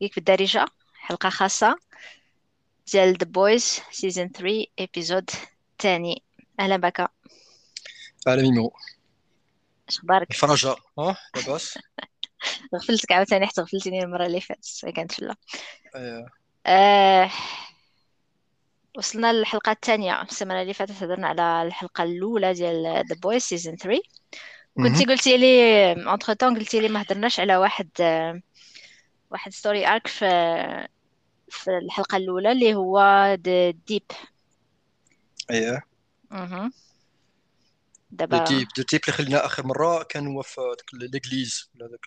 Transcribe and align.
Geek 0.00 0.14
بالدارجة 0.14 0.66
حلقة 0.94 1.28
خاصة. 1.28 1.78
ديال 2.92 3.18
The 3.18 3.26
Boys 3.26 3.80
season 3.90 4.28
3 4.28 4.66
épisode 4.78 5.30
تاني. 5.78 6.22
أهلا 6.60 6.76
بك. 6.76 7.10
على 8.26 8.42
ميمو. 8.42 8.72
اش 9.88 9.98
أخبارك؟ 9.98 10.30
الفرجاء 10.30 10.78
أه؟ 10.98 11.16
لاباس 11.36 11.78
غفلتك 12.74 13.12
عاوتاني 13.12 13.46
حتى 13.46 13.60
غفلتيني 13.60 14.02
المرة 14.02 14.26
اللي 14.26 14.40
فاتت. 14.40 14.86
كانت 14.96 15.12
فلا 15.12 15.34
آه، 15.96 16.26
آه 16.66 17.30
وصلنا 18.98 19.32
للحلقة 19.32 19.72
الثانية 19.72 20.22
السمانة 20.22 20.62
اللي 20.62 20.74
فاتت 20.74 21.02
هضرنا 21.02 21.28
على 21.28 21.62
الحلقة 21.62 22.04
الأولى 22.04 22.52
ديال 22.52 23.04
The 23.08 23.16
Boys 23.22 23.42
season 23.42 23.76
3 23.76 24.00
كنتي. 24.76 25.04
قلتي 25.04 25.36
لي 25.36 25.92
entre-temps 25.92 26.58
قلتي 26.58 26.80
لي 26.80 26.88
ما 26.88 27.02
هضرناش 27.02 27.40
على 27.40 27.56
واحد 27.56 27.88
آه، 28.00 28.40
واحد 29.30 29.52
story 29.52 29.86
arc 29.86 30.06
في 30.06 30.26
في 31.50 31.78
الحلقة 31.78 32.16
الأولى 32.16 32.52
اللي 32.52 32.74
هو 32.74 33.34
Deep 33.86 34.02
اييه 35.50 35.86
أها 36.32 36.70
دابا 38.10 38.44
Deep 38.44 38.68
The 38.76 38.82
Deep 38.82 39.00
اللي 39.04 39.16
خلينا 39.16 39.46
آخر 39.46 39.66
مرة 39.66 40.02
كان 40.02 40.26
هو 40.26 40.42
في 40.42 40.60
ديك 40.92 41.24
l'église 41.24 41.70
ولا 41.74 41.88
داك 41.88 42.06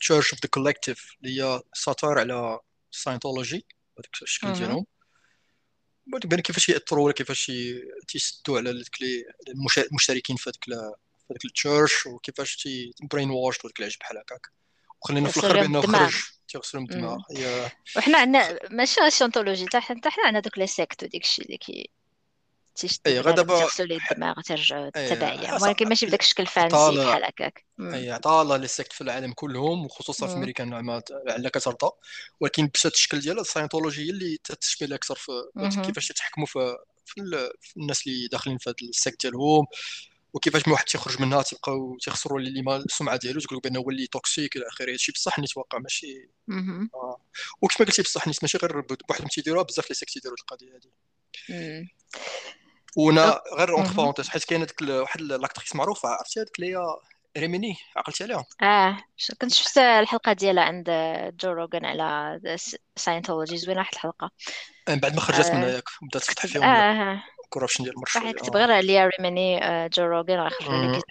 church 0.00 0.32
of 0.32 0.42
the 0.42 0.48
Collective 0.50 1.16
اللي 1.22 1.42
هي 1.42 1.62
satire 1.72 2.18
على 2.18 2.58
Scientology 2.90 3.66
هذاك 3.98 4.22
الشكل 4.22 4.52
ديالهم. 4.52 4.86
بان 6.06 6.40
كيفاش 6.40 6.68
يأثروا 6.68 7.04
ولا 7.04 7.14
كيفاش 7.14 7.52
تيسدوا 8.08 8.58
على 8.58 8.72
ديك 8.72 9.26
المشتركين 9.78 10.36
في 10.36 10.50
هذيك 10.50 10.64
في 10.64 11.26
هذيك 11.30 11.44
ال 11.44 11.53
church 11.53 12.06
وكيفاش 12.06 12.56
تي 12.56 12.94
brainwash 13.02 13.64
وديك 13.64 13.80
العجب 13.80 13.98
بحال 14.00 14.18
هكاك. 14.18 14.46
وخلينا 15.02 15.28
في 15.28 15.36
الآخر 15.36 15.60
بأنه 15.60 15.80
خرج 15.80 16.14
تيغسلوا 16.50 16.82
من 16.82 16.90
الدماغ 16.90 17.16
مم. 17.16 17.36
هي 17.36 17.70
وحنا 17.96 18.18
عندنا 18.18 18.58
ماشي 18.70 19.00
غير 19.00 19.08
ال 19.08 19.13
Scientology 19.13 19.66
حتى 19.66 19.80
حتى 19.80 20.10
حنا 20.10 20.24
عندنا 20.26 20.40
دوك 20.40 20.58
les 20.58 20.66
sectes 20.66 21.04
وديك 21.04 21.22
الشيء 21.22 21.44
اللي 21.44 21.56
كي 21.58 21.90
اي 23.06 23.22
دابا 23.22 23.68
ليه 23.80 23.98
ح- 23.98 24.12
الدماغ 24.12 24.34
التبعية 24.96 25.46
حس- 25.48 25.62
ولكن 25.62 25.88
ماشي 25.88 26.06
بداك 26.06 26.20
الشكل 26.20 26.46
fancy 26.46 26.76
بحال 26.76 27.24
هكاك. 27.24 27.64
اي 27.80 28.10
عطا 28.10 28.58
les 28.58 28.66
sectes 28.66 28.92
في 28.92 29.00
العالم 29.00 29.32
كلهم 29.32 29.84
وخصوصا 29.84 30.26
في. 30.26 30.32
أمريكا 30.32 30.64
نوعا 30.64 31.02
لعلها 31.26 31.50
كترضى 31.50 31.90
ولكن 32.40 32.66
بشات 32.66 32.92
الشكل 32.94 33.20
ديالها 33.20 33.40
ال 33.42 33.47
Scientology 33.47 34.06
هي 34.06 34.10
اللي 34.10 34.38
تتشبه 34.44 34.86
لها 34.86 34.96
أكثر 34.96 35.14
في. 35.14 35.32
كيفاش 35.82 36.10
يتحكموا 36.10 36.46
في 36.46 36.76
الناس 37.76 38.06
اللي 38.06 38.28
داخلين 38.28 38.58
في 38.58 38.70
هذا 38.70 38.76
ال 38.82 38.89
secte 38.89 39.22
ديالهم 39.22 39.66
وكيفاش 40.32 40.66
من 40.66 40.72
واحد 40.72 40.84
تيخرج 40.84 41.20
منها 41.22 41.42
تيبقاو 41.42 41.96
تيخسروا 41.96 42.38
اللي 42.38 42.62
ما 42.62 42.76
السمعة 42.76 43.16
ديالو 43.16 43.40
تقول 43.40 43.60
بأنه 43.60 43.78
هو 43.80 43.90
اللي 43.90 44.06
toxic 44.06 44.56
إلى 44.56 44.68
آخره 44.68 44.92
هادشي 44.92 45.12
بصح 45.12 45.38
نتوقع 45.38 45.78
ماشي 45.78 46.30
مهم. 46.48 46.90
آه. 46.94 47.20
وكما 47.62 47.86
قلتي 47.86 48.02
بصح 48.02 48.26
نيت 48.26 48.42
ماشي 48.42 48.58
غير 48.58 48.80
بوحدهم 48.80 49.28
تيديروها 49.28 49.64
بزاف 49.64 49.90
les 49.90 49.94
sectes 49.94 50.12
تيديروا 50.12 50.36
القضية. 50.40 50.68
donc 50.68 51.88
وأنا 52.96 53.40
غير 53.58 53.76
entre. 53.76 53.92
parenthèses 53.92 54.28
حيت 54.28 54.44
كاينة 54.44 54.64
ديك 54.64 54.82
واحد 54.82 55.20
l'actrice 55.20 55.76
معروفة 55.76 56.08
عرفتي 56.08 56.40
هذيك 56.40 56.58
اللي 56.58 56.76
هي 56.76 56.78
ريميني 57.38 57.76
عقلتي 57.96 58.24
عليها 58.24 58.44
آه 58.62 58.96
كنت 59.40 59.52
شفت 59.54 59.78
الحلقة 59.78 60.32
ديالها 60.32 60.64
عند 60.64 60.90
جو 61.42 61.52
روغان 61.52 61.84
على 61.84 62.40
Scientology 62.96 63.56
زوينة 63.56 63.80
واحد 63.80 63.94
الحلقة 63.94 64.30
من 64.88 64.96
بعد 64.96 65.14
ما 65.14 65.20
خرجت 65.20 65.50
منها 65.50 65.68
آه 65.68 65.70
ياك 65.70 65.84
بدات 66.02 66.22
تفتح 66.22 66.46
فيهم 66.46 66.62
آه 66.62 67.22
الكوربشن 67.50 67.84
ديال 67.84 67.94
صح 67.94 68.16
المرشوي 68.16 68.32
كتب 68.32 68.56
آه. 68.56 68.60
غير 68.60 68.72
عليا 68.72 69.10
ريميني 69.18 69.64
آه 69.64 69.86
جو 69.86 70.04
روغان 70.04 70.40
غيخرجوا 70.40 70.96
لك 70.96 71.04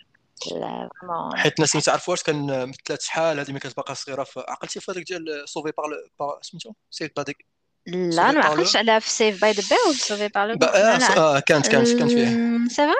حيت 1.35 1.53
الناس 1.53 1.75
ما 1.75 1.81
تعرفوش 1.81 2.23
كان 2.23 2.69
مثلات 2.69 3.01
شحال 3.01 3.39
هذه 3.39 3.51
ملي 3.51 3.59
كانت 3.59 3.77
باقا 3.77 3.93
صغيرة 3.93 4.23
في 4.23 4.43
عقلتي 4.47 4.79
في 4.79 4.91
هذاك 4.91 5.03
ديال 5.03 5.49
سوفي 5.49 5.71
بار 5.77 5.85
با 6.19 6.39
سميتو؟ 6.41 6.73
سيف 6.91 7.11
باديك 7.15 7.45
لا 7.87 8.29
أنا 8.29 8.39
ما 8.39 8.45
عقلتش 8.45 8.75
على 8.75 9.01
في 9.01 9.09
سيف 9.09 9.41
باي 9.41 9.51
ذا 9.51 9.63
بيل 9.69 9.95
سوفي 9.95 10.28
بار 10.28 10.51
آه, 10.51 10.75
آه 10.75 11.39
كانت 11.39 11.67
كانت 11.67 11.89
كانت 11.89 12.11
فيه 12.11 12.57
سي 12.67 12.75
فري 12.75 12.94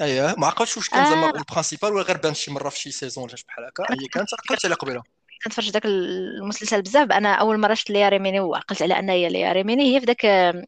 اييه 0.00 0.34
ما 0.38 0.46
عقلتش 0.46 0.76
واش 0.76 0.88
كان 0.88 1.10
زعما 1.10 1.26
آه. 1.26 1.38
البرانسيبال 1.38 1.92
ولا 1.92 2.02
غير 2.02 2.16
بان 2.16 2.34
شي 2.34 2.50
مرة 2.50 2.68
في 2.68 2.78
شي 2.78 2.90
سيزون 2.90 3.24
ولا 3.24 3.34
بحال 3.48 3.64
هكا. 3.64 3.84
هي 3.92 4.06
كانت 4.12 4.28
عقلت 4.34 4.64
عليها 4.64 4.76
قبيلة. 4.76 5.02
كنتفرج 5.46 5.70
داك 5.70 5.84
المسلسل 5.86 6.82
بزاف 6.82 7.12
أنا 7.12 7.34
أول 7.34 7.58
مرة 7.58 7.74
شفت 7.74 7.90
ليا 7.90 8.08
ريميني 8.08 8.40
وعقلت 8.40 8.82
على 8.82 8.98
أن 8.98 9.10
هي 9.10 9.28
ليا 9.28 9.52
ريميني 9.52 9.94
هي 9.94 10.00
في 10.00 10.06
داك 10.06 10.20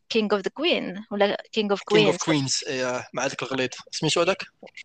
King 0.08 0.34
of 0.34 0.42
the 0.42 0.50
Queen 0.54 1.04
ولا 1.10 1.42
King 1.52 1.70
of 1.70 1.82
King 1.82 2.06
of 2.06 2.16
Queens 2.16 2.64
Queens 2.66 3.04
مع 3.12 3.26
داك 3.26 3.42
الغليظ. 3.42 3.68
سميتو 3.90 4.20
هذاك؟ 4.20 4.44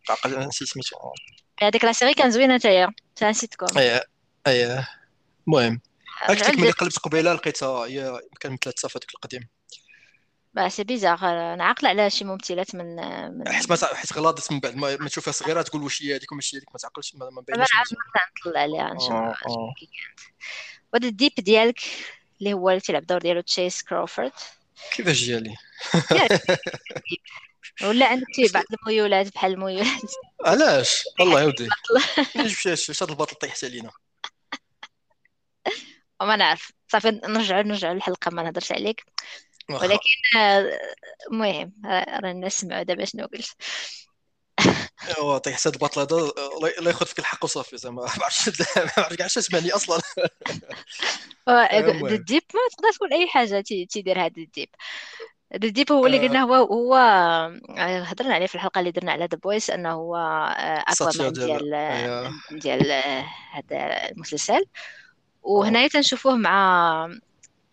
عقلت 0.09 0.37
نسيت 0.37 0.67
سميتو. 0.67 0.95
هذيك 1.61 1.85
la 1.85 1.91
série 1.91 2.13
كان 2.13 2.31
زوينة 2.31 2.57
حتى 2.57 2.67
هي 2.67 2.87
حتى 3.15 3.25
نسيتكم. 3.25 3.77
اييه 3.77 4.03
اييه 4.47 4.89
المهم 5.47 5.81
ديك 6.29 6.59
ملي 6.59 6.71
قلبت 6.71 6.99
قبيلة 6.99 7.33
لقيتها 7.33 7.85
هي 7.85 8.19
كان 8.39 8.51
مثلات 8.51 8.79
في 8.79 8.87
هذاك 8.87 9.13
القديم. 9.15 9.47
bah 10.53 10.69
c'est 10.69 10.83
bizarre 10.83 11.17
أنا 11.53 11.63
عاقله 11.63 11.89
على 11.89 12.09
شي 12.09 12.25
ممثلات 12.25 12.75
من 12.75 12.99
حيت 13.47 13.63
من 13.63 13.69
ما 13.69 13.75
تع- 13.75 13.93
حيت 13.93 14.13
غلاضت 14.13 14.51
من 14.51 14.59
بعد 14.59 14.75
ما, 14.75 14.97
ما 14.97 15.09
تشوفها 15.09 15.31
صغيرة 15.31 15.61
تقول 15.61 15.83
واش 15.83 16.03
هي 16.03 16.15
هذيك 16.15 16.31
وماشي 16.31 16.57
هذيك 16.57 16.71
ما 16.71 16.77
تعقلش 16.77 17.15
ما, 17.15 17.25
ما 17.29 17.43
نعاود 17.49 17.61
مزيان 17.61 17.97
نطلع 18.47 18.61
عليها 18.61 18.93
نشوف 18.93 19.09
كي 19.79 19.85
كانت 19.85 20.19
وهذا 20.93 21.07
The 21.07 21.17
Deep 21.17 21.31
ديالك 21.37 21.79
اللي 22.39 22.53
هو 22.53 22.69
اللي 22.69 22.81
تيلعب 22.81 23.05
دور 23.05 23.17
ديالو 23.19 23.41
Chace 23.41 23.81
Crawford 23.83 24.31
كيفاش 24.95 25.23
جالي 25.23 25.55
ولا 27.83 28.07
عندك 28.07 28.27
شي 28.35 28.53
بعض 28.53 28.63
الميولات 28.87 29.33
بحال 29.35 29.53
الميولات. 29.53 30.01
علاش؟ 30.45 31.03
الله 31.19 31.41
يودي 31.41 31.63
البطل 32.35 32.49
شي 32.49 32.75
شي 32.75 33.03
هاد 33.03 33.09
الباطل 33.09 33.35
طيحت 33.35 33.63
علينا؟ 33.63 33.91
وما 36.21 36.35
نعرف. 36.35 36.71
صافي 36.87 37.09
نرجعوا 37.11 37.61
نرجعوا 37.61 37.93
للحلقة 37.93 38.31
ما 38.31 38.43
نهضرش 38.43 38.71
عليك. 38.71 39.05
ولكن 39.69 40.37
آه، 40.39 40.79
المهم 41.31 41.73
آه، 41.85 42.19
راه 42.19 42.31
الناس 42.31 42.53
سمعوا 42.61 42.83
دابا 42.83 43.05
شنو 43.05 43.25
قلت. 43.25 43.55
ايوا 45.07 45.37
طيحت 45.37 45.67
هاد 45.67 45.73
الباطل 45.73 46.01
هذا 46.01 46.31
الله 46.79 46.89
ياخذ 46.89 47.05
فيك 47.05 47.19
الحق 47.19 47.43
وصافي 47.43 47.77
زعما 47.77 48.01
ما 48.01 48.09
عرفتش 48.23 48.47
ما 48.77 48.91
عرفتش 48.97 49.17
كاع 49.17 49.27
شنو 49.27 49.43
سمعني 49.43 49.71
أصلا. 49.71 50.01
المهم. 51.49 52.05
The 52.07 52.23
Deep 52.23 52.43
ما 52.53 52.59
تقدر 52.71 52.91
تقول 52.95 53.13
أي 53.13 53.27
حاجة 53.27 53.61
تي- 53.61 53.85
تيدير 53.85 54.19
هذا 54.19 54.33
The 54.37 54.49
Deep. 54.49 54.69
The 55.53 55.67
Deep 55.67 55.91
هو 55.91 56.05
اللي 56.05 56.27
قلنا 56.27 56.39
آه، 56.39 56.43
هو 56.43 56.53
هو 56.55 56.95
آه، 56.95 58.03
هضرنا 58.03 58.35
عليه 58.35 58.45
في 58.45 58.55
الحلقة 58.55 58.79
اللي 58.79 58.91
درنا 58.91 59.11
على 59.11 59.25
The 59.25 59.37
Boys 59.37 59.69
أنه 59.69 59.91
هو 59.91 60.15
آه، 60.15 60.85
ساتير 60.93 61.27
Aquaman 61.27 61.33
ديال 61.33 62.59
ديال 62.59 62.91
آه، 62.91 63.25
هذا 63.53 64.09
المسلسل. 64.11 64.65
وهنايا 65.43 65.87
تنشوفوه 65.87 66.35
مع 66.35 67.09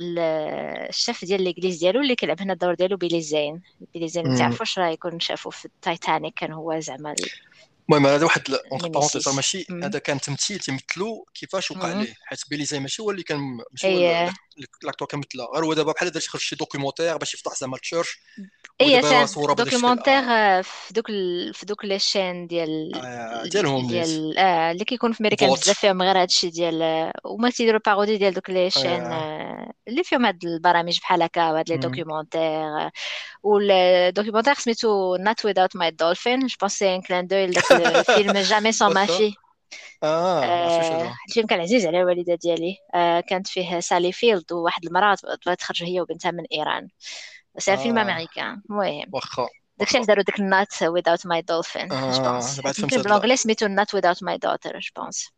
الشيف 0.00 1.25
ديال 1.25 1.41
الانجليز 1.41 1.78
ديالو 1.78 2.00
اللي 2.00 2.15
كيلعب 2.15 2.41
هنا 2.41 2.53
الدور 2.53 2.75
ديالو 2.75 2.97
Billy 2.97 3.21
Zane 3.23 3.62
Billy 3.95 4.09
Zane 4.09 4.28
ما. 4.28 4.38
تعرفوش 4.38 4.78
راه 4.78 4.88
يكون 4.88 5.21
شافو 5.21 5.50
في 5.50 5.65
التايتانيك 5.65 6.34
كان 6.34 6.53
هو 6.53 6.81
زعما 6.81 7.15
المهم 7.88 8.06
هذا 8.06 8.25
واحد 8.25 8.43
اونتر 8.72 8.89
بارونتيز 8.89 9.28
ماشي. 9.28 9.66
هذا 9.83 9.99
كان 9.99 10.21
تمثيل 10.21 10.59
تيمثلوا 10.59 11.25
كيفاش 11.34 11.71
وقع. 11.71 11.93
ليه 11.93 12.15
حيت 12.25 12.41
بيلي 12.50 12.65
زي 12.65 12.81
ماشي 12.81 13.03
هو 13.03 13.10
اللي 13.10 13.22
كان 13.22 13.39
ماشي 13.72 13.87
هو 13.87 14.31
لاكتور 14.83 15.09
كان 15.09 15.21
مثلا 15.21 15.44
غير 15.55 15.65
هو 15.65 15.75
دابا 15.75 15.93
بحال 15.93 16.10
دار 16.10 16.22
شي 16.22 16.56
دوكيومونتير 16.56 17.16
باش 17.16 17.34
يفضح 17.34 17.55
زعما 17.55 17.77
التشيرش 17.77 18.19
اي 18.81 19.27
صوره 19.27 19.53
شكل 19.53 19.65
دوكيومونتير 19.65 20.23
في 20.63 20.93
دوك 20.95 21.11
ال... 21.11 21.55
في 21.55 21.67
دوك 21.67 21.85
لي 21.85 21.99
شين 21.99 22.47
ديال 22.47 22.93
آه، 22.97 23.43
ديالهم 23.45 23.87
ديال 23.89 24.39
آه 24.39 24.71
اللي 24.73 24.85
كيكون 24.85 25.13
في 25.13 25.21
امريكان 25.21 25.49
فوت 25.49 25.61
بزاف 25.61 25.79
فيهم 25.79 26.03
غير 26.03 26.21
هادشي 26.23 26.51
ديال 26.51 27.11
وما 27.25 27.51
تيديروا 27.51 27.81
بارودي 27.87 28.17
ديال 28.17 28.35
دوك 28.35 28.51
لي 28.51 28.71
شين 28.71 29.03
آه. 29.03 29.73
اللي 29.89 30.05
فيهم 30.05 30.27
هاد 30.27 30.45
البرامج 30.45 30.99
بحال 31.01 31.23
هكا 31.23 31.53
وهاد 31.53 31.69
لي. 31.71 31.77
دوكيومونتير 31.77 32.91
والدوكيومونتير 33.43 34.55
سميتو 34.55 35.17
Not 35.19 35.45
Without 35.49 35.79
My 35.81 35.91
Dolphin. 35.91 36.47
جو 36.47 36.57
بونس 36.61 36.73
سي 36.79 36.95
ان 36.95 37.01
كلان 37.03 37.27
دوي 37.27 37.47
لداك 37.47 37.73
الفيلم 37.73 38.33
جامي 38.39 38.73
سون 38.73 38.95
ما 38.95 39.07
في 39.07 39.35
آه 40.03 40.45
آه، 40.45 41.13
الفيلم 41.28 41.47
كان 41.47 41.60
عزيز 41.60 41.87
على 41.87 42.01
الوالدة 42.01 42.34
ديالي 42.34 42.77
آه، 42.95 43.21
كانت 43.21 43.47
فيه 43.49 43.81
سالي 43.81 44.13
فيلد 44.13 44.53
وواحد 44.53 44.84
المرأة 44.84 45.16
بغات 45.47 45.59
تخرج 45.60 45.83
هي 45.84 46.01
وبنتها 46.01 46.31
من 46.31 46.45
إيران 46.53 46.89
بس 47.57 47.71
فيلم 47.71 47.99
آه 47.99 48.01
امريكان 48.01 48.63
المهم 48.71 49.15
واخا 49.15 49.49
داكشي 49.79 49.97
علاش 49.99 50.09
داروا 50.09 50.25
ديك 50.25 50.41
النات 50.41 50.75
without 50.75 51.21
my 51.29 51.43
dolphin 51.43 51.89
جو 52.11 52.21
آه 52.23 52.25
بونس 52.25 52.63
يمكن 52.79 52.99
بالانجلي 53.03 53.37
سميتو 53.37 53.67
not 53.69 53.89
without 53.99 54.19
my 54.19 54.37
daughter 54.47 54.79
جو 54.79 54.91
بونس 54.97 55.31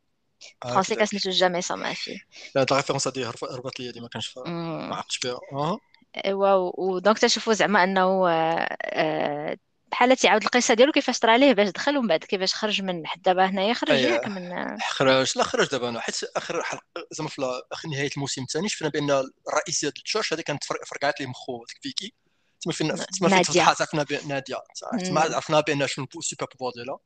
فرونسي 0.72 0.96
كان 0.96 1.04
هكذاك 1.04 1.08
سميتو 1.08 1.30
جامي 1.30 1.62
سون 1.62 1.78
ما 1.80 1.94
في 1.94 2.20
لا 2.54 2.60
هاد 2.62 2.72
الريفيرونس 2.72 3.06
هادي 3.06 3.24
هرب- 3.26 3.44
هربت 3.52 3.80
لي 3.80 3.88
هادي 3.88 4.00
ما 4.00 4.08
كانش 4.08 4.26
فا- 4.26 4.50
ما. 4.88 4.96
عرفتش 4.96 5.18
بها 5.18 5.78
ايوا 6.24 6.72
ودونك 6.80 7.18
تشوفوا 7.18 7.52
زعما 7.52 7.84
انه 7.84 8.00
آه، 8.30 8.76
آه، 8.82 9.56
بحال 9.92 10.16
تيعاود 10.16 10.42
القصة 10.42 10.74
ديالو 10.74 10.92
كيفاش 10.92 11.18
طرا 11.18 11.36
ليه 11.36 11.52
باش 11.52 11.68
دخل 11.68 11.96
ومن 11.96 12.08
بعد 12.08 12.24
كيفاش 12.24 12.54
خرج 12.54 12.82
من 12.82 13.06
حد. 13.06 13.22
دابا 13.22 13.44
هنايا 13.46 13.74
خرج 13.74 13.90
ياك 13.98 14.26
من 14.26 14.52
آه، 14.52 14.76
خرج. 14.90 15.32
لا 15.38 15.42
خرج 15.44 15.68
دابا 15.68 15.88
أنا. 15.88 16.00
حيت 16.00 16.16
آخر 16.36 16.62
حلقة 16.62 16.82
زعما 17.10 17.28
في 17.28 17.62
آخر 17.72 17.88
نهاية 17.88 18.10
الموسم 18.16 18.42
الثاني 18.42 18.68
شفنا 18.68 18.88
بأن 18.88 19.10
الرئيس 19.48 19.80
ديال 19.80 19.92
التشرش 19.98 20.32
هذه 20.32 20.40
كانت 20.40 20.64
فر- 20.64 20.84
فرقعت 20.86 21.20
ليه 21.20 21.26
مخو 21.26 21.64
ديك 21.64 21.78
فيكي. 21.82 22.14
تما 22.60 22.72
فين 22.72 22.88
تما 22.88 23.28
فين 23.28 23.42
فتحات 23.42 23.80
عرفنا 23.80 24.02
بان 24.02 24.28
نادية. 24.28 24.56
تما. 25.04 25.20
عرفنا 25.20 25.60
بأن 25.60 25.86
شنو 25.86 26.06
السوبر 26.16 26.46
بوفوار 26.52 26.72
ديالها. 26.72 26.98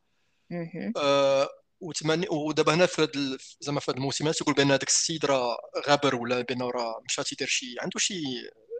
آه، 0.96 1.48
وتمني 1.80 2.26
ودابا 2.30 2.74
هنا 2.74 2.86
في 2.86 3.02
هذا 3.02 3.38
زعما 3.60 3.80
في 3.80 3.90
هذا 3.90 3.98
الموسم 3.98 4.30
تيقول 4.30 4.54
بأن 4.54 4.66
هذاك 4.70 4.88
السيد 4.88 5.24
راه 5.24 5.56
غابر 5.88 6.14
ولا 6.14 6.40
بأنه 6.40 6.70
راه 6.70 7.02
مشى 7.08 7.22
تيدير 7.22 7.48
شي 7.48 7.74
عنده 7.80 7.98
شي 7.98 8.22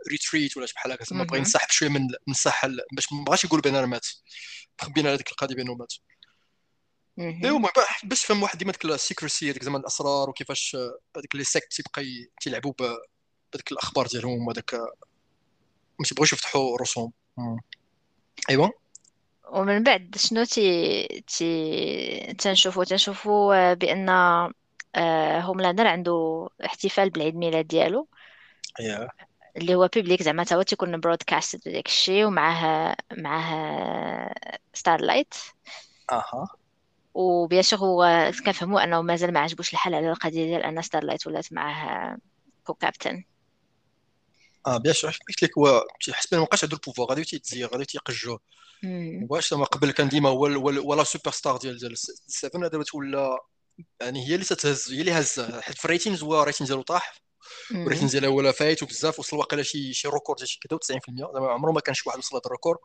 ريتريت 0.08 0.56
ولا 0.56 0.66
شي 0.66 0.74
بحال 0.74 0.92
هكا 0.92 1.04
زعما 1.04 1.24
بغى 1.24 1.38
ينسحب 1.38 1.70
شوية 1.70 1.88
من 1.88 2.00
من 2.02 2.08
الساحه 2.30 2.68
باش 2.92 3.12
ما 3.12 3.24
بغاش 3.24 3.44
يقول 3.44 3.60
بان 3.60 3.76
راه 3.76 3.86
مات 3.86 4.06
مخبيين 4.82 5.06
على 5.06 5.16
ديك 5.16 5.30
القضية 5.30 5.54
بأنه 5.54 5.74
مات 5.74 5.92
ايوا 7.18 7.60
باش 8.04 8.22
تفهم 8.22 8.42
واحد 8.42 8.58
ديما 8.58 8.72
ديك 8.72 8.84
السيكريسي 8.84 9.50
هذيك 9.50 9.64
زعما 9.64 9.78
الأسرار 9.78 10.30
وكيفاش 10.30 10.76
هذيك 11.16 11.34
لي 11.34 11.44
سيكت 11.44 11.72
تيبقى 11.72 12.04
تيلعبوا 12.40 12.72
بهذيك 12.78 13.72
الأخبار 13.72 14.06
ديالهم 14.06 14.46
وهذاك 14.46 14.74
ما 15.98 16.04
تيبغوش 16.04 16.32
يفتحوا 16.32 16.78
رسوم 16.80 17.12
ايوا 18.50 18.68
ومن 19.48 19.82
بعد 19.82 20.16
شنو 20.16 20.44
تي 20.44 21.06
تي 21.26 22.34
تنشوفو؟ 22.38 22.82
تنشوفو 22.82 23.52
آه، 23.52 23.74
بأن 23.74 24.08
آه، 24.94 25.40
Homelander 25.40 25.86
عنده 25.86 26.48
احتفال 26.64 27.10
بالعيد 27.10 27.36
ميلاد 27.36 27.66
ديالو. 27.66 28.08
Yeah. 28.80 29.25
اللي 29.56 29.74
هو 29.74 29.88
public 29.94 30.22
زعما 30.22 30.44
تا 30.44 30.56
هو 30.56 30.62
تيكون 30.62 31.00
broadcast 31.00 31.68
داك 31.68 31.86
الشيء 31.86 32.26
ومعاه 32.26 32.96
معاه 33.18 34.34
Starlight 34.74 35.34
أها. 36.12 36.48
و 37.14 37.24
bien 37.24 37.62
sûr 37.62 37.78
هو 37.78 38.32
كنفهموا 38.46 38.84
أنه 38.84 39.02
مازال 39.02 39.32
ما 39.32 39.40
عجبوش 39.40 39.72
الحال 39.72 39.94
على 39.94 40.10
القضية 40.10 40.44
ديال 40.44 40.62
أن 40.62 40.82
Starlight 40.82 41.26
ولات 41.26 41.52
معاه 41.52 42.18
co-captain 42.64 43.24
آه 44.66 44.76
bien 44.76 44.94
sûr 44.94 45.18
قلت 45.28 45.42
لك 45.42 45.58
هو 45.58 45.84
تيحس 46.00 46.26
بان 46.26 46.40
مابقاش 46.40 46.64
عنده 46.64 46.76
ال 46.76 46.80
pouvoir 46.80 47.08
غادي 47.08 47.24
تيتزيغ 47.24 47.68
غادي 47.68 47.84
تيقجوه 47.84 48.40
واش 49.30 49.52
ما 49.52 49.64
قبل 49.64 49.90
كان 49.90 50.08
ديما 50.08 50.28
هو 50.28 50.46
هو 50.46 50.94
la 50.94 51.04
superstar 51.04 51.56
ديال 51.56 51.78
ديال 51.78 51.98
7 51.98 52.68
دابا 52.68 52.84
تولى 52.84 53.38
يعني 54.00 54.28
هي 54.28 54.34
اللي 54.34 54.44
تتهز 54.44 54.92
هي 54.92 55.00
اللي 55.00 55.12
هزه 55.12 55.60
حيت 55.60 55.78
في 55.78 55.84
الريتينز 55.84 56.22
هو 56.22 56.42
الريتين 56.42 56.66
ديالو 56.66 56.82
طاح. 56.82 57.25
الريتين 57.70 58.08
ديالها 58.08 58.28
ولا 58.28 58.52
فايت 58.52 58.82
وبزاف 58.82 59.19
وصل 59.19 59.37
واقيلا 59.37 59.62
شي 59.62 59.93
شي 59.93 60.08
ريكورد 60.08 60.44
شي 60.44 60.60
كذا 60.60 60.98
90% 60.98 61.32
زعما 61.34 61.50
عمره 61.50 61.72
ما 61.72 61.81
كان 61.81 61.94
شي 61.94 62.02
واحد 62.06 62.19
وصل 62.19 62.37
هذا 62.37 62.43
الريكورد. 62.46 62.78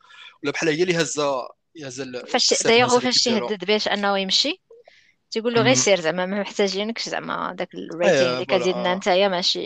ولا 0.43 0.51
بحال 0.51 0.69
هي 0.69 0.83
اللي 0.83 1.01
هزه 1.01 1.49
هزه 1.83 2.25
فاش 2.25 2.63
دايوغ 2.63 2.99
فاش 2.99 3.23
تيهدد 3.23 3.65
باش 3.65 3.87
انه 3.87 4.17
يمشي 4.17 4.61
تيقول 5.31 5.53
له 5.53 5.61
غير 5.61 5.73
سير 5.73 5.99
زعما 5.99 6.25
ما 6.25 6.41
محتاجينكش 6.41 7.09
زعما 7.09 7.53
داك 7.53 7.73
الريتين 7.73 8.17
أيوة، 8.17 8.33
اللي 8.33 8.45
كتزيد 8.45 8.75
لنا 8.75 8.95
نتايا 8.95 9.27
ماشي. 9.27 9.61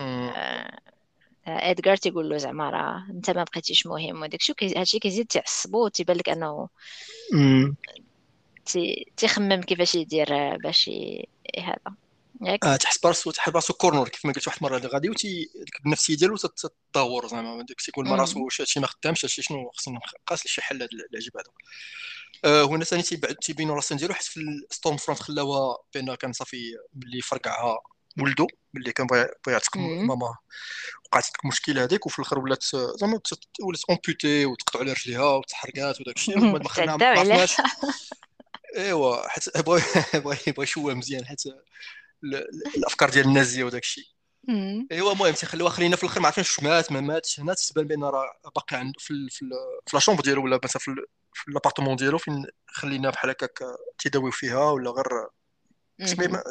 آه، 0.00 0.80
إدغار 1.46 1.96
تيقول 1.96 2.28
له 2.28 2.36
زعما 2.36 2.70
راه 2.70 3.06
انت 3.10 3.30
ما 3.30 3.44
بقيتيش 3.44 3.86
مهم 3.86 4.22
وداك 4.22 4.40
الشيء 4.40 4.78
هادشي 4.78 4.98
كيزيد 4.98 5.26
تعصبو 5.26 5.84
وتيبان 5.84 6.16
لك 6.16 6.28
انه 6.28 6.68
تيخمم 9.16 9.60
كيفاش 9.60 9.94
يدير 9.94 10.56
باش 10.56 10.90
هذا. 11.58 11.94
ياك. 12.42 12.64
آه 12.64 12.76
تحس 12.76 12.98
براسو 12.98 13.30
تحس 13.30 13.50
براسو 13.50 13.74
كورنر 13.74 14.08
كيف 14.08 14.26
ما 14.26 14.32
قلت 14.32 14.48
واحد 14.48 14.58
المره 14.62 14.78
غادي 14.78 15.10
وتي 15.10 15.50
النفسية 15.86 16.16
ديالو 16.16 16.36
تتدهور 16.36 17.26
زعما. 17.28 17.62
داك 17.62 17.80
تيقول 17.80 18.08
مع 18.08 18.16
راسو 18.16 18.44
واش 18.44 18.60
هادشي 18.60 18.80
ما 18.80 18.86
خدامش 18.86 19.24
هادشي 19.24 19.42
شنو 19.42 19.70
خصني 19.70 19.98
نقاس 20.22 20.46
شي 20.46 20.62
حل 20.62 20.76
هذا 20.76 20.88
العجب 21.12 21.36
هذا 21.36 21.50
آه 22.44 22.64
هنا 22.64 22.84
ثاني 22.84 23.02
تيبعد 23.02 23.34
تيبينوا 23.34 23.74
راسهم 23.74 23.98
ديالو 23.98 24.14
حيت 24.14 24.26
في 24.26 24.40
الستورم 24.40 24.96
فرونت 24.96 25.20
خلاوها 25.20 25.78
بان 25.94 26.14
كان 26.14 26.32
صافي 26.32 26.76
ملي 26.94 27.20
فرقعها 27.20 27.78
ولدو 28.22 28.46
ملي 28.74 28.92
كان 28.92 29.06
بغى 29.06 29.28
يعتق 29.48 29.76
ماما 29.76 30.36
وقعت 31.06 31.24
ديك 31.24 31.44
المشكلة 31.44 31.84
هذيك 31.84 32.06
وفي 32.06 32.18
الآخر 32.18 32.38
ولات 32.38 32.64
زعما 33.00 33.20
ولات 33.62 33.80
امبوتي 33.90 34.46
وتقطعوا 34.46 34.84
على 34.84 34.92
رجليها 34.92 35.34
وتحرقات 35.34 36.00
وداك 36.00 36.16
الشيء. 36.16 36.38
ما 36.38 36.68
خلينا 36.68 36.96
ما 36.96 37.06
عرفناش. 37.06 37.56
إيوا 38.76 39.28
حيت 39.28 39.58
بغى 39.58 39.82
بغى 40.14 40.38
يشوه 40.58 40.94
مزيان 40.94 41.26
حيت 41.26 41.42
الأفكار 42.76 43.10
ديال 43.10 43.26
النازيه 43.26 43.64
وداك 43.64 43.82
الشيء. 43.82 44.04
ايوا 44.92 45.12
المهم 45.12 45.34
تيخليوها 45.34 45.70
خلينا 45.70 45.96
في 45.96 46.02
الآخر 46.02 46.20
ما 46.20 46.26
عرفناش 46.26 46.60
مات 46.62 46.92
ما 46.92 47.00
ماتش. 47.00 47.40
هنا 47.40 47.54
تبان 47.54 47.86
بأن 47.86 48.04
راه 48.04 48.26
باقي 48.54 48.76
عنده 48.76 48.98
في 48.98 49.14
في, 49.30 49.50
في 49.86 49.96
la 49.96 50.00
chambre 50.00 50.22
ديالو 50.22 50.44
ولا 50.44 50.60
مثلا 50.64 50.82
في, 50.82 50.94
في 51.34 51.50
l'appartement 51.50 51.96
ديالو 51.96 52.18
فين 52.18 52.46
خلينا 52.66 53.10
بحال 53.10 53.30
هكاك 53.30 53.58
تيداويو 53.98 54.30
فيها 54.30 54.70
ولا 54.70 54.90
غير 54.90 55.06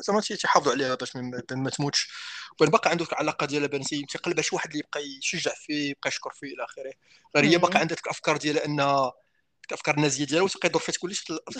زعما 0.08 0.22
تيحافظوا 0.22 0.74
عليها 0.74 0.96
باش 0.96 1.16
ما 1.52 1.70
تموتش. 1.70 2.10
وين 2.62 2.69
باقي 2.69 2.90
عنده 2.90 3.06
العلاقه 3.12 3.46
ديالها 3.46 3.68
بأن 3.68 3.81
تيقلب 3.84 4.42
شي 4.42 4.56
واحد 4.56 4.69
اللي 4.69 4.80
يبقى 4.80 5.02
يشجع 5.18 5.52
فيه 5.56 5.90
يبقى 5.90 6.08
يشكر 6.08 6.30
فيه 6.34 6.48
إلى 6.48 6.64
آخره. 6.64 6.94
غير 7.36 7.46
هي 7.46 7.58
باقي 7.58 7.80
عندها 7.80 7.98
الأفكار 8.06 8.38
ديالها 8.38 8.66
أنها 8.66 9.14
الافكار 9.68 9.98
النازيه 9.98 10.25
ديالها 10.25 10.44
وتبقى 10.44 10.68
يدور 10.68 10.81
فيها 10.81 10.94
تقول 10.94 11.12
لي 11.12 11.18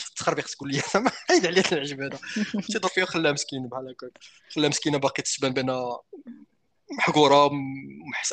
التخربيق 0.10 0.46
تقول 0.46 0.72
لي 0.72 0.82
زعما 0.94 1.12
عيد 1.32 1.46
عليا 1.46 1.64
العجب 1.72 2.02
هذا 2.02 2.20
تيدور 2.68 2.92
فيها 2.96 3.06
خلاها 3.06 3.32
مسكينه 3.32 3.68
بحال 3.68 3.90
هكا 3.90 4.10
خلاها 4.50 4.70
مسكينة 4.70 4.98
باقي 4.98 5.24
تبان 5.24 5.54
بأنها 5.54 6.00
محقورة 6.98 7.52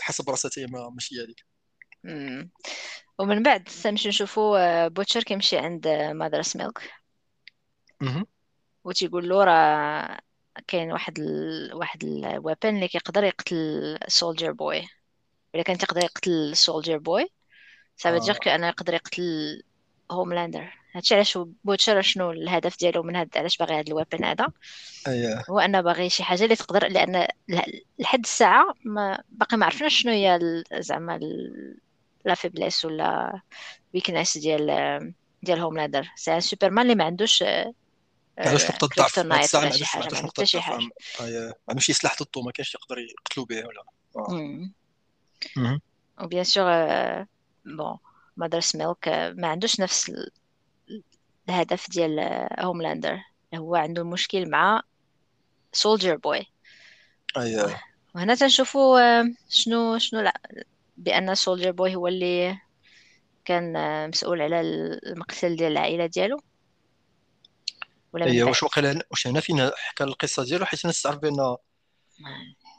حسب 0.00 0.30
راسها 0.30 0.50
هي 0.58 0.66
ماشي 0.66 1.14
هذيك. 1.14 1.44
ومن 3.18 3.42
بعد 3.42 3.68
نمشي 3.86 4.08
نشوفوا 4.08 4.88
Butcher 4.88 5.22
كيمشي 5.22 5.58
عند 5.58 5.88
Mother's 5.88 6.56
Milk. 6.56 6.92
وتيقول 8.84 9.28
له 9.28 9.44
راه 9.44 10.20
كاين 10.66 10.92
واحد 10.92 11.18
ال... 11.18 11.74
واحد 11.74 12.04
ال 12.04 12.15
weapon 12.15 12.76
اللي 12.76 12.88
كيقدر 12.88 13.24
يقتل 13.24 13.98
Soldier 14.08 14.52
Boy 14.52 14.88
الا 15.54 15.62
كان 15.62 15.78
تقدر 15.78 16.04
يقتل 16.04 16.56
Soldier 16.56 16.98
Boy 16.98 17.28
ça 18.00 18.06
veut 18.06 18.18
dire 18.18 18.36
que 18.36 18.50
أنا 18.50 18.68
يقدر 18.68 18.94
يقتل 18.94 19.62
Homelander 20.10 20.74
هادشي 20.92 21.14
علاش 21.14 21.38
Butcher 21.64 22.02
شنو 22.02 22.30
الهدف 22.30 22.78
ديالو 22.78 23.02
من 23.02 23.16
هاد 23.16 23.36
علاش 23.36 23.56
باغي 23.56 23.78
هاد 23.78 23.88
ال 23.88 23.93
weapon 23.93 24.24
هذا؟ 24.24 24.46
اييه 25.08 25.44
هو 25.50 25.58
أنه 25.58 25.80
باغي 25.80 26.08
شي 26.08 26.22
حاجة 26.22 26.44
اللي 26.44 26.56
تقدر 26.56 26.88
لأن 26.88 27.28
لحد 27.98 28.20
الساعة 28.24 28.74
ما 28.84 29.22
باقي 29.28 29.56
ما 29.56 29.66
عرفناش 29.66 29.94
شنو 29.94 30.12
هي 30.12 30.38
زعما 30.78 31.20
la 32.24 32.34
faiblesse 32.34 32.84
ولا 32.84 33.40
weakness 33.94 34.38
ديال 34.38 35.12
ديال 35.42 35.58
Homelander 35.58 36.10
c'est 36.16 36.40
Superman 36.40 36.82
اللي 36.82 36.94
ما 36.94 37.04
عندوش 37.04 37.44
علاش 38.38 38.70
نقطة 38.70 38.88
ضعف. 38.96 39.18
ما 39.18 39.34
عندوش 39.34 39.54
نقطة 40.12 40.42
ضعف. 40.42 40.68
ما 40.68 40.80
عندوش 41.68 41.86
شي 41.86 41.92
سلاح 41.92 42.16
ضده 42.22 42.42
ما 42.42 42.52
كاينش 42.52 42.74
يقدر 42.74 42.98
يقتلوا 42.98 43.46
به 43.46 43.64
ولا. 43.66 43.84
و 46.20 46.25
bien 46.25 46.44
sûr 46.44 46.66
bon 47.76 47.98
Mother's 48.36 48.76
Milk 48.76 49.08
ما 49.08 49.48
عندوش 49.48 49.80
نفس 49.80 50.12
الهدف 51.48 51.90
ديال 51.90 52.48
Homelander 52.60 53.18
هو 53.54 53.76
عنده 53.76 54.04
مشكل 54.04 54.50
مع 54.50 54.82
Soldier 55.72 56.16
Boy 56.16 56.46
اييه 57.36 57.82
وهنا 58.14 58.34
تنشوفوا 58.34 59.22
شنو 59.48 59.98
شنو 59.98 60.20
لا 60.20 60.40
بأن 60.96 61.34
Soldier 61.34 61.70
Boy 61.70 61.94
هو 61.94 62.08
اللي 62.08 62.58
كان 63.44 64.08
مسؤول 64.08 64.42
على 64.42 64.60
المقتل 64.60 65.56
ديال 65.56 65.72
العائلة 65.72 66.06
ديالو. 66.06 66.40
ولا 68.12 68.26
اييه 68.26 68.44
واش 68.44 68.62
وقيلا 68.62 69.06
واش 69.10 69.26
هنا 69.26 69.40
فين 69.40 69.70
حكى 69.76 70.04
القصة 70.04 70.44
ديالو 70.44 70.64
حيت 70.64 70.84
الناس 70.84 71.02
تعرف 71.02 71.18
بأن 71.18 71.36
نعم. 71.36 71.56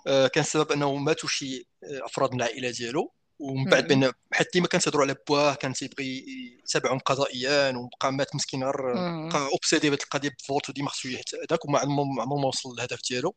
آه 0.07 0.27
كان 0.27 0.41
السبب 0.43 0.71
أنه 0.71 0.95
ماتوا 0.95 1.29
شي 1.29 1.67
أفراد 1.83 2.31
من 2.31 2.37
العائلة 2.37 2.71
ديالو 2.71 3.13
ومن 3.39 3.63
بعد 3.63 3.87
بأن 3.87 4.11
حيت 4.41 4.53
ديما 4.53 4.67
كان 4.67 4.81
تهضروا 4.81 5.03
على 5.03 5.15
بواه 5.27 5.53
كان 5.53 5.73
تيبغي 5.73 6.25
يتابعهم 6.63 6.99
قضائيا 6.99 7.77
وبقى 7.77 8.13
مات 8.13 8.35
مسكين 8.35 8.63
غير 8.63 8.93
بقى 9.29 9.47
اوبسيدي 9.53 9.89
بهذه 9.89 10.01
القضية 10.03 10.29
بفولت 10.39 10.69
وديما 10.69 10.89
خصو 10.89 11.09
هذاك 11.49 11.65
وما 11.65 11.79
عمره 11.79 12.03
ما 12.37 12.47
وصل 12.47 12.73
للهدف 12.73 13.01
ديالو. 13.09 13.35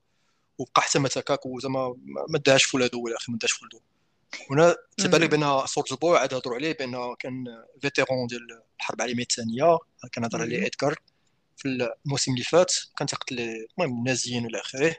وبقى 0.58 0.82
حتى 0.82 0.98
مات 0.98 1.18
هكاك 1.18 1.46
وزعما 1.46 1.96
ما 2.28 2.38
داهاش 2.38 2.64
في 2.64 2.76
ولادو 2.76 3.04
ولا 3.04 3.16
أخي 3.16 3.32
ما 3.32 3.38
داهش 3.38 3.52
في 3.52 3.60
ولادو. 3.64 3.80
هنا 4.50 4.76
تبان 4.96 5.20
لي 5.20 5.28
بان 5.28 5.66
سولج 5.66 5.94
بوي 5.94 6.18
عاد 6.18 6.34
هضروا 6.34 6.56
عليه 6.56 6.72
بان 6.72 7.14
كان 7.18 7.44
فيتيرون 7.80 8.26
ديال 8.26 8.62
الحرب 8.78 8.96
العالمية 8.96 9.22
الثانية 9.22 9.78
كان 10.12 10.24
هضر 10.24 10.40
عليه 10.40 10.66
ادكار 10.66 10.94
في 11.56 11.88
الموسم 12.06 12.32
اللي 12.32 12.44
فات 12.44 12.72
كان 12.98 13.06
تيقتل 13.08 13.40
المهم 13.40 13.98
النازيين 13.98 14.44
والى 14.44 14.60
آخره. 14.60 14.96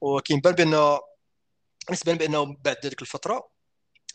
وكاين 0.00 0.40
بان 0.40 0.54
بان 0.54 0.98
نسبه 1.90 2.14
بأنه 2.14 2.56
بعد 2.64 2.76
هذيك 2.84 3.02
الفترة 3.02 3.51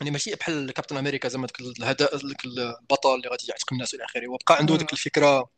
يعني 0.00 0.10
ماشي 0.10 0.34
بحال 0.34 0.70
كابتن 0.70 0.96
أمريكا 0.96 1.28
زعما 1.28 1.46
داك 1.46 2.44
البطل 2.44 3.14
اللي 3.14 3.28
غادي 3.28 3.46
يعتق 3.48 3.72
الناس 3.72 3.94
إلى 3.94 4.04
آخره. 4.04 4.28
وبقى 4.28 4.56
عنده 4.56 4.76
ديك 4.76 4.92
الفكرة 4.92 5.50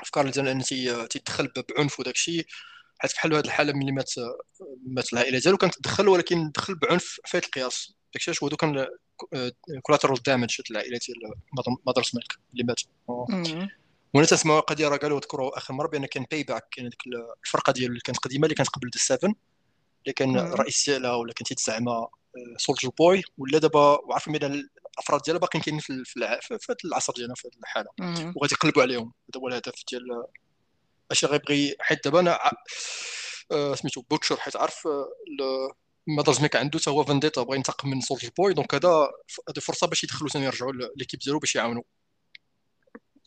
أفكار 0.00 0.30
ديال 0.30 0.48
انه 0.48 0.64
تيدخل 1.06 1.52
بعنف 1.76 2.00
وداك 2.00 2.14
الشيء. 2.14 2.46
حيت 2.98 3.12
بحال 3.12 3.34
هذه 3.34 3.44
الحالة 3.44 3.72
ملي 3.72 3.92
مات 3.92 4.10
مات 4.86 5.12
العائلة 5.12 5.38
ديالو 5.38 5.56
كانت 5.56 5.74
تدخل 5.74 6.08
ولكن 6.08 6.50
دخل 6.50 6.74
بعنف 6.74 7.20
فايت 7.26 7.44
القياس. 7.44 7.94
داكشي 8.14 8.30
علاش 8.30 8.42
هو 8.42 8.48
كان 8.48 8.86
collateral 9.82 10.22
damage 10.22 10.60
العائلة 10.70 10.98
ديال 11.06 11.34
Mother's 11.86 12.14
Milk 12.14 12.38
اللي 12.52 12.64
مات 12.64 12.80
وأنا 14.14 14.26
تسمع 14.26 14.60
قضية 14.60 14.88
راه 14.88 14.96
قالوا 14.96 15.20
ذكروا 15.20 15.58
آخر 15.58 15.74
مرة 15.74 15.88
بأن 15.88 16.06
كان 16.06 16.26
Payback 16.30 16.68
كان 16.70 16.88
ديك 16.88 17.02
الفرقة 17.44 17.72
ديالو 17.72 17.88
اللي 17.88 18.00
كانت 18.04 18.18
قديمة 18.18 18.44
اللي 18.44 18.54
كانت 18.54 18.68
قبل 18.68 18.90
The 18.94 18.98
7 18.98 19.34
اللي 20.02 20.12
كان 20.12 20.38
الرئيس 20.38 20.90
ديالها 20.90 21.14
ولا 21.14 21.32
كانت 21.32 21.52
تزعم 21.52 21.88
Soldier 22.56 22.88
Boy 22.88 23.22
ولا 23.38 23.58
دابا 23.58 23.98
وعارفين 24.04 24.32
بان 24.32 24.68
الأفراد 24.94 25.22
ديالها 25.22 25.40
باقيين 25.40 25.64
كاينين 25.64 25.80
في 25.80 26.04
في, 26.04 26.74
العصر 26.84 27.12
ديالنا 27.12 27.34
في 27.34 27.48
هذه 27.48 27.58
الحالة. 27.60 27.90
وغادي 28.36 28.54
يقلبوا 28.54 28.82
عليهم. 28.82 29.12
هذا 29.34 29.40
هو 29.42 29.48
الهدف 29.48 29.74
ديال 29.90 30.24
اش 31.10 31.24
غيبغي 31.24 31.76
حيت 31.80 32.04
دابا 32.04 32.20
أنا 32.20 32.38
آه، 33.52 33.74
سميتو 33.74 34.02
Butcher 34.02 34.36
حيت 34.36 34.56
عارف 34.56 34.88
Mother's 36.06 36.40
Milk 36.40 36.56
عنده 36.56 36.78
حتى 36.78 36.90
هو 36.90 37.04
vendetta 37.04 37.42
بغى 37.42 37.56
ينتقم 37.56 37.90
من 37.90 38.00
Soldier 38.00 38.30
Boy 38.38 38.54
donc 38.54 38.74
هذا 38.74 38.88
هذه 39.48 39.60
فرصة 39.60 39.86
باش 39.86 40.04
يدخلوا 40.04 40.30
ثاني 40.30 40.44
يرجعوا 40.44 40.72
l'équipe 40.96 41.20
ديالو 41.20 41.38
باش 41.38 41.54
يعاونوا. 41.54 41.82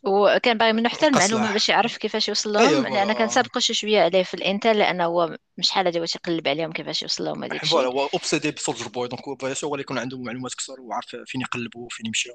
وكان 0.06 0.58
باغي 0.58 0.74
منه 0.74 0.90
حتى 0.90 1.08
المعلومة 1.08 1.52
باش 1.52 1.70
يعرف 1.70 1.98
كيفاش 1.98 2.28
يوصل 2.28 2.54
لهم 2.54 2.68
أيوة 2.68 2.90
لأن 2.90 3.14
كان 3.14 3.30
سابقه 3.30 3.60
شي 3.60 3.74
شوية 3.74 4.02
عليه 4.02 4.24
في 4.24 4.34
ال 4.34 4.41
intel 4.41 4.78
لأنه 4.78 5.06
هو 5.06 5.38
مش 5.58 5.72
حال 5.72 5.88
هذه 5.88 6.00
واش 6.00 6.16
يقلب 6.16 6.48
عليهم 6.48 6.72
كيفاش 6.72 7.02
يوصل 7.02 7.24
لهم 7.24 7.44
هذيك 7.44 7.64
الشيء 7.64 7.80
هو 7.80 8.10
obsédé 8.14 8.52
ب 8.52 8.56
Soldier 8.56 8.88
Boy 8.88 9.08
donc 9.08 9.28
هو 9.64 9.76
يكون 9.76 9.98
عنده 9.98 10.18
معلومات 10.18 10.54
أكثر 10.54 10.82
وعارف 10.82 11.16
فين 11.26 11.42
يقلب 11.42 11.76
وفين 11.76 12.06
يمشي 12.06 12.30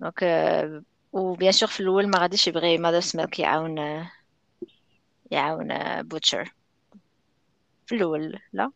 donc 0.00 0.24
و 1.12 1.20
bien 1.20 1.52
sûr 1.52 1.68
في 1.68 1.80
الأول 1.80 2.08
ما 2.08 2.18
غاديش 2.18 2.48
يبغي 2.48 2.78
Mother's 2.78 3.00
Milk 3.00 3.38
يعاون 3.38 4.06
يعاون 5.30 6.02
Butcher. 6.02 6.54
في 7.86 7.94
الأول 7.94 8.40
لا. 8.52 8.70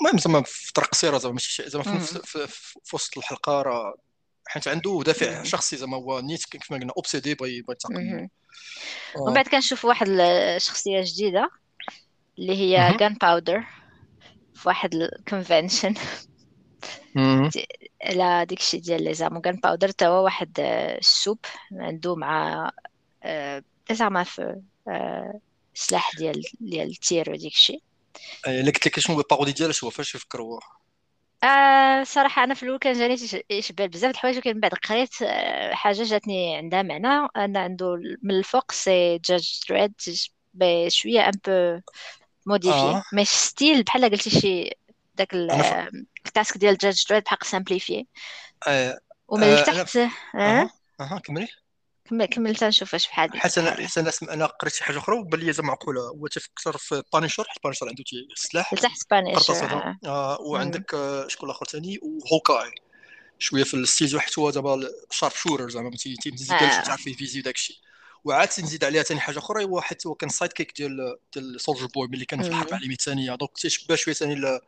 المهم 0.00 0.18
زعما 0.18 0.42
في 0.42 0.72
طرق 0.72 0.86
قصيرة 0.86 1.18
زعما 1.18 1.32
ماشي 1.34 1.70
زعما 1.70 1.98
في 1.98 2.94
وسط 2.94 3.18
الحلقة 3.18 3.62
راه 3.62 3.94
حيت 4.48 4.68
عنده 4.68 5.02
دافع 5.06 5.42
شخصي 5.42 5.76
زعما 5.76 5.96
هو 5.96 6.20
نيت 6.20 6.44
كيف 6.44 6.72
ما 6.72 6.78
قلنا 6.78 6.92
obsédé 6.96 7.34
بغى 7.34 7.62
بغى 7.62 7.70
ينتقم 7.70 8.28
ومن 9.16 9.34
بعد 9.34 9.48
كنشوف 9.48 9.84
واحد 9.84 10.08
الشخصيه 10.08 11.02
جديدة 11.04 11.50
اللي 12.38 12.56
هي 12.56 12.96
Gunpowder 12.96 13.64
في 14.54 14.68
واحد 14.68 14.94
ال 14.94 15.03
convention 15.03 15.94
على 18.02 18.46
ديك 18.48 18.58
الشيء 18.58 18.80
ديال 18.80 19.04
لي 19.04 19.14
زعما 19.14 19.40
Gunpowder 19.40 19.90
تا 19.90 20.06
هو 20.06 20.24
واحد 20.24 20.60
ال 20.98 21.06
supe 21.06 21.38
عنده 21.72 22.16
مع 22.16 22.70
زعما 23.92 24.24
في 24.24 24.62
سلاح 25.74 26.16
ديال 26.16 26.42
ديال 26.60 26.88
ال 26.88 26.99
tir 26.99 27.30
وديك 27.30 27.54
الشيء 27.54 27.82
الا 28.46 28.70
قلت 28.70 28.86
لك 28.86 29.00
شنو 29.00 29.16
هو 29.16 29.20
ال 29.20 29.24
parodie 29.24 29.52
ديالها 29.52 29.72
شو 29.72 29.90
فاش 29.90 30.14
يفكروا 30.14 30.60
آه 31.44 32.04
صراحة 32.04 32.44
أنا 32.44 32.54
في 32.54 32.62
الأول 32.62 32.78
كان 32.78 32.92
جاني 32.92 33.16
يشبه 33.50 33.86
بزاف 33.86 34.10
د 34.10 34.14
الحوايج 34.14 34.36
ولكن 34.36 34.54
من 34.54 34.60
بعد 34.60 34.74
قريت 34.74 35.22
آه، 35.22 35.74
حاجة 35.74 36.02
جاتني 36.02 36.56
عندها 36.56 36.82
معنى 36.82 37.28
أن 37.36 37.56
عنده 37.56 37.96
من 38.22 38.30
الفوق 38.30 38.72
c'est 38.72 39.18
Judge 39.18 39.60
Dredd 39.68 39.94
بشوية 40.54 41.28
un 41.28 41.32
peu 41.46 41.80
modifié 42.46 42.76
آه. 42.76 43.02
مش 43.14 43.28
style 43.28 43.82
بحال 43.82 44.10
قلتي 44.10 44.30
شي 44.30 44.70
داك 45.14 45.34
ال 46.26 46.31
casque 46.31 46.58
ديال 46.58 46.76
Judge 46.76 47.04
Dredd 47.10 47.22
بحق 47.24 47.44
simplifié 47.44 48.06
آه. 48.68 48.98
ومن 49.28 49.42
آه 49.42 49.60
التحت 49.60 49.96
أنا... 49.96 50.62
أه؟ 50.62 50.70
أه. 51.00 51.18
كملي 51.24 51.48
كمل 52.08 52.26
كمل 52.26 52.56
تنشوف 52.56 52.94
اش 52.94 53.08
بحال 53.08 53.40
حسن 53.40 53.70
حسن 53.70 54.28
أنا 54.28 54.46
قريت 54.46 54.74
شي 54.74 54.84
حاجة 54.84 54.98
أخرى 54.98 55.18
وبان 55.18 55.40
لي 55.40 55.52
زعما 55.52 55.68
معقولة. 55.68 56.00
هو 56.00 56.26
تفكر 56.26 56.76
في 56.76 57.02
Punisher 57.12 57.44
حيت 57.48 57.62
Punisher 57.64 57.88
عنده 57.88 58.04
سلاح 58.34 58.74
لتحت 58.74 59.10
Punisher 59.10 59.96
آه. 60.04 60.40
وعندك 60.40 60.94
آه 60.94 61.28
شكون 61.28 61.50
الآخر 61.50 61.66
ثاني 61.66 61.98
و 62.02 62.11
Hawkeye 62.11 62.74
شوية 63.38 63.64
في 63.64 63.74
الستيج 63.74 64.16
حيت 64.16 64.38
هو 64.38 64.50
دابا 64.50 64.88
sharpshooter 65.10 65.70
زعما 65.70 65.90
ما 65.90 65.96
تيزيدش 65.96 66.50
آه. 66.50 66.80
تعرف 66.82 67.06
ي 67.06 67.12
viser 67.12 67.40
وداك 67.40 67.54
الشيء. 67.54 67.76
وعاد 68.24 68.48
نزيد 68.58 68.84
عليها 68.84 69.02
ثاني 69.02 69.20
حاجة 69.20 69.38
أخرى 69.38 69.64
هو 69.64 69.80
حيت 69.80 70.06
هو 70.06 70.14
كان 70.14 70.28
sidekick 70.28 70.72
ديال 70.76 71.16
ديال 71.34 71.60
Soldier 71.60 71.86
Boy 71.86 72.08
ملي 72.08 72.24
كان 72.24 72.42
في 72.42 72.48
الحرب 72.48 72.68
العالمية 72.68 72.94
الثانية. 72.94 73.34
donc 73.34 73.58
تيشبه 73.58 73.94
شوية 73.94 74.14
ثاني 74.14 74.60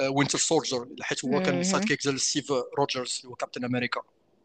Winter 0.00 0.38
Soldier 0.38 0.88
حيت 1.00 1.24
هو 1.24 1.42
كان 1.42 1.64
sidekick 1.64 2.02
ديال 2.02 2.20
Steve 2.20 2.52
Rogers 2.78 3.18
اللي 3.20 3.30
هو 3.30 3.34
Captain 3.34 3.64
America 3.64 4.00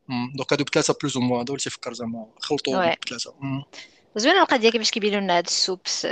donc 0.10 0.54
هادو 0.54 0.64
بثلاثه 0.64 0.96
plus 1.02 1.18
ou 1.18 1.24
moins 1.24 1.40
هادو 1.40 1.54
اللي 1.54 1.64
تيفكر 1.64 1.94
زعما 1.94 2.28
خلطوا 2.40 2.96
بثلاثه 3.06 3.34
زوينه 4.16 4.42
القضية 4.42 4.70
كيفاش 4.70 4.92
كيبينوا 4.92 5.20
لنا 5.20 5.38
هاد 5.38 5.46
ال 5.46 5.54
supes؟ 5.54 6.08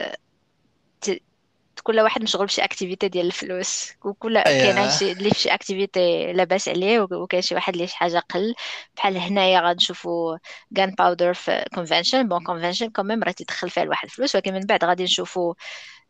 كل 1.83 1.99
واحد 1.99 2.23
مشغول 2.23 2.45
بشي 2.45 2.63
activité 2.63 3.07
ديال 3.07 3.25
الفلوس 3.25 3.91
وكل 4.05 4.37
أيه. 4.37 4.73
كاين 4.73 4.91
شي 4.91 5.11
اللي 5.11 5.29
في 5.29 5.39
شي 5.39 5.49
activité 5.49 6.33
لاباس 6.33 6.69
عليه 6.69 6.99
وكاين 6.99 7.41
شي 7.41 7.55
واحد 7.55 7.73
اللي 7.73 7.87
شي 7.87 7.95
حاجة 7.95 8.19
قل. 8.19 8.55
بحال 8.97 9.17
هنايا 9.17 9.61
غنشوفوا 9.61 10.37
Gunpowder 10.77 11.33
في 11.33 11.65
convention 11.75 12.27
bon 12.27 12.43
convention 12.43 12.89
quand 12.89 13.08
même 13.08 13.23
راه 13.23 13.31
تيدخل 13.31 13.69
فيها 13.69 13.83
الواحد 13.83 14.05
الفلوس 14.05 14.35
ولكن 14.35 14.53
من 14.53 14.61
بعد 14.61 14.85
غادي 14.85 15.03
نشوفوا 15.03 15.53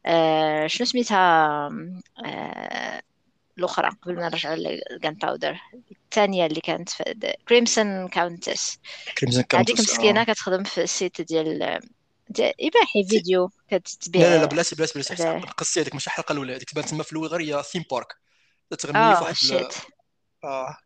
آه 0.06 0.68
شنو 0.68 0.88
سميتها؟ 0.88 1.70
آه 2.26 3.02
الأخرى 3.58 3.90
قبل 4.02 4.16
ما 4.16 4.30
نرجع 4.30 4.54
ل 4.54 5.14
Gunpowder 5.14 5.60
الثانية 5.92 6.46
اللي 6.46 6.62
كانت 6.62 6.90
في 6.90 7.36
Crimson 7.48 8.08
Countess 8.08 8.80
Crimson 9.18 9.44
Countess 9.44 9.72
هذيك 9.72 9.90
مسكينة 9.90 10.24
كتخدم 10.24 10.64
في 10.64 10.84
ال 10.84 10.91
site 10.91 11.22
ديال 11.22 11.80
اباحي 12.40 13.04
فيديو 13.10 13.52
كتبيع 13.72 14.22
لا 14.22 14.38
لا 14.38 14.46
بلاتي 14.46 14.76
بلاتي 14.76 14.94
بلاتي 14.94 15.48
قصتي 15.58 15.82
هذيك 15.82 15.94
ماشي 15.94 16.08
الحلقة 16.08 16.34
الأولى 16.34 16.56
هذيك 16.56 16.70
تبان 16.70 16.86
تما 16.86 17.04
في 17.04 17.12
الأول 17.12 17.28
غير 17.28 17.42
هي 17.42 17.64
theme 17.64 17.84
park 17.92 18.16
تغني 18.80 19.16
في 19.16 19.24
واحد 19.24 19.72
آه. 20.44 20.78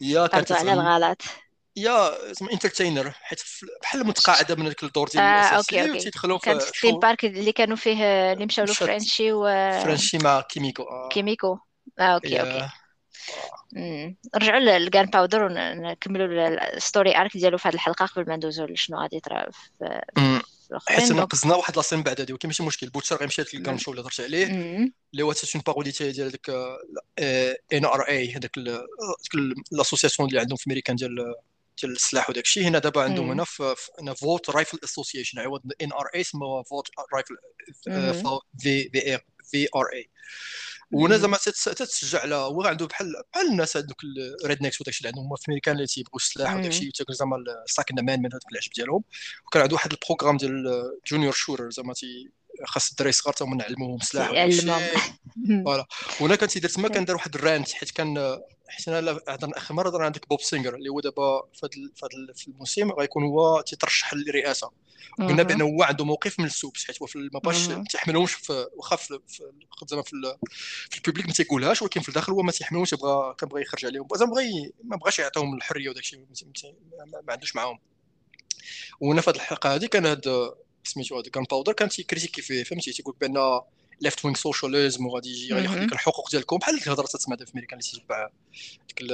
يا 0.00 0.26
كانت 0.26 0.52
على 0.52 0.72
الغلط. 0.72 1.22
يا 1.76 2.10
زعما 2.32 2.52
entertainer 2.52 3.10
حيت 3.10 3.42
بحال 3.82 4.06
متقاعده 4.06 4.54
من 4.54 4.68
ديك 4.68 4.82
الدور 4.82 5.08
ديال 5.08 5.22
آه 5.22 5.56
OK 5.56 5.82
OK. 5.82 5.98
تيدخلوا 5.98 6.38
في 6.38 6.52
ال 6.52 6.60
theme 6.60 6.98
park 6.98 7.24
اللي 7.24 7.52
كانوا 7.52 7.76
فيه 7.76 8.32
اللي 8.32 8.46
مشاو 8.46 8.64
له 8.64 8.72
Frenchie 8.72 9.32
و 9.32 9.44
Frenchie 9.84 10.18
مع 10.18 10.40
Kimiko 10.40 10.82
آه. 10.82 11.08
Kimiko 11.08 11.58
آه 11.98 12.02
OK 12.02 12.40
OK. 12.40 12.68
نرجعوا 14.34 14.60
ل 14.60 15.06
Gunpowder 15.06 15.44
ونكملوا 15.44 16.48
ال 16.76 16.83
story 16.83 17.16
arc 17.16 17.36
ديالو 17.36 17.58
في 17.58 17.68
هذه 17.68 17.74
الحلقة 17.74 18.06
قبل 18.06 18.28
ما 18.28 18.36
ندوزو 18.36 18.64
لشنو 18.64 18.98
غادي 18.98 19.16
يطرا 19.16 19.50
في 19.50 20.42
حيت 20.88 21.12
نقزنا 21.12 21.54
واحد 21.54 21.76
la 21.76 21.83
scène 21.83 22.02
بعد 22.02 22.20
هذه 22.20 22.32
ولكن 22.32 22.48
ماشي 22.48 22.62
مشكل. 22.62 22.90
Butcher 22.90 23.16
غيمشي 23.16 23.42
لل 23.54 23.64
gun 23.64 23.78
show 23.78 23.90
اللي 23.90 24.02
هضرت 24.02 24.20
عليه 24.20 24.46
اللي 25.12 25.22
هو 25.22 25.32
c'est 25.32 25.54
une 25.54 25.62
parodie 25.66 25.90
ديال 25.90 26.26
هذاك 26.26 26.50
NRA 27.72 28.32
هذاك 28.32 28.58
l'association 29.72 30.28
اللي 30.28 30.40
عندهم 30.40 30.56
في 30.56 30.66
امريكان 30.66 30.96
ديال 30.96 31.34
ديال 31.80 31.92
السلاح 31.92 32.30
وداك 32.30 32.44
الشيء. 32.44 32.62
هنا 32.62 32.78
دابا 32.78 33.02
عندهم 33.02 33.30
هنا 33.30 33.44
في 33.44 33.74
Vought 34.16 34.50
Rifle 34.50 34.78
Association 34.84 35.38
عوض 35.38 35.62
NRA 35.82 36.22
سموها 36.22 36.62
فوت 36.62 36.88
رايفل 37.14 37.36
VRA 39.50 40.10
وهنا 40.92 41.16
زعما 41.16 41.36
تتشجع 41.36 42.20
على 42.20 42.34
هو 42.34 42.62
عنده 42.62 42.86
بحال 42.86 43.12
بحال 43.32 43.46
الناس 43.46 43.76
هذوك 43.76 43.96
ال 44.44 44.62
rednecks 44.62 44.80
وداك 44.80 44.88
الشيء 44.88 45.08
اللي 45.08 45.20
عندهم 45.20 45.36
في 45.36 45.48
أمريكان 45.48 45.74
اللي 45.76 45.86
تيبغوا 45.86 46.16
السلاح 46.16 46.54
وداك 46.54 46.66
الشيء 46.66 46.90
تيقول 46.90 47.16
زعما 47.16 47.36
ستاك 47.66 47.92
مان 47.92 48.18
من 48.22 48.32
هذاك 48.32 48.52
العجب 48.52 48.72
ديالهم. 48.72 49.04
وكان 49.46 49.62
عنده 49.62 49.74
واحد 49.74 49.92
ال 49.92 49.96
programme 49.96 50.36
ديال 50.36 50.82
junior 51.06 51.32
shooter 51.32 51.70
زعما 51.70 51.92
تي 51.92 52.30
خاص 52.64 52.90
الدراري 52.90 53.10
الصغار 53.10 53.34
تما 53.34 53.56
نعلموهم 53.56 53.96
السلاح 54.00 54.30
voilà. 55.64 55.86
وهنا 56.20 56.36
كان 56.36 56.48
تيدير 56.48 56.70
تما 56.70 56.88
كان 56.88 57.04
دار 57.04 57.16
واحد 57.16 57.34
ال 57.34 57.42
rant 57.42 57.72
حيت 57.72 57.90
كان 57.90 58.38
حيت 58.68 58.88
أنا 58.88 59.20
هضرنا 59.28 59.56
اخر 59.56 59.74
مرة 59.74 59.88
هضرنا 59.88 60.04
عندك 60.04 60.28
Bob 60.28 60.40
Singer 60.40 60.74
اللي 60.74 60.88
هو 60.88 61.00
دابا 61.00 61.42
في 61.54 61.66
هذا 61.66 62.32
في 62.34 62.48
الموسم 62.48 62.90
غيكون 62.90 63.24
هو 63.24 63.60
تيترشح 63.60 64.14
للرئاسة. 64.14 64.70
قلنا 65.18 65.42
بانه 65.42 65.64
هو 65.64 65.82
عنده 65.82 66.04
موقف 66.04 66.40
من 66.40 66.46
ال 66.46 66.52
supes 66.52 66.84
حيت 66.84 67.02
هو 67.02 67.06
في 67.06 67.30
ما 67.32 67.40
باش 67.40 67.68
تيحملهمش 67.90 68.32
في 68.32 68.66
واخا 68.76 68.96
في 68.96 69.18
زعما 69.86 70.02
في, 70.02 70.36
في 70.90 70.96
ال 70.96 71.00
public 71.00 71.26
ما 71.26 71.32
تيقولهاش 71.32 71.82
ولكن 71.82 72.00
في 72.00 72.08
الداخل 72.08 72.32
هو 72.32 72.42
ما 72.42 72.52
تيحملهمش 72.52 72.94
بغى 72.94 73.34
كان 73.38 73.48
بغى 73.48 73.62
يخرج 73.62 73.86
عليهم. 73.86 74.08
زعما 74.14 74.32
بغى 74.32 74.72
ما 74.84 74.96
بغاش 74.96 75.18
يعطيهم 75.18 75.56
الحرية 75.56 75.88
وداك 75.88 76.02
الشيء 76.02 76.26
ما 77.26 77.32
عندوش 77.32 77.56
معاهم. 77.56 77.78
وهنا 79.00 79.20
في 79.20 79.30
هذه 79.30 79.36
الحلقة 79.36 79.74
هذه 79.74 79.86
كان 79.86 80.06
هذا 80.06 80.54
سميتو 80.84 81.18
هذا 81.18 81.30
Gunpowder 81.30 81.72
كان 81.72 81.88
تي 81.88 81.98
critiquer 81.98 82.42
فيه 82.42 82.64
فهمتي؟ 82.64 82.92
تيقول 82.92 83.14
بأن 83.20 83.60
left 84.00 84.24
wing 84.24 84.36
socialism 84.36 85.06
وغادي 85.06 85.30
يجي 85.30 85.54
لك 85.54 85.92
الحقوق 85.92 86.30
ديالكم 86.30 86.56
بحال 86.56 86.82
الهضرة 86.82 87.06
تسمع 87.06 87.36
في 87.36 87.52
أمريكا 87.54 87.76
اللي 87.76 87.82
تتبع 87.92 88.28
ديك 88.88 89.10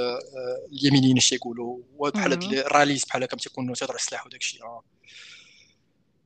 اليمينيين 0.71 1.17
اش 1.17 1.29
تيقولوا. 1.29 1.79
بحال 1.99 2.59
ال 2.59 2.65
rallies 2.65 3.05
بحال 3.05 3.23
هكا 3.23 3.37
تيكونوا 3.37 3.75
تيهضر 3.75 3.95
السلاح 3.95 4.25
وداك 4.25 4.41
الشيء 4.41 4.61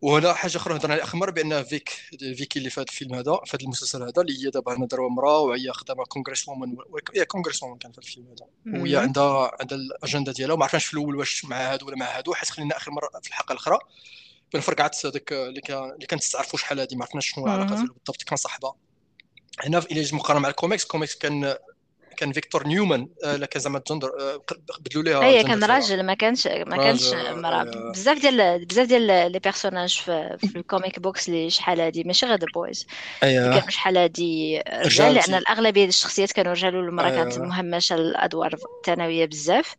وهنا 0.04 0.34
حاجة 0.34 0.58
أخرى 0.58 0.76
هضرنا 0.76 0.94
عليها 0.94 1.06
اخر 1.06 1.18
مره 1.18 1.32
بأن 1.32 1.64
فيك 1.64 1.90
فيكي 2.20 2.60
اللي 2.60 2.70
في 2.70 2.80
هذا 2.80 2.90
الفيلم 2.90 3.16
هذا 3.16 3.40
في 3.46 3.58
هذا 3.58 3.64
المسلسل 3.64 4.04
هذا 4.04 4.22
اللي 4.22 4.46
هي 4.46 4.50
دابا 4.50 4.78
هنا 4.78 4.86
داروا 4.86 5.10
امرأة 5.10 5.40
وهي 5.40 5.72
خدامة 5.72 6.04
congresswoman 6.04 6.76
هي 7.16 7.26
congresswoman 7.26 7.78
كان 7.78 7.92
في 7.92 7.98
الفيلم 7.98 8.26
هذا. 8.28 8.82
وهي 8.82 8.98
عندها 8.98 9.52
عندها 9.60 9.78
الاجنده 9.78 10.32
ديالها 10.32 10.54
وما 10.54 10.64
عرفناش 10.64 10.86
في 10.86 10.94
الأول 10.94 11.16
واش 11.16 11.46
مع 11.46 11.74
هادو 11.74 11.88
ولا 11.88 11.96
مع 11.96 12.18
هادو 12.18 12.34
حيت 12.34 12.50
خلينا 12.50 12.78
آخر 12.78 12.92
مرة 12.92 13.10
في 13.24 13.30
الحلقة 13.30 13.52
الأخرى 13.52 13.80
بين 14.54 14.62
فرقعت 14.62 15.06
هذاك 15.06 15.34
اللي 15.34 15.62
كان 15.62 15.90
اللي 15.92 16.06
كانت 16.06 16.24
تعرفوا 16.24 16.60
شحال 16.60 16.80
هذه 16.80 16.96
ما 16.96 17.06
عرفناش 17.06 17.30
شنو 17.30 17.46
العلاقة 17.46 17.76
ديالو 17.76 17.94
بالضبط 17.94 18.24
كان 18.24 18.38
صاحبها. 18.38 18.76
هنا 19.60 19.78
إلى 19.78 20.10
مقارنة 20.14 20.40
مع 20.40 20.50
ال 20.50 20.55
comics 20.55 20.84
ال 20.84 20.88
comics 20.88 21.16
كان 21.16 21.56
كان 22.18 22.32
فيكتور 22.32 22.68
نيومان 22.68 23.08
آه 23.24 23.38
كان 23.38 23.62
زعما 23.62 23.78
الجندر 23.78 24.10
آه 24.20 24.42
بدلوا 24.80 25.04
ليها 25.04 25.24
هي 25.24 25.44
كان 25.44 25.64
راجل 25.64 26.04
ما 26.04 26.14
كانش 26.14 26.48
ما 26.48 26.78
كانش 26.78 27.14
مراه 27.14 27.64
بزاف 27.64 28.22
ديال 28.22 28.66
بزاف 28.66 28.88
ديال 28.88 29.32
les 29.32 29.40
personnages 29.40 30.02
في, 30.06 30.38
في 30.40 30.56
ال 30.56 30.63
comic 30.63 31.00
books 31.00 31.30
اللي 31.30 31.50
شحال 31.50 31.82
هادي 31.82 32.04
ماشي 32.04 32.26
غير 32.26 32.40
أيوة. 33.24 33.54
كانوا 33.56 33.70
شحال 33.70 33.98
هادي 33.98 34.64
رجال 34.68 35.14
لأن 35.14 35.34
الأغلبية 35.34 35.86
الشخصيات 35.86 36.32
كانوا 36.32 36.52
رجال 36.52 36.76
والمراه 36.76 37.10
أيوة. 37.10 37.24
كانت 37.24 37.38
مهمشة 37.38 37.96
الأدوار 37.96 38.56
الثانوية 38.78 39.26
بزاف. 39.26 39.76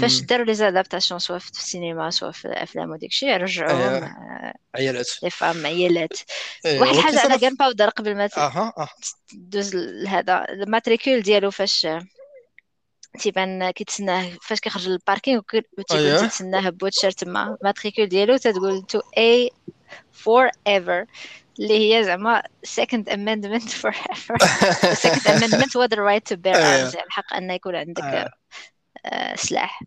فاش 0.00 0.20
داروا 0.20 0.44
les 0.44 0.54
adaptations 0.54 1.20
سواء 1.20 1.38
في 1.38 1.50
السينما 1.50 2.10
سواء 2.10 2.30
في 2.30 2.44
الافلام 2.44 2.90
وديك 2.90 3.10
الشيء 3.10 3.36
رجعوهم 3.36 3.80
أيوة. 3.80 4.12
عيالات. 4.74 5.10
les 5.22 5.30
femmes 5.30 5.66
عيالات. 5.66 6.18
واحد 6.64 6.94
الحاجة 6.94 7.20
على 7.20 7.38
Gunpowder 7.38 7.88
قبل 7.88 8.14
ما 8.14 8.28
أها 8.36 8.72
آه 8.78 8.88
دوز 9.32 9.76
هذا 10.08 10.44
ال 10.48 10.55
matricule 10.55 11.20
ديالو 11.20 11.50
فاش 11.50 11.86
تيبان 13.18 13.70
كيتسناه 13.70 14.30
فاش 14.42 14.60
كيخرج 14.60 14.88
لل 14.88 14.99
parking 14.99 15.38
وتيكون 15.38 15.98
أيه. 15.98 16.18
تيتسناه 16.18 16.70
بوتشر 16.70 17.10
تما 17.10 17.58
matricule 17.64 18.06
ديالو 18.06 18.36
تتقول 18.36 18.82
2A 18.82 19.00
forever 19.18 21.06
اللي 21.60 21.94
هي 21.94 22.04
زعما 22.04 22.42
second 22.66 23.04
amendment 23.12 23.68
forever 23.82 24.36
second 25.04 25.26
amendment 25.26 25.76
هو 25.76 25.86
the 25.86 25.96
right 25.96 26.24
to 26.32 26.36
bear 26.36 26.56
arms 26.56 27.04
الحق 27.04 27.34
أن 27.34 27.50
يكون 27.50 27.76
عندك 27.76 28.04
أيه. 28.04 28.28
آه 29.06 29.36
سلاح. 29.36 29.82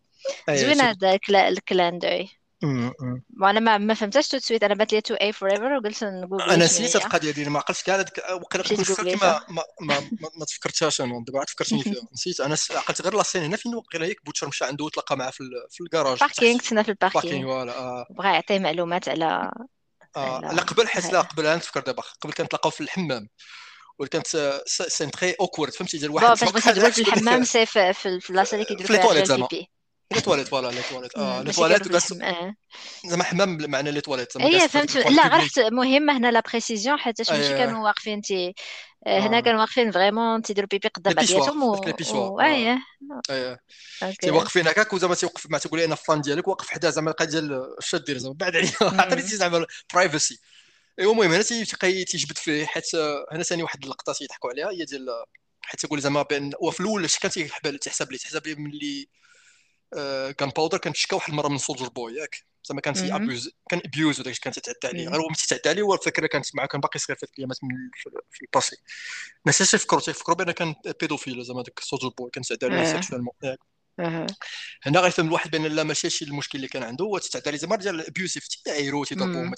زوين 0.50 0.81
هذا 0.81 1.19
الكلان 1.29 2.00
دوي 2.00 2.38
وأنا 3.41 3.59
ما 3.59 3.77
ما 3.77 3.93
فهمتش 3.93 4.27
تو 4.27 4.39
سويت. 4.39 4.63
أنا 4.63 4.73
بات 4.73 4.93
لي 4.93 5.01
تو 5.01 5.13
اي 5.13 5.33
فور 5.33 5.51
ايفر 5.51 5.73
وقلت 5.73 6.03
نقول 6.03 6.41
أنا 6.41 6.65
نسيت 6.65 6.95
القضية 6.95 7.31
ديالي 7.31 7.49
ما 7.49 7.59
عقلتش 7.59 7.83
كاع 7.83 8.05
وقيلا 8.33 8.63
كنت 8.63 8.99
ما 8.99 9.41
ما 9.49 9.63
ما, 9.81 9.99
ما 10.39 10.45
تفكرتهاش 10.47 11.01
أنا 11.01 11.23
دابا 11.27 11.39
عاد 11.39 11.49
فكرتني 11.49 11.83
فيها. 11.83 11.93
نسيت. 12.13 12.41
أنا 12.41 12.55
عقلت 12.71 13.01
غير 13.01 13.15
لاسين 13.15 13.43
هنا 13.43 13.57
فين 13.57 13.75
وقيلا 13.75 14.05
هيك 14.05 14.25
بوتشر 14.25 14.47
مشى 14.47 14.65
عنده 14.65 14.85
وتلاقى 14.85 15.17
معاه 15.17 15.29
في, 15.29 15.43
في 15.69 15.83
الكراج 15.83 16.19
باركينغ 16.19 16.59
تسنى 16.59 16.83
في 16.83 16.89
الباركينغ 16.89 17.47
فوالا 17.47 17.77
آه. 17.77 18.05
بغا 18.09 18.29
يعطيه 18.29 18.59
معلومات 18.59 19.09
على 19.09 19.51
آه. 20.17 20.39
لا 20.39 20.61
قبل 20.61 20.87
حيت 20.87 21.13
لا 21.13 21.21
قبل 21.21 21.45
أنا 21.45 21.55
نتفكر 21.55 21.79
دابا. 21.79 22.03
قبل 22.21 22.33
كنتلاقاو 22.33 22.71
في 22.71 22.81
الحمام. 22.81 23.29
كانت 24.11 24.27
سين 24.67 25.11
تري 25.11 25.35
اوكورد 25.39 25.73
فهمتي؟ 25.73 25.97
ديال 25.97 26.11
واحد 26.11 26.33
فاش 26.33 26.49
بغيتي 26.51 27.03
في 27.03 27.13
الحمام 27.13 27.43
سي 27.43 27.65
في 27.65 28.05
البلاصه 28.05 28.55
اللي 28.55 28.65
كيديروا 28.65 28.97
فيها 28.97 29.11
البيبي 29.11 29.47
لي 29.51 29.67
تواليت 30.17 30.47
فوالا 30.47 30.67
لي 30.67 30.81
تواليت 30.89 31.17
آه 31.17 31.41
لي 31.41 31.51
تواليت 31.51 31.87
بس 31.87 32.13
زعما 33.05 33.23
حمام 33.23 33.57
بمعنى 33.57 33.91
لي 33.91 34.01
تواليت 34.01 34.37
اي 34.37 34.69
فهمت 34.69 34.95
لا 34.95 35.27
غير 35.27 35.71
مهمه 35.71 36.17
هنا 36.17 36.31
لا 36.31 36.39
بريسيزيون 36.39 36.97
حيت 36.97 37.31
ماشي 37.31 37.49
كانوا 37.49 37.83
واقفين 37.83 38.21
تي 38.21 38.53
هنا 39.07 39.39
كانوا 39.39 39.59
واقفين 39.59 39.91
فريمون 39.91 40.41
تيديروا 40.41 40.67
بيبي 40.71 40.87
قدام 40.87 41.13
بعضياتهم 41.13 41.63
و 41.63 42.41
اي 42.41 42.79
اي 43.31 43.57
تي 44.21 44.31
واقفين 44.31 44.67
هكاك 44.67 44.93
وزعما 44.93 45.15
تيوقف 45.15 45.49
ما 45.49 45.57
تقول 45.57 45.79
أنا 45.79 45.95
فان 45.95 46.21
ديالك 46.21 46.47
واقف 46.47 46.69
حدا 46.69 46.89
زعما 46.89 47.11
القضية 47.11 47.29
ديال 47.29 47.75
الشد 47.77 48.03
ديال 48.03 48.19
زعما 48.19 48.35
بعد 48.35 48.55
عليا. 48.55 48.71
عطيني 48.81 49.21
زعما 49.21 49.65
privacy 49.93 50.39
ايوا 50.99 51.11
المهم 51.11 51.31
هنا 51.31 51.41
تيبقى 51.41 52.03
تيجبد 52.03 52.37
فيه 52.37 52.65
حيت 52.65 52.95
هنا 53.31 53.43
ثاني 53.43 53.63
واحد 53.63 53.83
اللقطة 53.83 54.13
تيضحكوا 54.13 54.49
عليها 54.49 54.69
هي 54.71 54.85
ديال 54.85 55.07
حيت 55.61 55.85
تقول 55.85 56.01
زعما 56.01 56.21
بأن 56.21 56.51
وفي 56.61 56.79
الأول 56.79 57.03
اش 57.03 57.19
كان 57.19 57.31
تيحسب 57.79 58.11
لي 58.11 58.17
تحسب 58.17 58.47
لي 58.47 58.55
ملي 58.55 59.09
Gunpowder 60.38 60.77
كان 60.77 60.93
تشكى 60.93 61.15
واحد 61.15 61.29
المرة 61.29 61.48
من 61.48 61.58
سولجر 61.58 61.89
بوي 61.89 62.13
ياك. 62.13 62.50
زعما 62.63 62.81
كان 62.81 63.12
abuse 63.11 63.51
كان 63.69 63.81
abuse 63.85 64.19
وداك 64.19 64.36
كان 64.36 64.53
تتعدى 64.53 64.77
عليه. 64.84 65.10
غير 65.10 65.22
هو 65.22 65.27
ملي 65.27 65.36
تتعدى 65.36 65.69
عليه 65.69 65.81
هو 65.81 65.93
الفكرة 65.93 66.27
كانت 66.27 66.55
معاه 66.55 66.67
كان 66.67 66.81
باقي 66.81 67.00
صغير 67.00 67.17
في 67.17 67.24
الايامات 67.24 67.58
في 68.31 68.41
ال 68.41 68.47
passé 68.47 68.77
الناس 69.46 69.72
تيفكروا 69.72 70.01
تيفكروا 70.01 70.38
بان 70.38 70.51
كان 70.51 70.75
pédophile 71.01 71.43
زعما 71.43 71.63
داك 71.63 71.79
سولجر 71.79 72.08
بوي 72.08 72.29
كان 72.34 72.43
تعدى 72.43 72.65
عليه 72.65 72.84
sexuellement 72.91 73.33
هنا 74.84 75.00
غيفهم 75.00 75.27
الواحد 75.27 75.51
بأن 75.51 75.65
لا 75.65 75.84
ماشي 75.84 76.08
هادشي 76.08 76.25
المشكل 76.25 76.58
اللي 76.58 76.67
كان 76.67 76.84
عنده 76.84 77.05
هو 77.05 77.17
تتعدى 77.17 77.50
عليه. 77.50 77.58
زعما 77.58 77.75
ديال 77.75 78.08
abusif 78.07 78.47
تيعايرو 78.48 79.03
تيضربو 79.03 79.43
ما 79.43 79.55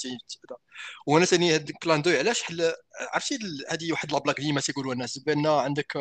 وأنا 1.07 1.25
ثاني 1.25 1.55
هاد 1.55 1.69
ال 1.69 1.76
clin 1.76 2.01
d'œil 2.01 2.09
علاش 2.09 2.43
حل 2.43 2.73
عرفتي 3.13 3.39
هذه 3.69 3.91
واحد 3.91 4.11
la 4.11 4.18
blague 4.18 4.39
ديما 4.39 4.61
تيقولوا 4.61 4.93
الناس 4.93 5.17
بأن 5.17 5.47
عندك 5.47 5.93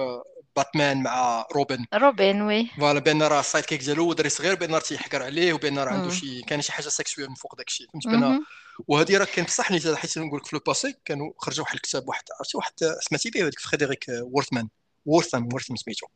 باتمان 0.56 1.02
مع 1.02 1.46
روبن 1.52 1.86
روبن 1.94 2.42
وي 2.42 2.66
فوالا 2.78 3.00
بان 3.00 3.22
راه 3.22 3.40
ال 3.40 3.64
sidekick 3.64 3.80
ديالو 3.82 4.12
دري 4.12 4.28
صغير 4.28 4.54
بان 4.54 4.74
راه 4.74 4.80
تيحقر 4.80 5.22
عليه 5.22 5.52
وبان 5.52 5.78
راه 5.78 5.92
عنده 5.92 6.10
شي 6.10 6.42
كان 6.42 6.62
شي 6.62 6.72
حاجة 6.72 6.88
sexuel 6.88 7.28
من 7.28 7.34
فوق 7.34 7.54
داك 7.54 7.68
الشيء 7.68 7.86
فهمت 7.92 8.06
بان 8.06 8.40
وهذه 8.88 9.18
راه 9.18 9.24
كان 9.24 9.44
بصح 9.44 9.68
حيت 9.94 10.18
نقول 10.18 10.40
لك 10.40 10.46
في 10.46 10.52
ال 10.52 10.59
passé 10.59 10.94
كانوا 11.04 11.32
خرجوا 11.38 11.64
واحد 11.64 11.74
الكتاب 11.74 12.08
واحد 12.08 12.22
عرفتي 12.38 12.56
واحد 12.56 12.72
سمعتي 13.00 13.30
به 13.30 13.42
هذاك 13.42 13.58
فريدريك 13.58 14.04
Wertham 14.08 14.68
Wertham 15.06 15.48
Wertham 15.52 15.76
سميتو. 15.76 16.06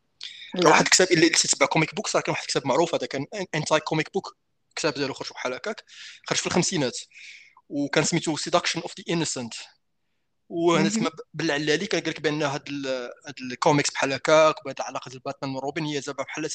واحد 0.54 0.84
الكتاب 0.84 1.12
اللي 1.12 1.28
تتبع 1.28 1.66
comic 1.66 1.94
books 1.94 2.22
كان 2.22 2.32
واحد 2.32 2.42
الكتاب 2.42 2.66
معروف 2.66 2.94
هذا 2.94 3.06
كان 3.06 3.26
anti 3.54 3.80
comic 3.80 4.12
book 4.14 4.36
الكتاب 4.68 4.94
ديالو 4.94 5.14
خرج 5.14 5.30
بحال 5.30 5.54
هكاك. 5.54 5.84
خرج 6.26 6.38
في 6.38 6.46
الخمسينات. 6.46 6.98
وكان 7.68 8.04
سميتو 8.04 8.36
Seduction 8.36 8.80
of 8.80 8.94
the 8.98 9.14
Innocent 9.14 9.54
وهنا 10.48 10.88
تما 10.88 11.10
بالعلالي 11.34 11.86
كان 11.86 12.00
قال 12.00 12.10
لك 12.10 12.20
بأن 12.20 12.42
هاد 12.42 12.68
هاد 13.26 13.34
الكوميكس 13.40 13.90
بحال 13.90 14.12
هكاك 14.12 14.66
وهاد 14.66 14.80
العلاقه 14.80 15.08
ديال 15.08 15.20
باتمان 15.20 15.54
وروبن 15.54 15.84
هي 15.84 16.00
زعما 16.00 16.22
بحال 16.22 16.50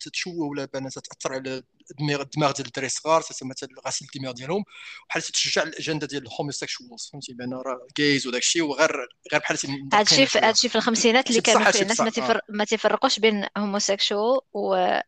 تتشوه 0.00 0.44
ولا 0.44 0.64
بأن 0.64 0.90
تأثر 0.90 1.32
على 1.32 1.62
الدماغ 1.90 2.20
الدماغ 2.20 2.52
ديال 2.52 2.66
الدراري 2.66 2.86
الصغار 2.86 3.22
تسمى 3.22 3.54
غسيل 3.86 4.08
الدماغ 4.14 4.32
ديالهم 4.32 4.64
بحال 5.08 5.22
تشجع 5.22 5.62
الأجندة 5.62 6.06
ديال 6.06 6.26
ال 6.26 6.33
homosexuals 6.33 7.10
فهمتي؟ 7.12 7.34
بأن 7.34 7.52
راه 7.52 7.86
جايز 7.98 8.26
وداك 8.26 8.42
الشيء 8.42 8.62
وغير 8.62 8.92
غير 9.32 9.40
بحال 9.40 9.58
هادشي 9.92 10.26
في 10.26 10.38
هادشي 10.38 10.68
في 10.68 10.76
الخمسينات 10.76 11.30
اللي 11.30 11.40
كانوا 11.40 11.70
فيه 11.70 11.82
الناس 11.82 12.00
ما 12.48 12.64
تيفرقوش 12.64 13.18
بين 13.18 13.46
homosexual 13.58 14.40
و 14.52 14.98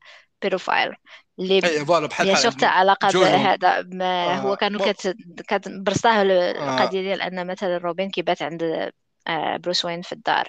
بيروفايل 0.42 0.94
اللي 1.38 1.84
فوالا 1.84 2.06
بحال 2.06 2.32
بحال 2.32 2.42
شفت 2.42 2.64
علاقة 2.64 3.10
بهذا 3.10 3.82
ما 3.82 4.04
آه. 4.04 4.34
هو 4.34 4.56
كانوا 4.56 4.92
كت 4.92 5.16
كتبرصاه 5.48 6.22
القضية 6.22 7.00
ديال 7.00 7.22
أن 7.22 7.46
مثلا 7.46 7.78
روبين 7.78 8.10
كيبات 8.10 8.42
عند 8.42 8.90
آه، 9.28 9.56
بروس 9.56 9.84
وين 9.84 10.02
في 10.02 10.12
الدار. 10.12 10.48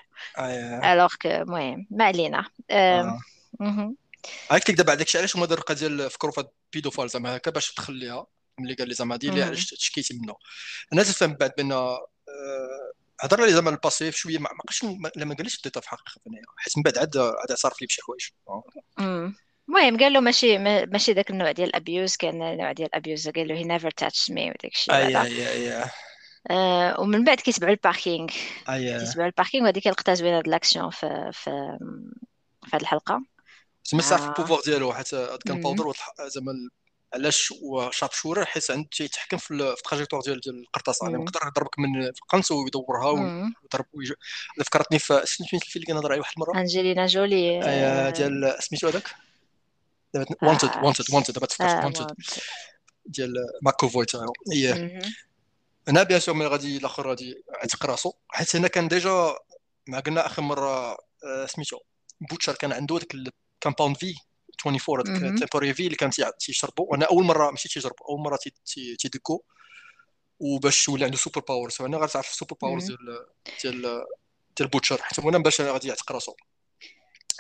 الوغ 0.94 1.14
كو 1.22 1.30
المهم 1.30 1.88
ما 1.92 2.06
علينا. 2.06 2.46
آه. 2.72 3.20
هاك 4.52 4.64
تكذب 4.64 4.86
داكشي 4.86 5.18
علاش 5.18 5.36
هما 5.36 5.46
داروا 5.46 5.64
القضية 5.70 6.08
فكروا 6.08 6.32
في 6.32 6.46
البيدوفال؟ 6.74 7.10
زعما 7.10 7.36
هكا 7.36 7.52
باش 7.52 7.74
تخليها. 7.74 8.26
ملي 8.60 8.74
قال 8.74 8.88
لي 8.88 8.94
زعما 8.94 9.16
ديري 9.16 9.44
علاش 9.44 9.66
تشكيتي 9.66 10.14
منه؟ 10.14 10.36
أنا 10.94 11.04
تفهم 11.04 11.34
بعد 11.34 11.52
بأن 11.58 11.98
هضر 13.22 13.46
لي 13.46 13.54
زعما 13.54 13.70
الباسيف 13.70 14.16
شوية 14.16 14.38
ما 14.40 14.50
بقاش 14.64 14.84
لا 15.16 15.26
ما 15.26 15.36
قاليش 15.36 15.58
الديتا 15.58 15.80
في 15.80 15.94
الحقيقة 15.94 16.22
حيت 16.58 16.78
من 16.78 16.84
بعد 16.84 16.98
عاد 16.98 17.18
عاد 17.18 17.52
اعترف 17.52 17.82
لي 17.82 17.88
بشي 17.88 18.02
حوايج. 18.02 18.30
المهم 19.70 19.98
قال 19.98 20.14
له 20.14 20.20
ماشي 20.20 20.58
ماشي 20.58 21.12
ذاك 21.14 21.30
النوع 21.30 21.52
ديال 21.52 21.70
ال 21.70 21.77
abuse 21.77 22.16
كان 22.16 22.58
نوع 22.58 22.72
ديال 22.72 22.88
ال 22.88 22.95
abuse 22.95 23.30
قال 23.30 23.48
له 23.48 23.56
he 23.56 23.64
never 23.64 23.92
touched 23.92 24.32
me 24.32 24.50
وداك 24.50 24.74
الشيء 24.74 24.96
أي 24.96 25.22
أي 25.22 25.52
أي 25.52 25.86
آه 26.50 27.00
ومن 27.00 27.24
بعد 27.24 27.38
كيتبعوا 27.38 27.74
ال 27.74 27.81
parking 27.81 28.30
أي. 28.70 29.00
كيتبعوا 29.00 29.28
ال 29.28 29.32
parking 29.32 29.64
وهذيك 29.64 29.88
لقطه 29.88 30.14
زوينه 30.14 30.38
هاد 30.38 30.48
الأكسيون 30.48 30.90
في 30.90 31.30
في 31.34 31.78
في 32.66 32.76
هذه 32.76 32.82
الحلقة. 32.82 33.22
تما 33.92 34.02
صار 34.02 34.20
في 34.20 34.28
ال 34.28 34.32
pouvoir 34.32 34.62
ديالو 34.66 34.94
حتى 34.94 35.38
Gunpowder 35.46 35.94
زعما 36.28 36.54
علاش 37.14 37.54
هو 37.64 37.92
sharpshooter 37.92 38.46
حيت 38.46 38.72
عنده 38.72 38.90
تيتحكم 38.92 39.38
في 39.38 39.52
ال 39.52 39.58
trajectoire 39.58 40.22
ديال 40.22 40.40
ديال 40.40 40.60
القرطاسه 40.60 41.10
يعني 41.10 41.24
يقدر 41.24 41.40
يضربك 41.48 41.80
من 41.80 42.02
في 42.02 42.22
القنص 42.22 42.52
ويدورها 42.52 43.10
ويضرب 43.10 43.86
فكرتني 44.66 45.00
في 45.00 45.22
سميتو 45.26 45.58
الفيلم 45.58 45.60
اللي 45.76 45.86
كنهضر 45.86 46.12
عليه 46.12 46.22
واحد 46.22 46.34
المره 46.38 46.60
أنجلينا 46.60 47.06
جولي 47.06 47.60
ديال 48.12 48.56
سميتو 48.60 48.88
هذاك؟ 48.88 49.25
Wanted 50.14 50.84
Wanted 50.84 51.14
Wanted 51.14 51.34
دابا 51.34 51.46
تفكرت 51.46 51.84
Wanted 51.84 52.16
ديال 53.06 53.34
McAvoy 53.62 54.06
تا 54.06 54.26
هي 54.54 55.02
هنا 55.88 56.04
bien 56.04 56.20
sûr 56.20 56.36
ملي 56.36 56.48
غادي 56.48 56.78
الآخر 56.78 57.10
غادي 57.10 57.44
يعتق 57.48 57.86
راسو 57.86 58.14
حيت 58.28 58.56
هنا 58.56 58.68
كان 58.68 58.88
déjà 58.88 59.36
ما 59.88 60.00
قلنا 60.00 60.26
آخر 60.26 60.42
مرة 60.42 60.98
سميتو 61.46 61.80
بوتشر 62.30 62.56
كان 62.56 62.74
عنده 62.74 63.00
ديك 63.00 63.16
ال 63.16 63.25
Compound 63.25 63.98
V 63.98 64.16
24 64.66 65.16
هذاك 65.16 65.34
ال 65.34 65.38
temporary 65.38 65.74
V 65.74 65.86
اللي 65.86 65.96
كان 65.96 66.10
تيشربوا 66.40 66.86
وأنا 66.92 67.06
أول 67.06 67.24
مرة 67.24 67.52
ماشي 67.52 67.70
تيجربوا 67.70 68.08
أول 68.10 68.20
مرة 68.20 68.40
تيدكو. 69.00 69.44
وباش 70.40 70.88
يولي 70.88 71.06
عنده 71.06 71.18
سوبر 71.18 71.42
باورز 71.42 71.74
فانا 71.74 71.98
غتعرف 71.98 72.32
السوبر 72.32 72.56
باورز 72.62 72.86
ديال 72.86 73.28
ديال 73.64 74.06
ديال 74.58 74.70
بوتشر 74.70 75.02
حتى 75.02 75.22
هنا 75.22 75.38
باش 75.38 75.62
غادي 75.62 75.88
يعتق 75.88 76.12
راسو. 76.12 76.36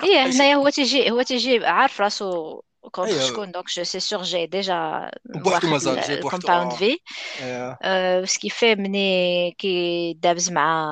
إيه 0.03 0.25
هنايا 0.25 0.55
هو 0.55 0.69
تيجي 0.69 1.12
هو 1.12 1.21
تيجي 1.21 1.65
عارف 1.65 2.01
راسو 2.01 2.62
كونتر 2.91 3.13
أيوة. 3.13 3.27
شكون 3.27 3.51
دونك 3.51 3.65
جو 3.69 3.84
سي 3.84 3.99
سور 3.99 4.23
جاي 4.23 4.47
ديجا 4.47 5.12
بوحدو 5.25 5.67
مازال 5.67 6.01
جاي 6.01 6.21
بوحدو 6.21 6.38
الكومباوند 6.38 6.71
في 6.73 6.97
سكي 8.27 8.49
في 8.49 8.75
ملي 8.75 9.55
كيدابز 9.58 10.51
مع 10.51 10.88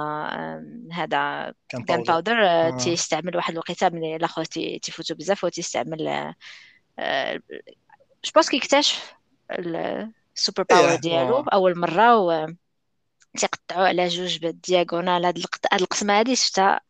هذا 0.92 1.54
كان 1.70 2.04
باودر 2.04 2.70
تيستعمل 2.80 3.36
واحد 3.36 3.54
الوقيته 3.54 3.90
ملي 3.90 4.16
الآخر 4.16 4.46
تيفوتو 4.46 5.16
بزاف 5.16 5.46
هو 5.46 5.50
تيستعمل 5.50 6.34
je 8.24 8.32
pense 8.36 8.50
كيكتشف 8.50 9.14
ال 9.52 9.71
super 9.71 10.64
power 10.64 10.96
ديالو 10.96 11.40
اول 11.40 11.80
مره 11.80 12.18
و 12.18 12.48
تيقطعوا 13.38 13.88
على 13.88 14.08
جوج 14.08 14.38
بال 14.38 14.54
diagonale 14.54 15.26
هاد 15.26 15.44
القسمه 15.74 16.20
هادي 16.20 16.36
شفتها 16.36 16.82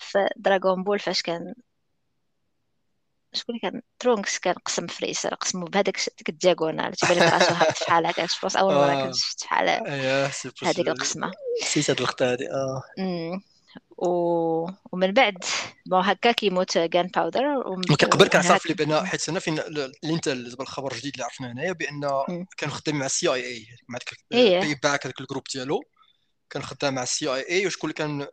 في 0.00 0.28
دراغون 0.36 0.84
بول 0.84 0.98
فاش 0.98 1.22
كان 1.22 1.54
شكون 3.32 3.58
كان؟ 3.58 3.82
ترونكس 3.98 4.38
كان 4.38 4.54
قسم 4.54 4.86
فريسر 4.86 5.34
قسمو 5.34 5.64
بهذاك 5.64 5.96
ديك 6.18 6.28
ال 6.28 6.34
diagonale 6.34 6.92
تيبان 6.92 7.16
لك 7.16 7.32
راسو 7.32 7.54
هابط 7.54 7.76
فحال 7.76 8.06
هكا 8.06 8.26
شفت 8.26 8.56
أول 8.56 8.74
مرة 8.74 9.04
كنت 9.04 9.14
شفت 9.14 9.40
فحال 9.40 9.68
هذيك 10.62 10.88
القسمة. 10.88 11.32
نسيت 11.62 11.90
هاد 11.90 11.96
اللقطه 11.96 12.32
هادي 12.32 12.48
آه. 12.50 12.82
و... 13.98 14.08
ومن 14.92 15.12
بعد 15.12 15.44
bon 15.86 16.04
هكا 16.04 16.32
كيموت 16.32 16.78
غان 16.78 17.06
باودر. 17.06 17.62
قبل 18.12 18.44
صافي 18.44 18.68
لي 18.68 18.74
بان 18.74 19.06
حيت 19.06 19.28
أنا 19.28 19.40
فين 19.40 19.58
اللي 19.58 19.92
انت 20.04 20.28
الخبر 20.60 20.92
الجديد 20.92 21.12
اللي 21.12 21.24
عرفنا 21.24 21.52
هنايا 21.52 21.72
بأن 21.72 22.00
كان 22.56 22.70
خدام 22.70 22.98
مع 22.98 23.06
ال 23.06 23.28
CIA 23.28 23.66
مع 23.88 23.98
Payback 23.98 25.06
هذاك 25.06 25.20
ال 25.20 25.23
groupe 25.23 25.42
ديالو 25.54 25.82
كان 26.50 26.62
خدام 26.62 26.94
مع 26.94 27.02
ال 27.02 27.34
CIA 27.34 27.66
وشكون 27.66 27.90
اللي 27.90 27.98
كان 27.98 28.26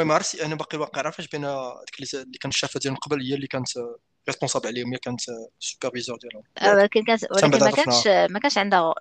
المهم 0.00 0.12
عرفتي 0.12 0.44
أنا 0.44 0.54
باقي 0.54 0.78
واقع 0.78 1.02
عارفاش 1.02 1.28
بان 1.28 1.40
ديك 1.40 2.14
اللي 2.14 2.38
كان 2.38 2.48
الشافة 2.50 2.80
ديال 2.80 2.96
قبل 2.96 3.22
هي 3.22 3.34
اللي 3.34 3.46
كانت 3.46 3.68
responsable 4.28 4.66
عليهم 4.66 4.92
هي 4.92 4.98
كانت 4.98 5.20
superviseur 5.60 6.18
ديالهم. 6.18 6.42
ولكن 6.78 7.04
كانت 7.04 7.24
ولكن 7.30 7.64
ما 7.64 7.70
كانش 7.70 8.06
ما 8.06 8.38
كانش 8.38 8.58
عندها 8.58 8.94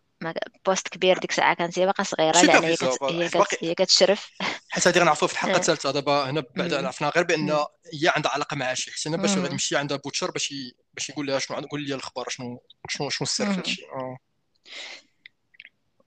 poste 0.65 0.88
كبير 0.88 1.18
ديك 1.18 1.32
الساعة 1.32 1.56
كانت 1.56 1.80
هي 1.80 1.86
باقا 1.86 2.04
صغيرة 2.04 2.42
لأن 2.42 2.64
هي 2.64 2.76
كانت 2.76 3.04
هي 3.04 3.30
كانت 3.30 3.64
هي 3.64 3.76
كتشرف. 3.76 4.32
حيت 4.70 4.88
هذه 4.88 5.00
غنعرفوا 5.00 5.28
في 5.28 5.34
الحلقة 5.34 5.58
الثالثة 5.60 5.92
دابا 5.92 6.30
هنا 6.30 6.44
بعد 6.56 6.74
عرفنا 6.74 7.10
غير 7.10 7.24
بأن 7.24 7.50
هي 7.94 8.12
عندها 8.16 8.32
علاقة 8.32 8.56
مع 8.56 8.74
شي 8.74 8.92
حيت 8.92 9.08
باش 9.08 9.38
غادي 9.38 9.52
يمشي 9.52 9.78
عند 9.78 9.94
بوتشر 9.94 10.32
باش 10.32 10.54
باش 10.94 11.10
يقول 11.10 11.28
لها 11.28 11.40
شنو 11.40 11.58
قول 11.58 11.82
لي 11.82 11.96
الخبر 11.96 12.30
شنو 12.30 12.64
شنو 12.90 13.10
شنو 13.10 13.26
السر 13.26 13.46
في 13.54 13.60
هادشي. 13.60 13.82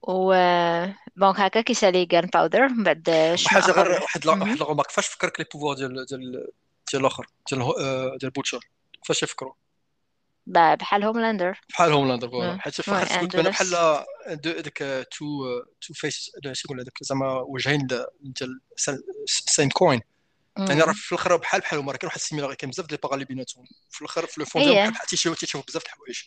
و 0.01 0.33
donc 1.15 1.39
هكا 1.39 1.61
كيسالي 1.61 2.05
كان 2.05 2.29
باودر 2.33 2.67
من 2.67 2.83
بعد 2.83 3.35
حاجة 3.45 3.71
غير 3.71 3.91
واحد 3.91 4.27
واحد 4.27 4.47
ال 4.47 4.51
remarque 4.51 4.87
كيفاش 4.87 5.07
فكرك 5.07 5.39
les 5.39 5.45
pouvoirs 5.53 5.75
ديال 5.75 6.05
ديال 6.05 6.47
ديال 6.91 7.01
الآخر 7.01 7.25
ديال 7.51 7.73
ديال 8.17 8.31
بوتشر 8.31 8.59
كيفاش 9.01 9.23
يفكروا؟ 9.23 9.53
بحال 10.45 11.03
هوملاندر 11.03 11.61
بحال 11.69 11.91
هوملاندر 11.91 12.29
voilà 12.29 12.61
حيت 12.61 12.81
في 12.81 12.87
الآخر 12.87 13.19
قلت 13.19 13.35
بان 13.35 13.45
بحال 13.45 14.05
ديك 14.41 14.77
two 14.77 15.59
two 15.81 15.93
face 15.93 16.31
يقول 16.65 16.79
هذاك؟ 16.79 16.93
زعما 17.01 17.31
وجهين 17.31 17.87
ديال 18.21 18.61
same 19.25 19.69
coin 19.69 20.01
يعني 20.57 20.81
راه 20.81 20.93
في 20.93 21.11
الأخر 21.11 21.35
بحال 21.35 21.61
بحال 21.61 21.79
هما 21.79 21.91
راه 21.91 21.97
كاين 21.97 22.07
واحد 22.07 22.17
ال 22.17 22.21
similaire 22.21 22.53
كاين 22.53 22.71
بزاف 22.71 22.85
ديال 22.85 22.99
اللي 23.13 23.25
بيناتهم. 23.25 23.65
في 23.89 24.01
الأخر 24.01 24.25
في 24.25 24.39
le 24.39 24.45
fond 24.45 24.63
ديالهم 24.63 24.91
بحال 24.91 25.07
تيشوف 25.07 25.39
تيشوف 25.39 25.67
بزاف 25.67 25.83
د 25.83 25.85
الحوايج. 25.85 26.21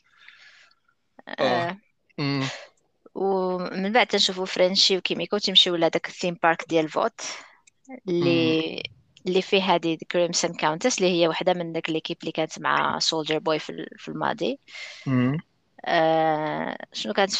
آه. 1.28 1.78
ومن 3.14 3.92
بعد 3.92 4.06
تنشوفوا 4.06 4.46
فرنشي 4.46 4.96
وكيميكو 4.98 5.38
تيمشيو 5.38 5.76
لهذاك 5.76 6.08
ال 6.08 6.13
theme 6.13 6.38
park 6.42 6.64
ديال 6.68 6.88
فوت 6.88 7.20
اللي 8.08 8.82
اللي 9.26 9.42
فيه 9.42 9.62
هذه 9.62 9.98
كريمسون 10.10 10.54
كاونتس 10.54 10.98
اللي 10.98 11.20
هي 11.22 11.28
واحدة 11.28 11.54
من 11.54 11.72
ذاك 11.72 11.90
l'équipe 11.90 12.16
اللي 12.20 12.32
كانت 12.32 12.58
مع 12.60 12.98
سولجر 12.98 13.38
بوي 13.38 13.58
في, 13.58 13.86
في 13.96 14.08
الماضي. 14.08 14.60
آه 15.84 16.76
شنو 16.92 17.12
كانت 17.12 17.32
في 17.32 17.38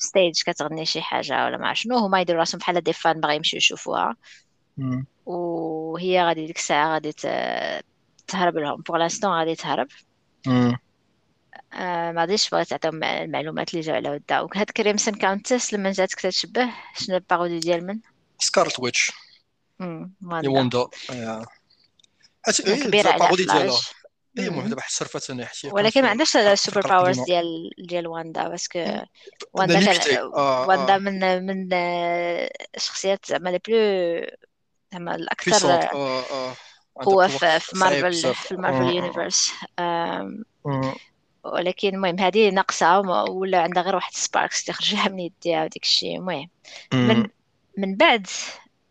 stage 0.00 0.42
كتغني 0.46 0.86
شي 0.86 1.02
حاجة 1.02 1.44
ولا 1.44 1.56
ما 1.58 1.74
شنو 1.74 1.96
هما 1.98 2.20
يديروا 2.20 2.40
راسهم 2.40 2.58
بحال 2.58 2.80
des 2.80 2.92
fans 2.92 3.20
باغي 3.20 3.36
يمشيو 3.36 3.56
يشوفوها. 3.56 4.16
وهي 5.26 6.24
غادي 6.24 6.46
ديك 6.46 6.56
الساعة 6.56 6.92
غادي 6.94 7.12
تهرب 8.26 8.56
لهم. 8.58 8.82
pour 8.82 8.96
l'instant 8.96 9.30
غادي 9.32 9.54
تهرب. 9.54 9.88
آه 11.72 12.12
ما 12.12 12.20
غاديش 12.20 12.50
بغيت 12.50 12.68
تعطيهم 12.68 13.04
المعلومات 13.04 13.70
اللي 13.70 13.80
جاو 13.80 13.96
على 13.96 14.10
ودها. 14.10 14.40
وهاد 14.40 14.70
كريمسون 14.70 15.14
كاونتس 15.14 15.74
لما 15.74 15.92
جات 15.92 16.14
كتشبه 16.14 16.70
شنو 16.96 17.16
ال 17.16 17.21
parodie 17.21 17.58
ديال 17.58 17.86
من؟ 17.86 18.00
سكارلت 18.38 18.80
ويتش 18.80 19.12
ووندا 19.80 20.86
كبيرة 22.58 23.08
على 23.08 23.36
ديالها. 23.36 23.80
هي 24.38 24.46
المهم 24.46 24.68
دابا 24.68 24.82
صرفت 24.88 25.30
أنا 25.30 25.46
حتى 25.46 25.68
ولكن 25.68 26.02
ما 26.02 26.08
عندهاش 26.08 26.36
ال 26.36 26.43
super 26.43 26.80
powers 26.80 27.20
ديال 27.20 27.70
ديال 27.78 28.06
واندا 28.06 28.48
parce 28.48 28.67
que 28.67 28.78
واندا 29.52 29.96
كان 29.96 30.22
واندا 30.68 30.98
من 30.98 31.46
من 31.46 31.68
الشخصيات 32.76 33.26
زعما 33.26 33.50
les 33.50 33.60
plus 33.68 34.26
زعما 34.92 35.14
الأكثر 35.14 35.88
قوة 36.94 37.28
في 37.28 37.60
مارفل 37.74 38.34
في 38.34 38.52
ال 38.52 38.58
Marvel 38.58 38.96
universe 38.96 39.52
ولكن 41.54 41.88
المهم 41.88 42.18
هذه 42.20 42.50
ناقصة 42.50 43.00
ولا 43.00 43.62
عندها 43.62 43.82
غير 43.82 43.94
واحد 43.94 44.12
sparks 44.12 44.62
اللي 44.62 44.72
خرجها 44.72 45.08
من 45.08 45.18
يديها 45.18 45.64
وديك 45.64 45.82
الشيء. 45.82 46.16
المهم 46.16 46.48
من 46.92 47.28
من 47.78 47.96
بعد 47.96 48.26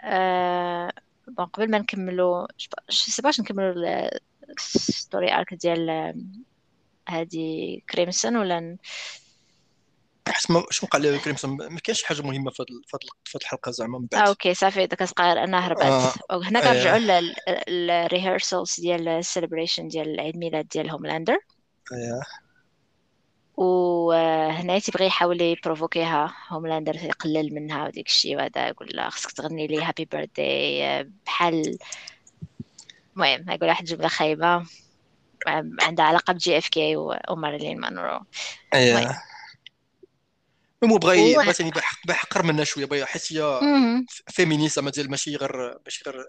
آه 0.01 0.91
bon 1.27 1.45
قبل 1.45 1.71
ما 1.71 1.77
نكملو 1.77 2.47
سي 2.89 3.21
باش 3.21 3.39
نكملو 3.39 4.09
ال 4.49 4.63
story 4.63 5.33
arc 5.33 5.53
ديال 5.53 6.13
هادي 7.09 7.83
كريمسون 7.89 8.37
ولا 8.37 8.77
ما 10.49 10.63
شنو 10.69 10.89
قال 10.89 11.01
لي 11.01 11.19
كريمسون 11.19 11.57
ما 11.57 11.79
كاينش 11.79 12.03
حاجة 12.03 12.21
مهمة 12.21 12.51
في 12.51 12.63
هاد 12.93 13.01
الحلقة 13.35 13.71
زعما 13.71 13.99
من 13.99 14.07
بعد. 14.11 14.21
آه 14.21 14.29
OK 14.29 14.53
صافي 14.53 14.87
داك 14.87 15.03
صغير 15.03 15.43
أنا 15.43 15.67
هربت. 15.67 15.81
آه. 15.81 16.13
هنا 16.31 16.59
كنرجعوا 16.59 17.23
لل 17.69 17.88
rehearsals 17.88 18.79
ديال 18.79 19.07
ال 19.07 19.14
celebration 19.14 19.87
ديال 19.87 20.09
العيد 20.09 20.37
ميلاد 20.37 20.67
ديال 20.67 20.89
هوملاندر 20.89 21.37
اييه 21.93 22.21
وهنا 23.57 24.79
تيبغي 24.79 25.05
يحاول 25.07 25.41
يبروفوكيها 25.41 26.35
هوملاندر 26.49 26.95
يقلل 26.95 27.55
منها 27.55 27.85
وديك 27.87 28.07
الشيء 28.07 28.37
وهذا 28.37 28.67
يقول 28.67 28.89
لها 28.93 29.09
خصك 29.09 29.31
تغني 29.31 29.67
لي 29.67 29.83
happy 29.83 30.05
birthday 30.05 31.03
بحال 31.25 31.77
المهم 33.15 33.49
يقول 33.49 33.69
واحد 33.69 33.85
جملة 33.85 34.07
خايبة 34.07 34.65
عندها 35.81 36.05
علاقة 36.05 36.33
ب 36.33 36.57
JFK 36.57 36.95
ومارلين 37.29 37.79
مونرو 37.79 38.19
اييه 38.73 39.21
مو 40.83 40.97
بغى 40.97 41.35
بغى 41.35 41.53
ثاني 41.53 41.71
بحقر 42.07 42.43
منها 42.43 42.63
شوية 42.63 42.85
بغى 42.85 43.05
حيت 43.05 43.33
هي 43.33 43.59
féministe 44.29 44.75
زعما 44.75 44.91
ديال 44.91 45.11
ماشي 45.11 45.35
غير 45.35 45.79
ماشي 45.85 46.03
غير 46.07 46.25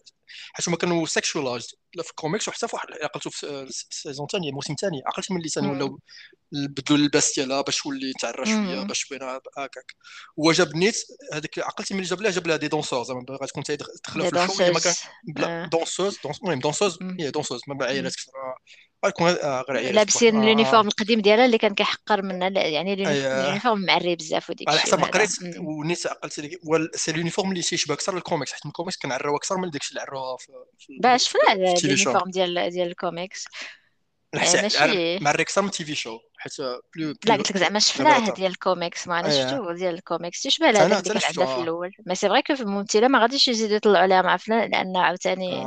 حيت 0.53 0.69
هما 0.69 0.77
كانوا 0.77 1.07
sexualized 1.07 1.69
في 2.03 2.11
الكوميكس 2.11 2.49
وحتى 2.49 2.69
في 2.69 2.77
واحد 2.77 2.89
عقلتو 3.03 3.31
في 3.31 3.47
ال 3.91 3.96
saison 3.96 4.27
الثانية 4.27 4.49
الموسم 4.49 4.73
الثاني 4.73 5.03
عقلت 5.07 5.33
ملي 5.33 5.49
ثاني 5.49 5.69
ولاو 5.69 5.99
بدلوا 6.53 6.99
اللباس 6.99 7.35
ديالها 7.37 7.61
باش 7.61 7.79
تولي 7.79 8.13
تعرى 8.21 8.47
شوية 8.47 8.83
باش 8.83 9.09
بينها 9.09 9.41
هكاك. 9.59 9.95
هو 10.41 10.53
جاب 10.53 10.77
نيت 10.77 10.97
هذيك 11.33 11.59
عقلتي 11.59 11.95
ملي 11.95 12.03
جاب 12.03 12.21
لها 12.21 12.31
جاب 12.31 12.47
لها 12.47 12.57
des 12.57 12.69
danseurs 12.69 13.05
زعما 13.05 13.21
باغا 13.21 13.47
تكون 13.47 13.63
تدخلها 13.63 14.47
في 14.47 14.53
ال 14.53 14.57
show 14.57 14.73
ما 14.73 14.81
كان 14.81 15.69
danseuses 15.69 16.19
المهم 16.25 16.61
danseuses 16.61 16.99
هي 17.21 17.31
دونسوز 17.31 17.61
ما 17.69 17.85
عيالات 17.85 18.15
كثر 18.15 18.33
غيكون 19.05 19.29
غير 19.71 19.95
لابسين 19.95 20.43
ال 20.43 20.48
uniforme 20.48 20.87
القديم 20.87 21.21
ديالها 21.21 21.45
اللي 21.45 21.59
كان 21.59 21.75
كيحقر 21.75 22.23
منا 22.23 22.49
يعني 22.67 22.93
ال 22.93 23.03
uniforme 23.03 23.81
معري 23.81 24.17
بزاف 24.17 24.51
وديك 24.51 24.69
على 24.69 24.79
حسب 24.79 24.99
ما 24.99 25.07
قريت 25.07 25.31
ونيت 25.59 26.07
عقلت 26.07 26.33
c'est 26.95 27.11
ال 27.11 27.15
uniforme 27.15 27.51
اللي 27.51 27.63
تيشبه 27.63 27.95
أكثر 27.95 28.17
الكوميكس 28.17 28.53
حيت 28.53 28.67
الكوميكس 28.67 28.97
كنعريوها 28.97 29.37
أكثر 29.37 29.57
من 29.57 29.71
داكشي 29.71 29.91
اللي 29.91 30.01
عروها 30.19 30.37
في 30.37 30.53
شفنا 31.17 31.53
ال 31.53 31.62
uniforme 31.62 32.31
ديال 32.31 32.71
ديال 32.71 32.89
الكوميكس 32.89 33.45
ماشي 34.35 35.19
مع 35.19 35.31
أكثر 35.31 35.63
من 35.63 35.71
TV 35.71 35.95
show 35.95 36.19
حيت 36.39 36.53
لا 37.27 37.37
قلت 37.37 37.51
لك 37.51 37.57
زعما 37.57 37.79
شفناه 37.79 38.35
ديال 38.35 38.51
الكوميكس 38.51 39.09
ما 39.09 39.21
أنا 39.21 39.31
شفتو 39.31 39.73
ديال 39.73 39.95
الكوميكس 39.95 40.43
تيشبه 40.43 40.71
لهذاك 40.71 41.07
اللي 41.07 41.21
كان 41.21 41.29
عندنا 41.29 41.47
في 41.47 41.63
الأول 41.63 41.93
mais 42.07 42.15
c'est 42.15 42.29
vrai 42.29 42.43
que 42.43 42.55
في 42.55 42.63
الممثله 42.63 43.09
ما 43.09 43.19
غاديش 43.19 43.49
يزيدوا 43.49 43.77
يطلعوا 43.77 43.99
عليها 43.99 44.23
مع 44.23 44.37
فلان 44.37 44.71
لأن 44.71 44.97
عاوتاني 44.97 45.65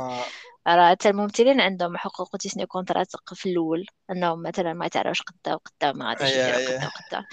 راه 0.68 0.90
حتى 0.90 1.08
الممثلين 1.08 1.60
عندهم 1.60 1.96
حقوق 1.96 2.36
تيسنيو 2.36 2.66
contrats 2.66 3.08
في 3.34 3.50
الأول 3.50 3.86
أنهم 4.10 4.42
مثلا 4.42 4.72
ما 4.72 4.86
يتعرفوش 4.86 5.22
قدا 5.22 5.54
وقدا 5.54 5.92
ما 5.92 6.08
غاديش 6.08 6.30
يديروا 6.30 6.76
قدا 6.76 6.86
وقدا 6.86 7.26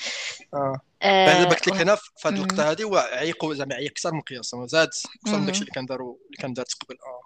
آه. 0.54 0.82
بعد 1.02 1.46
قلت 1.46 1.68
لك 1.68 1.74
هنا 1.74 1.96
في 1.96 2.28
هذه 2.28 2.34
اللقطه 2.34 2.72
هذه 2.72 2.98
عيقوا 2.98 3.54
زعما 3.54 3.76
عيق 3.76 3.92
أكثر 3.92 4.14
من 4.14 4.22
قياس 4.22 4.56
زاد 4.66 4.90
أكثر 5.24 5.38
من 5.38 5.46
داكشي 5.46 5.62
اللي 5.62 5.72
كان 5.72 5.86
داروا 5.86 6.16
اللي 6.26 6.38
كان 6.38 6.54
دارت 6.54 6.74
قبل 6.74 6.96
آه. 6.96 7.22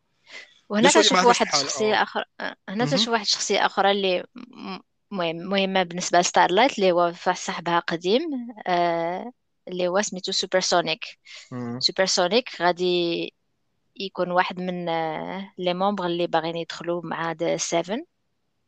وهنا 0.69 0.89
تشوف 0.89 1.25
واحد 1.25 1.47
الشخصيه 1.53 1.93
آه. 1.93 2.03
أخرى 2.03 2.23
هنا 2.69 2.85
تشوف 2.85 3.09
واحد 3.09 3.25
الشخصيه 3.25 3.65
أخرى 3.65 3.91
اللي 3.91 4.23
مهم 5.11 5.37
مهمة 5.37 5.83
بالنسبة 5.83 6.19
لستارلايت 6.19 6.79
اللي 6.79 6.91
هو 6.91 7.13
صاحبها 7.33 7.79
قديم 7.79 8.21
آه 8.67 9.31
اللي 9.67 9.87
هو 9.87 10.01
سميتو 10.01 10.31
سوبر 10.31 10.59
سونيك 10.59 11.05
سوبر 11.79 12.05
سونيك 12.05 12.61
غادي 12.61 13.33
يكون 13.95 14.31
واحد 14.31 14.59
من 14.59 14.85
les 15.57 15.73
membres 15.73 16.05
اللي 16.05 16.27
باغيين 16.27 16.55
يدخلوا 16.57 17.01
مع 17.05 17.31
the 17.31 17.57
7 17.57 17.99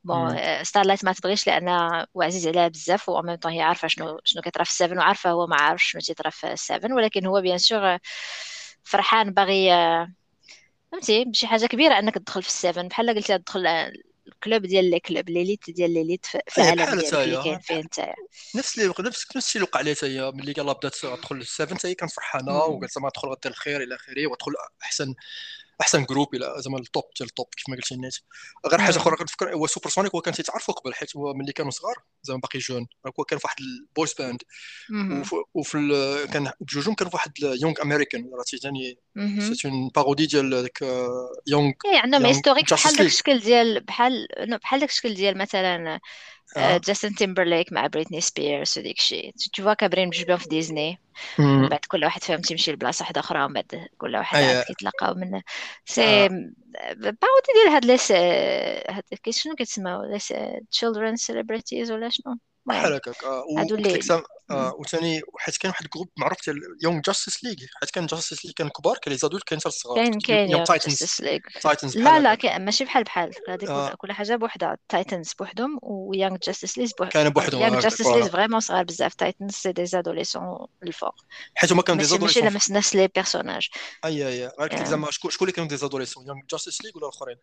bon 0.04 0.38
ستارلايت 0.64 1.06
ما 1.06 1.14
تبغيش 1.14 1.48
لأن 1.48 1.70
عزيز 2.18 2.48
عليها 2.48 2.68
بزاف 2.68 3.10
و 3.10 3.22
même 3.22 3.36
temps 3.36 3.52
هي 3.52 3.62
عارفة 3.62 3.88
شنو 3.88 4.20
شنو 4.26 4.42
كيطرا 4.42 4.64
في 4.64 4.74
7 4.74 4.98
وعارفه 4.98 5.30
هو 5.32 5.48
ما 5.48 5.56
عارفش 5.56 5.92
شنو 5.92 6.02
تيطرا 6.02 6.30
في 6.30 6.56
7 6.56 6.96
ولكن 6.96 7.26
هو 7.26 7.42
bien 7.42 7.58
sûr 7.58 7.98
فرحان 8.84 9.32
باغي 9.34 9.70
فهمتي؟ 10.92 11.26
بشي 11.26 11.48
حاجة 11.48 11.66
كبيرة 11.66 12.00
أنك 12.00 12.16
تدخل 12.16 12.44
في 12.44 12.52
7 12.52 12.88
بحال 12.88 13.10
قلتي 13.16 13.38
تدخل 13.38 13.68
ال 14.28 14.34
club 14.34 14.62
ديال 14.62 14.90
les 14.90 15.00
clubs 15.00 15.30
l'élite 15.30 15.70
ديال 15.70 15.94
l'élite 15.94 16.26
في 16.26 16.62
إيه، 16.62 16.74
العالم 16.74 17.00
ديالك 17.00 17.14
اللي 17.14 17.44
كاين 17.44 17.60
فيه 17.60 17.76
نتايا. 17.76 18.16
نفس 18.56 18.80
اللي 18.80 18.94
نفس 19.00 19.28
نفس 19.36 19.48
الشيء 19.48 19.62
اللي 19.62 19.70
وقع 19.72 19.82
لها 19.82 19.96
هي. 20.04 20.32
ملي 20.32 20.54
يلاه 20.58 20.74
بدات 20.74 20.96
تدخل 20.96 21.36
لل 21.36 21.48
Seven 21.48 21.78
هي 21.86 21.96
كانت 21.96 22.12
فرحانة 22.12 22.58
وقالت 22.58 22.92
زعما 22.92 23.10
تدخل 23.10 23.28
غدير 23.28 23.52
الخير 23.52 23.84
إلى 23.84 23.96
آخره 23.96 24.28
وتدخل 24.28 24.52
أحسن 24.84 25.16
أحسن 25.82 26.06
groupe 26.06 26.36
إلى 26.36 26.56
زعما 26.58 26.80
ال 26.80 26.86
top 26.86 27.04
ديال 27.18 27.30
ال 27.30 27.34
top 27.34 27.48
كيف 27.58 27.70
ما 27.70 27.76
قلتي 27.76 27.96
نيت 27.96 28.16
غير 28.68 28.82
حاجة 28.82 28.98
أخرى 28.98 29.16
كنفكر 29.16 29.56
هو 29.56 29.68
سوبر 29.68 29.90
سونيك 29.90 30.16
هو 30.16 30.22
كان 30.22 30.34
تيتعرفوا 30.34 30.74
قبل 30.74 30.94
حيت 30.94 31.16
هو 31.16 31.34
ملي 31.34 31.54
كانوا 31.54 31.72
صغار 31.72 31.96
زعما 32.24 32.40
باقي 32.40 32.60
jeunes. 32.60 32.88
هو 33.20 33.24
كان 33.24 33.40
في 33.40 33.48
واحد 33.48 33.58
ال 33.60 33.70
boys 33.70 34.14
band 34.14 34.42
وفي 35.54 35.78
كان 36.34 36.52
بجوجهم 36.60 36.96
كانوا 36.96 37.12
في 37.12 37.16
واحد 37.16 37.32
young 37.40 37.82
american 37.82 38.32
راه 38.34 38.44
ثاني 38.64 39.00
c'est 39.40 39.66
une 39.66 39.90
parodie 39.96 40.26
ديال 40.26 40.50
داك 40.50 40.82
young 41.48 41.72
إي 41.86 41.98
عندهم 41.98 42.26
historique 42.26 42.74
بحال 42.74 42.96
داك 42.96 43.06
الشكل 43.06 43.40
ديال 43.40 43.80
بحال 43.80 44.28
بحال 44.62 44.80
داك 44.80 44.90
الشكل 44.90 45.14
ديال 45.14 45.38
مثلا 45.38 46.00
Justin 46.58 47.16
Timberlake 47.16 47.74
مع 47.74 47.88
Britney 47.88 48.22
Spears 48.22 48.80
وديك 48.80 48.98
الشيء 48.98 49.32
تو 49.54 49.64
فوا 49.64 49.74
كابرين 49.74 50.10
بجوج 50.10 50.36
في 50.36 50.48
ديزني 50.50 51.02
من 51.56 51.68
بعد 51.70 51.80
كل 51.88 52.04
واحد 52.04 52.24
فيهم 52.24 52.42
تيمشي 52.42 52.72
لبلاصة 52.72 53.04
واحدة 53.04 53.20
أخرى 53.22 53.46
ومن 53.46 53.54
بعد 53.54 53.88
كل 53.98 54.16
واحد 54.16 54.44
عاد 54.44 54.58
كيتلاقاو 54.58 55.14
من 55.16 55.42
c'est 55.86 56.28
parodie 57.00 57.52
ديال 57.56 57.74
هاد 57.74 57.86
les 57.86 58.12
هاد 58.12 59.04
شنو 59.30 59.56
كيتسماو؟ 59.56 60.04
les 60.04 60.34
children 60.72 61.16
celebrities 61.16 61.92
ولا 61.92 62.10
شنو؟ 62.10 62.38
بحال 62.66 62.94
هكاك 62.94 63.26
هادو 63.58 63.76
اللي 63.76 64.00
وثاني 64.52 65.22
حيت 65.38 65.58
كان 65.58 65.70
واحد 65.70 65.86
ال 65.86 65.89
groupe 65.89 66.10
معروف 66.18 66.46
ديال 66.46 66.58
Young 66.84 67.02
Justice 67.02 67.44
League 67.44 67.56
حيت 67.82 67.92
كان 67.92 68.06
Justice 68.06 68.46
League 68.46 68.54
كان 68.54 68.70
كبار 68.70 68.98
كان 68.98 69.12
les 69.12 69.18
adultes 69.18 69.42
كان 69.42 69.60
حتى 69.60 69.68
الصغار. 69.68 69.96
كاين 69.96 70.20
كاين 70.20 70.64
Justice 70.64 71.22
League 71.22 71.40
Titans 71.62 71.98
لا 71.98 72.20
لا 72.20 72.58
ماشي 72.58 72.86
بحال 72.86 73.04
بحال. 73.04 73.32
هذيك 73.50 73.70
آه. 73.70 73.96
كل 73.96 74.12
حاجة 74.12 74.36
بوحدها. 74.36 74.78
Titans 74.90 75.34
بوحدهم 75.34 75.80
و 75.82 75.91
Young 75.91 76.38
Justice 76.44 76.78
League 76.78 76.90
بوحدهم 77.00 77.10
كانوا 77.10 77.32
بوحدهم 77.32 77.62
Young 77.62 77.80
Justice 77.80 78.08
League 78.08 78.28
vraiment 78.28 78.60
صغار 78.60 78.84
بزاف. 78.84 79.14
Titans 79.14 79.52
c'est 79.52 79.72
des 79.72 79.86
adolescents 79.86 80.68
الفوق. 80.84 81.16
حيت 81.56 81.72
هما 81.72 81.82
كانوا 81.82 82.02
des 82.02 82.08
adolescents 82.08 82.44
ماشي 82.44 82.74
نفس 82.74 82.96
les 82.96 83.08
personnages 83.08 83.70
أي 84.06 84.28
أي 84.28 84.52
غير 84.60 84.86
زعما 84.86 85.12
شكون 85.12 85.32
اللي 85.42 85.52
كانوا 85.52 85.70
des 85.70 85.78
adolescents 85.78 86.28
Young 86.28 86.42
Justice 86.52 86.82
League 86.82 86.92
ولا 86.96 87.06
الأخرين؟ 87.06 87.38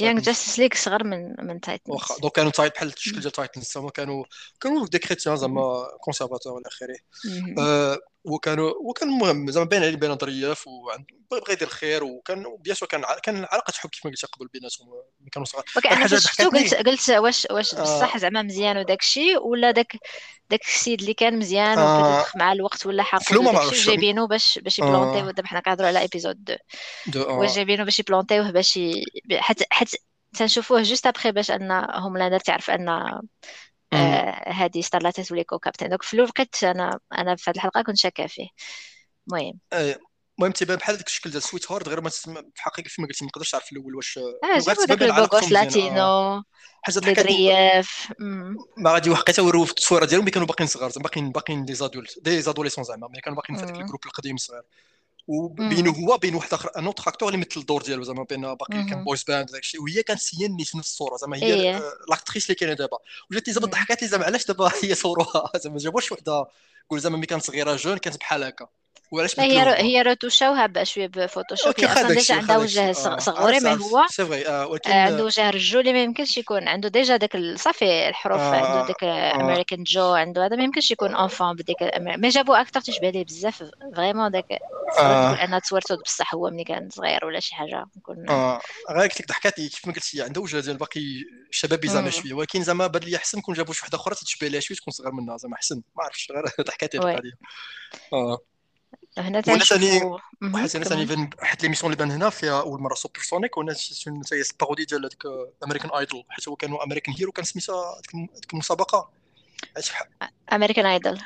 Young 0.00 0.20
Justice 0.20 0.58
League 0.58 0.68
صغر 0.74 1.04
من 1.04 1.34
من 1.46 1.60
Titans 1.60 1.94
واخا 1.94 2.14
donc 2.18 2.32
كانوا 2.32 2.50
تايت 2.50 2.74
بحال 2.74 2.88
الشكل 2.88 3.20
ديال 3.20 3.32
Titans 3.32 3.76
هما 3.76 3.90
كانوا 3.90 4.24
كانوا 4.60 4.86
des 4.86 4.98
chrétiens 4.98 5.36
زعما 5.36 5.88
conservateurs 6.00 6.52
والى 6.52 6.64
آخره. 6.66 6.96
وكانوا 8.28 8.72
وكان 8.84 9.08
مهم 9.08 9.50
زعما 9.50 9.66
باين 9.66 9.82
عليه 9.82 9.96
بين 9.96 10.18
ظريف 10.18 10.66
وبغى 10.66 11.52
يدير 11.52 11.68
الخير 11.68 12.04
وكان 12.04 12.44
bien 12.58 12.74
sûr 12.74 12.88
كان 12.88 13.04
كان 13.22 13.36
علاقه 13.36 13.72
حب 13.76 13.90
كيف 13.90 14.06
ما 14.06 14.10
قلت 14.10 14.24
قبل 14.24 14.46
بيناتهم 14.46 14.88
ملي 15.20 15.30
كانوا 15.32 15.46
صغار. 15.46 15.64
حاجة 15.86 16.16
شفتو 16.18 16.50
قلت 16.50 16.74
قلت 16.74 17.10
واش 17.10 17.46
واش 17.50 17.74
بصح 17.74 18.18
زعما 18.18 18.42
مزيان 18.42 18.78
وداك 18.78 19.00
الشيء 19.00 19.42
ولا 19.42 19.70
داك 19.70 19.96
داك 20.50 20.64
السيد 20.64 21.00
اللي 21.00 21.14
كان 21.14 21.38
مزيان 21.38 21.78
آه. 21.78 22.26
مع 22.36 22.52
الوقت 22.52 22.86
ولا 22.86 23.04
الشيء 23.14 23.86
جايبينه 23.86 24.26
باش 24.26 24.58
باش 24.58 24.78
يبلونتيو 24.78 25.30
دابا 25.30 25.48
حنا 25.48 25.60
كنهضروا 25.60 25.88
على 25.88 26.00
épisode 26.00 26.58
2 27.08 27.26
واش 27.26 27.54
جايبينه 27.54 27.84
باش 27.84 27.98
يبلونتيوه 27.98 28.50
باش 28.50 28.78
حتى 29.32 29.64
حتى 29.70 29.98
تنشوفوه 30.38 30.82
juste 30.82 31.06
après 31.06 31.32
باش 31.32 31.50
أن 31.50 31.70
Homelander 31.94 32.40
تعرف 32.40 32.70
أن 32.70 32.88
هذه 34.46 34.80
Starlight 34.80 35.20
تولي 35.20 35.44
co-captain. 35.44 35.88
donc 35.88 36.02
في 36.02 36.14
الوقت 36.14 36.64
أنا 36.64 37.00
أنا 37.18 37.36
في 37.36 37.50
هذه 37.50 37.56
الحلقة 37.56 37.82
كنت 37.82 37.96
شاكة 37.96 38.26
فيه. 38.26 38.48
المهم. 39.28 39.58
المهم 40.38 40.52
تيبان 40.52 40.76
بحال 40.76 40.96
داك 40.96 41.06
الشكل 41.06 41.30
ديال 41.30 41.42
sweetheart 41.42 41.88
غير 41.88 42.00
ما 42.00 42.10
في 42.10 42.44
الحقيقة 42.56 42.82
كيف 42.82 43.00
ما 43.00 43.06
قلتي 43.06 43.24
ما 43.24 43.28
نقدرش 43.28 43.54
نعرف 43.54 43.66
في 43.66 43.72
الأول 43.72 43.94
واش 43.94 44.18
آه 44.18 44.58
جابو 44.58 44.84
داك 44.84 45.02
ال 45.02 45.07
beau 45.07 45.27
gosse 45.27 45.52
latino 45.52 46.42
حاجة 46.82 46.98
الرياف 46.98 48.12
ما 48.76 48.92
غادي 48.92 49.10
وحقيته 49.10 49.42
وروه 49.42 49.64
في 49.64 49.70
التصويره 49.70 50.04
ديالهم 50.04 50.24
ملي 50.24 50.30
كانوا 50.30 50.46
باقيين 50.46 50.68
صغار 50.68 50.92
باقيين 50.96 51.32
باقيين 51.32 51.64
des 51.64 51.74
adultes 51.74 52.18
des 52.22 52.42
adolescents 52.42 52.84
زعما 52.84 53.08
ملي 53.08 53.20
كانوا 53.20 53.36
باقيين 53.36 53.58
في 53.58 53.64
هذاك 53.64 53.80
ال 53.80 53.84
groupe 53.84 54.06
القديم 54.06 54.36
صغير. 54.36 54.62
وبينه 55.28 55.90
هو 55.90 56.18
بين 56.18 56.34
واحد 56.34 56.54
آخر 56.54 56.70
un 56.78 56.86
autre 56.86 57.04
acteur 57.06 57.28
اللي 57.28 57.40
مثل 57.40 57.60
الدور 57.60 57.82
ديالو 57.82 58.02
زعما 58.02 58.22
بين 58.22 58.40
باقي 58.40 58.84
كان 58.90 59.04
boys 59.04 59.22
band 59.22 59.50
داك 59.52 59.60
الشيء 59.62 59.82
وهي 59.82 60.02
كانت 60.02 60.20
هي 60.34 60.48
نيت 60.48 60.76
نفس 60.76 60.88
الصورة 60.88 61.16
زعما 61.16 61.36
هي 61.36 61.54
إيه. 61.54 61.82
l'actrice 62.08 62.46
اللي 62.46 62.54
كاينة 62.54 62.74
دابا. 62.74 62.98
وجات 63.30 63.48
لي 63.48 63.54
زعما 63.54 63.66
ضحكات 63.66 64.02
لي 64.02 64.08
زعما 64.08 64.24
علاش 64.24 64.46
دابا 64.46 64.72
هي 64.82 64.94
صوروها؟ 64.94 65.50
زعما 65.64 65.78
جابوش 65.78 66.12
وحده 66.12 66.46
قول 66.90 67.00
زعما 67.00 67.16
ملي 67.16 67.26
كانت 67.26 67.42
صغيرة 67.42 67.76
jeune 67.76 67.98
كانت 67.98 68.16
بحال 68.16 68.44
هكا. 68.44 68.68
وعلاش 69.12 69.40
هي 69.40 69.64
رو 69.64 69.70
هي 69.70 70.02
روتوشاوها 70.02 70.66
بشويه 70.66 71.06
ب 71.06 71.13
Photoshop 71.13 71.74
هي 71.78 71.86
أصلا 71.92 72.08
déjà 72.14 72.34
عندها 72.34 72.56
وجه 72.56 72.92
صغوري 73.18 73.60
ما 73.60 73.74
هو 73.74 74.06
سي 74.10 74.26
فري 74.26 74.64
ولكن 74.64 74.90
عنده 74.90 75.24
وجه 75.24 75.50
رجولي 75.50 75.92
ما 75.92 76.02
يمكنش 76.02 76.36
يكون. 76.38 76.68
عنده 76.68 76.88
déjà 76.88 77.16
داك 77.16 77.36
صافي 77.56 78.08
الحروف 78.08 78.40
آه 78.40 78.54
عنده 78.54 78.86
داك 78.86 79.04
American 79.40 79.82
jaw 79.82 80.12
عنده 80.14 80.46
هذا 80.46 80.56
ما 80.56 80.64
يمكنش 80.64 80.90
يكون 80.90 81.16
enfant 81.16 81.54
بديك 81.56 81.76
ما 81.98 82.28
جابوا 82.28 82.60
أكثر 82.60 82.80
تشبه 82.80 83.10
ليه 83.10 83.24
بزاف 83.24 83.64
vraiment 83.96 84.30
داك 84.30 84.46
تقول 84.96 85.34
أنها 85.38 85.58
تصورته 85.58 85.96
بصح 86.04 86.34
هو 86.34 86.50
ملي 86.50 86.64
كان 86.64 86.88
صغير 86.90 87.24
ولا 87.24 87.40
شي 87.40 87.54
حاجة. 87.54 87.84
نكون 87.96 88.30
آه 88.30 88.60
غير 88.90 89.02
قلت 89.02 89.20
لك 89.20 89.28
ضحكات 89.28 89.54
كيف 89.54 89.86
ما 89.86 89.92
قلتي 89.92 90.22
عنده 90.22 90.40
وجه 90.40 90.60
ديال 90.60 90.76
باقي 90.76 91.00
شبابي 91.50 91.88
زعما 91.88 92.10
شوية. 92.10 92.34
ولكن 92.34 92.62
زعما 92.62 92.86
بان 92.86 93.02
لي 93.02 93.16
احسن 93.16 93.40
كون 93.40 93.54
جابوا 93.54 93.74
شي 93.74 93.80
وحده 93.82 93.98
أخرى 93.98 94.14
تشبه 94.14 94.48
ليها 94.48 94.60
شوية 94.60 94.78
تكون 94.78 94.92
صغير 94.92 95.12
منها 95.12 95.36
زعما 95.36 95.54
احسن 95.54 95.76
ما 95.96 96.04
عرفتش 96.04 96.30
غير 96.32 96.44
ضحكاتي 96.68 96.98
القضية. 96.98 97.32
آه. 98.12 98.38
هنا 99.18 99.40
ثاني 99.40 100.00
واحد 100.54 100.66
ثاني 100.66 101.30
حيت 101.40 101.62
l'émission 101.62 101.92
اللي 101.92 102.04
بان 102.04 102.10
هنا 102.16 102.30
فيها 102.30 102.60
أول 102.60 102.80
مرة 102.80 102.94
Supersonic 102.94 103.56
وهنا 103.56 103.74
هي 104.32 104.42
ال 104.52 104.56
parodie 104.56 104.84
ديال 104.84 105.00
هذاك 105.04 105.22
American 105.64 105.90
Idol 105.90 106.24
حيت 106.28 106.48
هو 106.48 106.56
كانوا 106.56 106.84
American 106.84 107.14
Hero 107.18 107.32
كان 107.32 107.44
سميتها 107.44 108.00
ديك 108.14 108.52
المسابقة. 108.52 109.10
American 110.52 110.86
Idol 110.86 111.20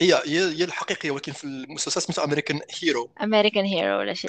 هي 0.00 0.14
هي 0.26 0.64
الحقيقية 0.64 1.10
ولكن 1.10 1.32
في 1.32 1.44
المسلسل 1.44 2.02
سميتها 2.02 2.24
امريكان 2.24 2.60
هيرو 2.82 3.10
امريكان 3.22 3.64
هيرو 3.64 3.98
ولا 3.98 4.14
شي 4.14 4.28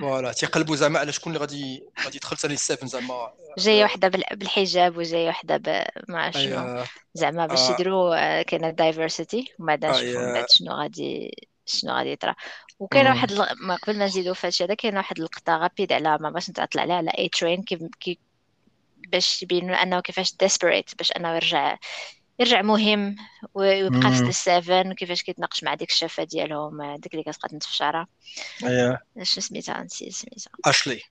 voilà 0.00 0.32
تيقلبوا 0.32 0.76
زعما 0.76 0.98
على 0.98 1.12
شكون 1.12 1.32
اللي 1.32 1.40
غادي 1.40 1.84
غادي 2.04 2.16
يدخل 2.16 2.36
ثاني 2.36 2.54
ال 2.54 2.59
Seven 2.59 2.86
زعما. 2.86 3.32
جاية 3.58 3.84
وحدة 3.84 4.08
بالحجاب 4.08 4.96
وجاية 4.96 5.28
وحدة 5.28 5.86
ما 6.08 6.30
شنو. 6.30 6.84
زعما 7.14 7.46
باش 7.46 7.70
يديروا 7.70 8.42
كاينة 8.42 8.70
diversity 8.70 9.54
ومن 9.58 9.76
بعد 9.76 9.84
نشوفوا 9.84 10.46
شنو 10.48 10.72
غادي 10.72 11.30
شنو 11.66 11.92
غادي 11.92 12.12
يطرا. 12.12 12.34
وكاين 12.78 13.06
واحد 13.06 13.32
ما 13.60 13.76
قبل 13.76 13.98
ما 13.98 14.04
نزيدو 14.04 14.34
في 14.34 14.46
هادشي 14.46 14.64
هذا 14.64 14.74
كاين 14.74 14.96
واحد 14.96 15.18
اللقطه 15.18 15.56
غابيد 15.56 15.92
على 15.92 16.18
ما 16.20 16.30
باش 16.30 16.50
نطلع 16.50 16.82
عليها 16.82 16.96
على 16.96 17.10
A-Train 17.18 17.62
كي 17.62 18.18
باش 19.12 19.42
يبينوا 19.42 19.82
أنه 19.82 20.00
كيفاش 20.00 20.36
desperate 20.36 20.94
باش 20.98 21.12
أنه 21.12 21.34
يرجع 21.34 21.78
يرجع 22.38 22.62
مهم 22.62 23.16
ويبقى 23.54 24.12
في 24.12 24.28
ال 24.28 24.38
Seven 24.38 24.90
وكيفاش 24.90 25.22
كيتناقش 25.22 25.64
مع 25.64 25.74
ديك 25.74 25.90
الشافة 25.90 26.24
ديالهم 26.24 26.96
ديك 26.96 27.14
اللي 27.14 27.24
كتبقى 27.24 27.48
تنتف 27.48 27.70
شعرها 27.70 28.06
اييه 28.64 29.02
شنو 29.22 29.42
سميتها؟ 29.42 29.82
نسيت 29.82 30.12
سميتها. 30.12 30.50
Ashley 30.64 31.02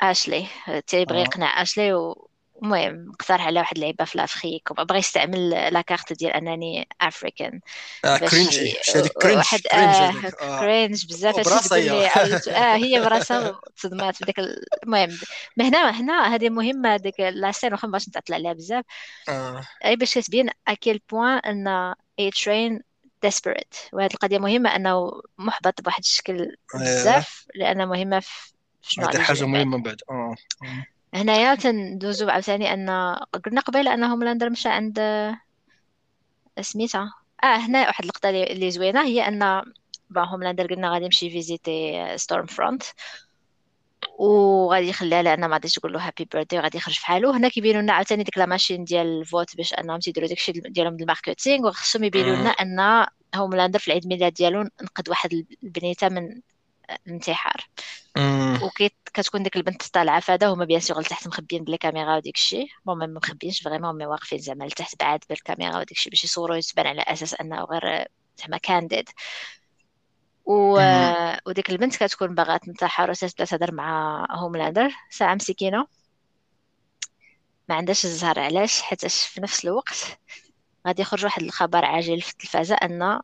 Ashley 0.00 0.46
تيبغي 0.86 1.20
يقنع 1.20 1.62
Ashley 1.62 1.94
و 1.94 2.28
المهم 2.64 3.10
اقترح 3.10 3.46
على 3.46 3.60
واحد 3.60 3.76
اللعيبه 3.76 4.04
في 4.04 4.18
l'Afrique 4.18 4.70
وبغى 4.70 4.98
يستعمل 4.98 5.50
la 5.50 5.68
carte 5.68 6.12
ديال 6.12 6.32
أنني 6.32 6.88
African 7.00 7.60
آه 8.04 8.16
cringe 8.16 8.74
هذيك 8.94 9.12
cringe 9.12 9.38
واحد 9.38 9.60
آه 9.72 10.12
cringe 10.60 11.06
بزاف. 11.06 11.72
لي 11.72 12.06
آه 12.56 12.76
هي 12.76 13.00
براسها 13.00 13.60
تصدمات 13.76 14.16
في 14.16 14.24
ديك 14.24 14.36
المهم. 14.84 15.18
هنا 15.60 15.90
هنا 15.90 16.34
هذه 16.34 16.50
مهمة 16.50 16.96
ديك 16.96 17.20
la 17.20 17.35
scène 17.35 17.72
واخا 17.72 17.88
باش 17.88 18.08
نتعطل 18.08 18.34
عليها 18.34 18.52
بزاف. 18.52 18.84
آه. 19.28 19.64
باش 19.94 20.18
كتبين 20.18 20.50
à 20.68 20.74
quel 20.74 21.00
point 21.10 21.38
أن 21.38 21.94
A-Train 22.18 22.80
desperate 23.22 23.74
وهذه 23.92 24.12
القضية 24.14 24.38
مهمة 24.38 24.76
أنه 24.76 25.22
محبط 25.38 25.82
بواحد 25.82 26.00
الشكل 26.00 26.56
بزاف 26.74 27.46
لأنها 27.54 27.86
مهمة 27.86 28.20
في 28.20 28.52
شنو 28.82 29.06
هذه 29.06 29.18
حاجة 29.18 29.44
مهمة 29.44 29.82
بعد. 29.82 30.00
آه. 30.10 30.34
هنايا 31.14 31.54
تندوزو 31.54 32.28
عاوتاني 32.28 32.72
أن 32.74 32.90
قلنا 33.44 33.60
قبيلة 33.60 33.94
ان 33.94 34.04
Homelander 34.04 34.50
مشى 34.50 34.68
عند 34.68 34.98
سميتها. 36.60 37.14
آه 37.44 37.56
هنا 37.56 37.86
واحد 37.86 38.04
اللقطه 38.04 38.30
اللي 38.30 38.70
زوينة 38.70 39.02
هي 39.04 39.28
أن 39.28 39.62
با 40.10 40.24
Homelander 40.24 40.74
قلنا 40.74 40.90
غادي 40.90 41.04
يمشي 41.04 41.30
visiter 41.30 42.04
Stormfront 42.18 42.82
وغادي 44.18 44.88
يخليها 44.88 45.22
لأن 45.22 45.40
ما 45.40 45.52
غاديش 45.54 45.74
تقول 45.74 45.92
له 45.92 46.06
happy 46.06 46.24
birthday 46.32 46.58
وغادي 46.58 46.78
يخرج 46.78 46.94
في 46.94 47.06
حاله. 47.06 47.36
هنا 47.36 47.48
كيبينوا 47.48 47.82
لنا 47.82 47.92
عاوتاني 47.92 48.22
ديك 48.24 48.38
la 48.38 48.46
machine 48.46 48.84
ديال 48.84 49.06
Vought 49.20 49.56
باش 49.56 49.74
أنهم 49.74 49.98
تيديروا 49.98 50.28
داكشي 50.28 50.52
ديالهم 50.52 50.96
ال 50.96 51.03
marketing 51.03 51.68
وخصهم 51.68 52.04
يبينوا 52.04 52.36
لنا 52.36 52.50
أن 52.50 53.06
Homelander 53.36 53.78
في 53.78 53.88
العيد 53.88 54.06
ميلاد 54.06 54.32
ديالو 54.34 54.62
نقد 54.62 55.08
واحد 55.08 55.46
البنيتة 55.62 56.08
من 56.08 56.40
الانتحار 57.06 57.66
وكتكون 58.62 59.42
ديك 59.42 59.56
البنت 59.56 59.82
طالعة 59.82 60.20
فهذا 60.20 60.48
هما 60.48 60.64
bien 60.64 60.80
sûr 60.80 61.00
لتحت 61.00 61.26
مخبيين 61.28 61.64
ب 61.64 61.67
les 61.67 61.76
caméras 61.78 62.16
وديك 62.16 62.34
الشيء 62.36 62.68
bon 62.86 62.98
ما 62.98 63.06
مخبيينش 63.06 63.62
vraiment 63.62 63.98
mais 63.98 64.06
واقفين 64.06 64.38
زعما 64.38 64.64
لتحت 64.64 64.98
بعاد 65.00 65.24
بالكاميرا 65.28 65.76
وديك 65.78 65.90
الشيء 65.92 66.10
باش 66.10 66.24
يصوروا 66.24 66.56
يتبان 66.56 66.86
على 66.86 67.02
أساس 67.02 67.34
أنه 67.34 67.64
غير 67.64 68.08
زعما 68.36 68.56
candid 68.56 69.08
و... 70.44 70.80
وديك 71.46 71.70
البنت 71.70 71.96
كتكون 71.96 72.34
باغا 72.34 72.56
تنتحر 72.56 73.10
وتبدا 73.10 73.44
تهضر 73.44 73.74
مع 73.74 74.26
Homelander 74.30 74.90
ساعة 75.10 75.34
مسكينة. 75.34 75.86
ما 77.68 77.74
عندهاش 77.74 78.04
الزهر 78.04 78.40
علاش 78.40 78.82
حيت 78.82 79.06
في 79.06 79.40
نفس 79.40 79.64
الوقت 79.64 80.18
غادي 80.86 81.02
يخرج 81.02 81.24
واحد 81.24 81.42
الخبر 81.42 81.84
عاجل 81.84 82.20
في 82.20 82.30
التلفازة 82.32 82.74
أن 82.74 83.20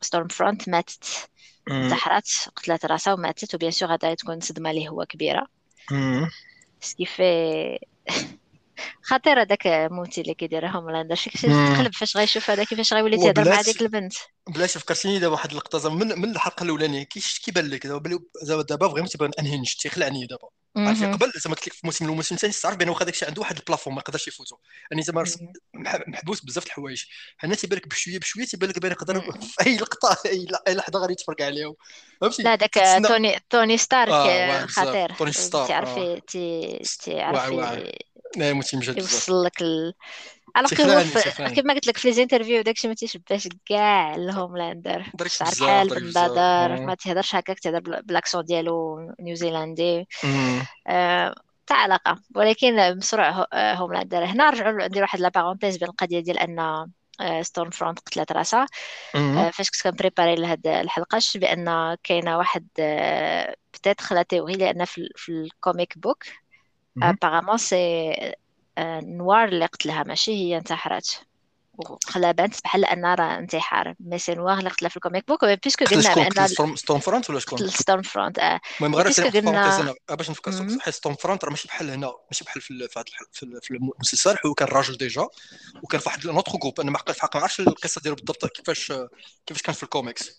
Stormfront 0.00 0.68
ماتت. 0.68 1.30
انتحرت 1.70 2.50
قتلت 2.56 2.86
راسها 2.86 3.12
وماتت 3.12 3.54
و 3.54 3.57
bien 3.57 3.70
sûr 3.70 3.88
غادا 3.88 4.14
تكون 4.14 4.40
صدمة 4.40 4.72
ليه 4.72 4.88
هو 4.88 5.04
كبيرة. 5.04 5.46
ce 6.80 7.02
qui 7.02 7.34
fait 7.34 7.78
خطير 9.02 9.40
هذاك 9.40 9.66
موتي 9.66 10.20
اللي 10.20 10.34
كيدير 10.34 10.66
Homelander 10.66 11.14
شي 11.14 11.30
تقلب 11.30 11.94
فاش 11.94 12.16
غيشوف 12.16 12.50
هذا 12.50 12.64
كيفاش 12.64 12.92
غيولي 12.92 13.16
تيهضر 13.16 13.50
مع 13.50 13.60
ديك 13.60 13.82
البنت. 13.82 14.14
بلاش 14.48 14.78
فكرتيني 14.78 15.18
دابا 15.18 15.32
واحد 15.32 15.50
اللقطه 15.50 15.94
من, 15.94 16.06
من 16.06 16.30
الحلقة 16.30 16.62
الأولانية 16.64 17.02
كيبان 17.44 17.66
لك 17.66 17.86
دابا؟ 17.86 18.18
دابا 18.68 18.88
vraiment 18.88 19.08
تيبان 19.08 19.30
انهنج 19.38 19.74
تيخلعني 19.74 20.26
دابا. 20.26 20.48
عرفتي 20.78 21.06
قبل 21.06 21.32
زعما 21.36 21.56
قلت 21.56 21.66
لك 21.66 21.72
في 21.72 21.80
الموسم 21.80 22.04
الموسم 22.04 22.34
الثاني 22.34 22.52
تعرف 22.52 22.76
بان 22.76 22.88
واخا 22.88 23.04
داكشي 23.04 23.26
عنده 23.26 23.40
واحد 23.40 23.56
ال 23.56 23.61
plafond 23.61 23.94
ما 23.94 24.00
يقدرش 24.00 24.28
يفوتو 24.28 24.56
يعني 24.90 25.02
زعما 25.02 25.24
محبوس 26.06 26.40
بزاف 26.44 26.66
الحوايج. 26.66 27.04
هنا 27.40 27.54
تيبان 27.54 27.78
لك 27.78 27.88
بشويه 27.88 28.18
بشوية 28.18 28.44
تيبان 28.44 28.70
لك 28.70 28.78
بان 28.78 28.92
يقدر 28.92 29.20
في 29.20 29.54
أي 29.66 29.76
لقطه 29.76 30.16
أي 30.68 30.74
لحظة 30.74 30.98
غادي 30.98 31.12
يتفرق 31.12 31.42
عليهم. 31.42 31.74
فهمتي؟ 32.20 32.42
لا 32.42 32.54
داك 32.54 32.74
توني 33.08 33.40
توني 33.50 33.78
ستارك 33.78 34.12
آه 34.12 34.66
خطير. 34.66 35.12
توني 35.12 35.32
ستارك 35.32 35.68
تعرفي 35.68 36.00
آه. 36.00 36.18
تي 36.18 36.78
تعرفي 37.04 37.92
لا 38.36 38.52
متيمجد 38.52 38.98
يوصل 38.98 39.44
لك 39.44 39.62
ال... 39.62 39.94
على 40.58 40.68
كيف 41.54 41.64
ما 41.64 41.74
قلت 41.74 41.86
لك 41.86 41.96
في 41.96 42.08
ليزانترفيو 42.08 42.62
داكشي 42.62 42.88
ما 42.88 42.94
تيشبهش 42.94 43.48
كاع 43.66 44.14
الهوملاندر 44.14 45.04
شعر 45.34 45.84
بحال 45.84 45.88
بندادر 45.88 46.86
ما 46.86 46.94
تهضرش 46.94 47.34
هكاك 47.34 47.58
تهضر 47.58 47.80
بالأكسون 47.80 48.44
ديالو 48.44 48.98
نيوزيلندي. 49.20 50.08
آه، 50.86 51.34
تاع 51.66 51.76
علاقة. 51.76 52.20
ولكن 52.34 52.96
مشروع 52.96 53.46
هوملاندر 53.54 54.24
هنا 54.24 54.50
رجعوا 54.50 54.86
ندير 54.86 55.02
واحد 55.02 55.20
la 55.20 55.28
parenthèse 55.28 55.76
بين 55.76 55.88
القضية 55.88 56.20
ديال 56.20 56.38
أن 56.38 56.86
Stormfront 57.42 57.98
قتلت 57.98 58.32
راسها. 58.32 58.66
آه، 59.14 59.50
فاش 59.50 59.70
كنت 59.70 59.82
كن 59.82 59.92
préparer 59.92 60.34
لهاد 60.34 60.66
الحلقة 60.66 61.18
بأن 61.34 61.96
كاينة 62.02 62.38
واحد 62.38 62.66
petite 63.74 64.00
théorie 64.00 64.54
لأن 64.54 64.84
في 64.84 65.28
ال 65.28 65.40
comic 65.40 65.98
book 65.98 66.24
apparemment 67.02 67.58
c'est 67.58 68.14
Noir 69.00 69.48
اللي 69.48 69.66
قتلها 69.66 70.02
ماشي 70.02 70.32
هي 70.32 70.56
انتحرت 70.56 71.20
وخلا 71.78 72.32
بانت 72.32 72.54
بحال 72.64 72.84
أن 72.84 73.06
راه 73.06 73.38
انتحار 73.38 73.94
mais 74.00 74.18
c'est 74.18 74.34
Noir 74.34 74.58
اللي 74.58 74.70
قتلها 74.70 74.88
في 74.88 74.96
ال 74.96 75.01
comic. 75.01 75.28
book 75.28 75.44
parce 75.44 75.69
que 75.69 75.84
قلنا 75.84 76.14
بأن 76.14 76.76
Stormfront 76.76 77.30
ولا 77.30 77.38
شكون؟ 77.38 77.68
Stormfront 77.68 78.38
آه. 78.38 78.60
المهم 78.80 78.96
غير 78.96 79.06
قلنا 79.06 79.94
باش 80.10 80.30
نفكر 80.30 80.50
صحيح 80.50 80.90
Stormfront 80.90 81.44
راه 81.44 81.50
ماشي 81.50 81.68
بحال 81.68 81.90
هنا 81.90 82.12
ماشي 82.30 82.44
بحال 82.44 82.62
في 82.62 82.88
في 83.62 83.70
المسلسل 83.70 84.36
هو 84.46 84.54
كان 84.54 84.68
راجل 84.68 84.96
déjà 84.96 85.28
وكان 85.82 86.00
في 86.00 86.08
واحد 86.08 86.26
autre 86.26 86.52
groupe 86.62 86.80
أنا 86.80 86.90
ما 86.90 86.98
عرفتش 87.34 87.60
القصة 87.60 88.00
ديالو 88.00 88.16
بالضبط 88.16 88.46
كيفاش 88.46 88.92
كيفاش 89.46 89.62
كان 89.62 89.74
في 89.74 89.82
الكوميكس. 89.82 90.38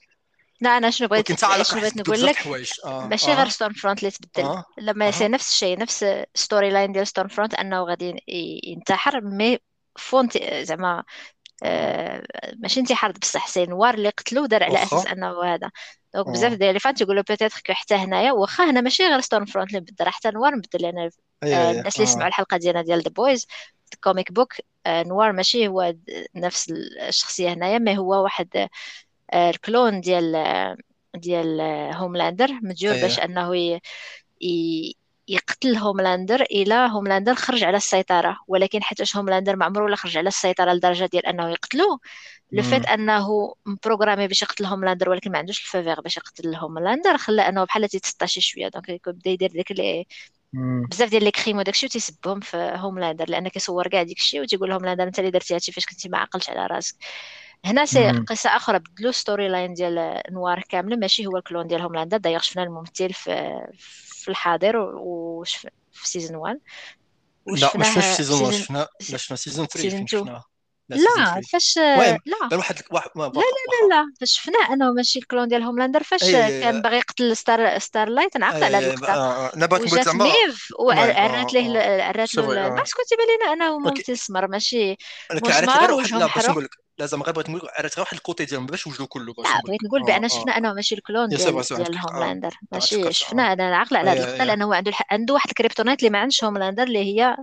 لا 0.61 0.77
أنا 0.77 0.89
شنو 0.89 1.07
بغيت 1.07 1.39
شنو 1.39 1.79
بغيت 1.79 1.97
نقول 1.97 2.25
لك 2.25 2.47
آه. 2.85 3.07
ماشي 3.07 3.31
آه. 3.31 3.35
غير 3.35 3.49
ستون 3.49 3.73
فرونت 3.73 3.99
اللي 3.99 4.11
تبدل 4.11 4.43
آه. 4.43 4.63
لما 4.77 5.07
آه. 5.07 5.27
نفس 5.27 5.49
الشيء 5.49 5.79
نفس 5.79 6.05
storyline 6.35 6.91
ديال 6.91 7.07
Stormfront 7.07 7.53
أنه 7.53 7.83
غادي 7.83 8.23
ينتحر 8.63 9.21
mais 9.21 9.59
front 9.97 10.37
زعما 10.43 11.03
آه 11.63 12.23
ماشي 12.57 12.79
انتحار 12.79 13.11
بصح 13.11 13.47
c'est 13.47 13.65
Noir 13.65 13.93
اللي 13.93 14.09
قتلو 14.09 14.45
دار 14.45 14.63
على 14.63 14.83
أساس 14.83 15.07
أنه 15.07 15.43
هذا 15.43 15.71
donc 16.13 16.27
آه. 16.27 16.31
بزاف 16.31 16.53
ديال 16.53 16.73
les 16.73 16.79
fans 16.79 16.93
تيقولوا 16.93 17.23
peut-être 17.29 17.61
que 17.65 17.73
حتى 17.73 17.95
هنايا 17.95 18.31
واخا 18.31 18.69
هنا 18.69 18.81
ماشي 18.81 19.03
غير 19.07 19.19
Stormfront 19.21 19.69
اللي 19.69 19.81
بدل 19.81 20.09
حتى 20.09 20.31
Noir 20.31 20.55
مبدل 20.55 20.81
لأن 20.81 21.09
آه 21.43 21.71
الناس 21.71 21.95
اللي 21.95 22.07
سمعوا 22.07 22.27
الحلقة 22.27 22.57
ديالنا 22.57 22.81
ديال 22.81 23.01
The 23.01 23.09
Boys 23.09 23.47
ال 23.93 24.00
comic 24.00 24.31
book 24.31 24.53
Noir 24.87 25.31
ماشي 25.31 25.67
هو 25.67 25.95
نفس 26.35 26.71
الشخصية 27.07 27.53
هنايا 27.53 27.77
ما 27.77 27.93
هو 27.93 28.23
واحد 28.23 28.69
ال 29.33 29.45
clone 29.45 30.01
ديال 30.01 30.75
ديال 31.15 31.61
هوملاندر. 31.95 32.51
meilleur 32.61 32.93
أيه. 32.95 33.01
باش 33.01 33.19
أنه 33.19 33.57
ي... 33.57 33.79
يقتل 35.27 35.75
هوملاندر 35.75 36.41
إلى 36.41 36.89
هوملاندر 36.91 37.35
خرج 37.35 37.63
على 37.63 37.77
السيطرة. 37.77 38.37
ولكن 38.47 38.83
حيت 38.83 39.17
هوملاندر 39.17 39.55
ما 39.55 39.65
عمره 39.65 39.83
ولا 39.83 39.95
خرج 39.95 40.17
على 40.17 40.27
السيطرة 40.27 40.73
لدرجة 40.73 41.05
ديال 41.05 41.25
أنه 41.25 41.49
يقتلوه 41.49 41.99
le 42.51 42.63
fait 42.63 42.85
أنه 42.85 43.53
programmé 43.85 44.27
باش 44.27 44.41
يقتل 44.41 44.65
هوملاندر 44.65 45.09
ولكن 45.09 45.31
ما 45.31 45.37
عندوش 45.37 45.59
ال 45.59 45.65
faveur 45.65 46.01
باش 46.01 46.17
يقتل 46.17 46.55
هوملاندر 46.55 47.17
خلى 47.17 47.41
أنه 47.41 47.63
بحال 47.63 47.89
تيتسطاشي 47.89 48.41
شوية. 48.41 48.67
donc 48.67 49.09
بدا 49.09 49.29
يدير 49.31 49.51
ديك 49.51 49.71
les 49.71 50.05
بزاف 50.91 51.09
ديال 51.09 51.23
les 51.23 51.31
crimes 51.31 51.57
وداكشي 51.57 51.85
وتيسبهم 51.85 52.39
في 52.39 52.57
هوملاندر. 52.77 53.29
لأن 53.29 53.47
كيصور 53.47 53.87
كاع 53.87 54.03
داكشي 54.03 54.41
وتيقول 54.41 54.71
هوملاندر 54.71 55.03
أنت 55.03 55.19
اللي 55.19 55.31
درتي 55.31 55.55
هادشي 55.55 55.71
فاش 55.71 55.85
كنتي 55.85 56.09
ما 56.09 56.17
عقلتش 56.17 56.49
على 56.49 56.67
راسك. 56.67 56.95
هنا 57.65 57.85
c'est 57.85 58.11
قصة 58.11 58.49
أخرى 58.55 58.79
بدلوا 58.79 59.11
storyline 59.11 59.73
ديال 59.73 60.21
Noir 60.31 60.63
كاملة 60.69 60.95
ماشي 60.95 61.25
هو 61.25 61.37
ال 61.37 61.42
clone 61.42 61.67
ديال 61.67 61.81
هوملاندر 61.81 62.17
دايوغ 62.17 62.41
شفنا 62.41 62.63
الممثل 62.63 63.13
في 63.13 63.61
في 63.77 64.27
الحاضر 64.27 64.77
وش 64.77 65.55
في 65.91 66.09
saison 66.09 66.35
1 66.35 66.59
لا 67.47 67.71
مش 67.75 67.87
في 67.87 68.01
saison 68.01 68.41
1 68.41 68.53
شفنا 68.53 68.87
لا 69.09 69.17
شفنا 69.17 69.37
سيزون 69.37 69.65
3 69.65 69.89
فين 69.89 70.07
شفناه؟ 70.07 70.43
لا 70.89 71.41
فاش 71.51 71.77
لا. 71.77 72.57
واحد 72.57 72.75
واحد 72.91 73.09
لا 73.15 73.23
لا 73.23 73.39
لا 73.39 73.95
لا. 73.95 74.13
فاش 74.19 74.31
شفناه 74.31 74.73
أنا 74.73 74.89
وماشي 74.89 75.19
الكلون 75.19 75.47
ديال 75.47 75.63
هوملاندر 75.63 76.03
فاش 76.03 76.31
كان 76.31 76.81
باغي 76.81 76.97
يقتل 76.97 77.37
ستار 77.37 77.79
ستار 77.79 78.09
لايت 78.09 78.37
نعقل 78.37 78.63
على 78.63 78.79
اللقطه 78.79 79.67
بغيت 79.67 79.87
نقول 79.87 80.03
زعما 80.03 80.25
ميف 80.25 80.67
وعرات 80.79 81.53
ليه 81.53 81.79
عرات 82.03 82.35
له 82.35 82.69
بس 82.69 82.93
كنت 82.93 83.13
بالي 83.13 83.53
أنا 83.53 83.67
هو 83.67 83.79
ممثل 83.79 84.17
سمر 84.17 84.47
ماشي 84.47 84.97
مسمر 85.33 85.91
وجهه 85.91 86.25
محروق 86.25 86.63
لازم 86.99 87.23
غير 87.23 87.33
بغيت 87.33 87.49
نقول 87.49 87.69
عرفت 87.77 87.95
غير 87.95 88.03
واحد 88.03 88.13
الكوتي 88.13 88.45
ديالهم 88.45 88.65
باش 88.65 88.87
وجدوا 88.87 89.05
كله 89.05 89.33
باش 89.33 89.45
لا 89.45 89.61
بغيت 89.67 89.83
نقول 89.83 90.03
بأن 90.03 90.27
شفنا 90.27 90.57
أنا 90.57 90.73
ماشي 90.73 90.95
الكلون 90.95 91.29
ديال 91.29 91.63
ديال 91.63 91.97
هوملاندر. 91.97 92.53
ماشي 92.71 93.13
شفنا 93.13 93.53
أنا 93.53 93.77
عاقله 93.77 93.99
على 93.99 94.09
هذه 94.09 94.23
اللقطه 94.23 94.43
لأنه 94.43 94.75
عنده 94.75 94.91
عنده 95.11 95.33
واحد 95.33 95.49
الكريبتونايت 95.49 95.99
اللي 95.99 96.09
ما 96.09 96.19
عندش 96.19 96.43
هوملاندر 96.43 96.83
اللي 96.83 96.99
هي 96.99 97.37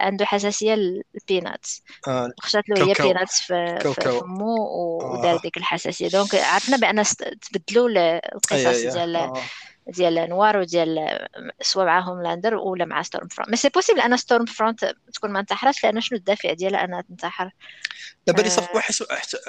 عنده 0.00 0.24
حساسية 0.24 0.74
للبينات 0.74 1.66
آه. 2.08 2.30
خشات 2.40 2.68
له 2.68 2.86
هي 2.86 2.92
بينات 2.92 3.30
في, 3.30 3.78
في 3.82 3.92
فمو 3.92 4.54
ودار 5.02 5.36
ديك 5.36 5.56
الحساسية. 5.56 6.08
donc 6.08 6.34
عرفنا 6.34 6.76
بأن 6.76 7.04
تبدلوا 7.40 7.88
القصص 8.34 8.94
ديال 8.94 9.16
آه. 9.16 9.42
ديال 9.86 10.28
Noir 10.28 10.56
وديال 10.56 11.18
سواء 11.60 11.86
مع 11.86 12.00
هوملاندر 12.00 12.54
ولا 12.54 12.84
مع 12.84 13.02
Stormfront 13.02 13.50
mais 13.50 13.56
c'est 13.56 13.68
possible 13.68 14.00
أن 14.00 14.16
Stormfront 14.16 14.94
تكون 15.14 15.30
ما 15.30 15.40
انتحرتش 15.40 15.84
لأن 15.84 16.00
شنو 16.00 16.18
الدافع 16.18 16.52
ديالها 16.52 16.84
أنها 16.84 17.00
تنتحر؟ 17.00 17.50
دابا 18.26 18.42
لي 18.42 18.50
صافي 18.50 18.70
آه. 18.70 18.76
واحد 18.76 18.94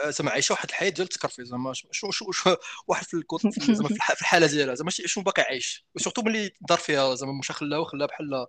زعما 0.10 0.32
عايشة 0.32 0.54
واحد 0.54 0.70
الحياة 0.70 0.90
ديال 0.90 1.08
التكرفي 1.08 1.46
زعما 1.46 1.74
شنو 1.74 2.12
شو, 2.12 2.32
شو 2.32 2.56
واحد 2.88 3.06
في 3.06 3.14
الكود 3.14 3.42
زعما 3.60 3.88
في 3.88 4.22
الحالة 4.22 4.48
ديالها 4.48 4.76
زعما 4.76 4.90
شنو 4.90 5.24
باقي 5.24 5.42
عايش؟ 5.42 5.86
و 5.96 5.99
surtout 5.99 6.22
ملي 6.22 6.52
دار 6.70 6.78
فيها 6.78 7.16
زعما 7.16 7.34
مشى 7.40 7.54
خلاها 7.54 7.80
وخلاها 7.80 8.08
بحال 8.08 8.48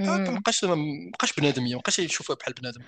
ما 0.00 0.38
بقاش 0.40 0.64
ما 0.64 0.76
بقاش 1.12 1.32
بنادم 1.32 1.62
ما 1.62 1.78
بقاش 1.78 1.98
يشوفها 1.98 2.36
بحال 2.36 2.54
بنادم. 2.54 2.82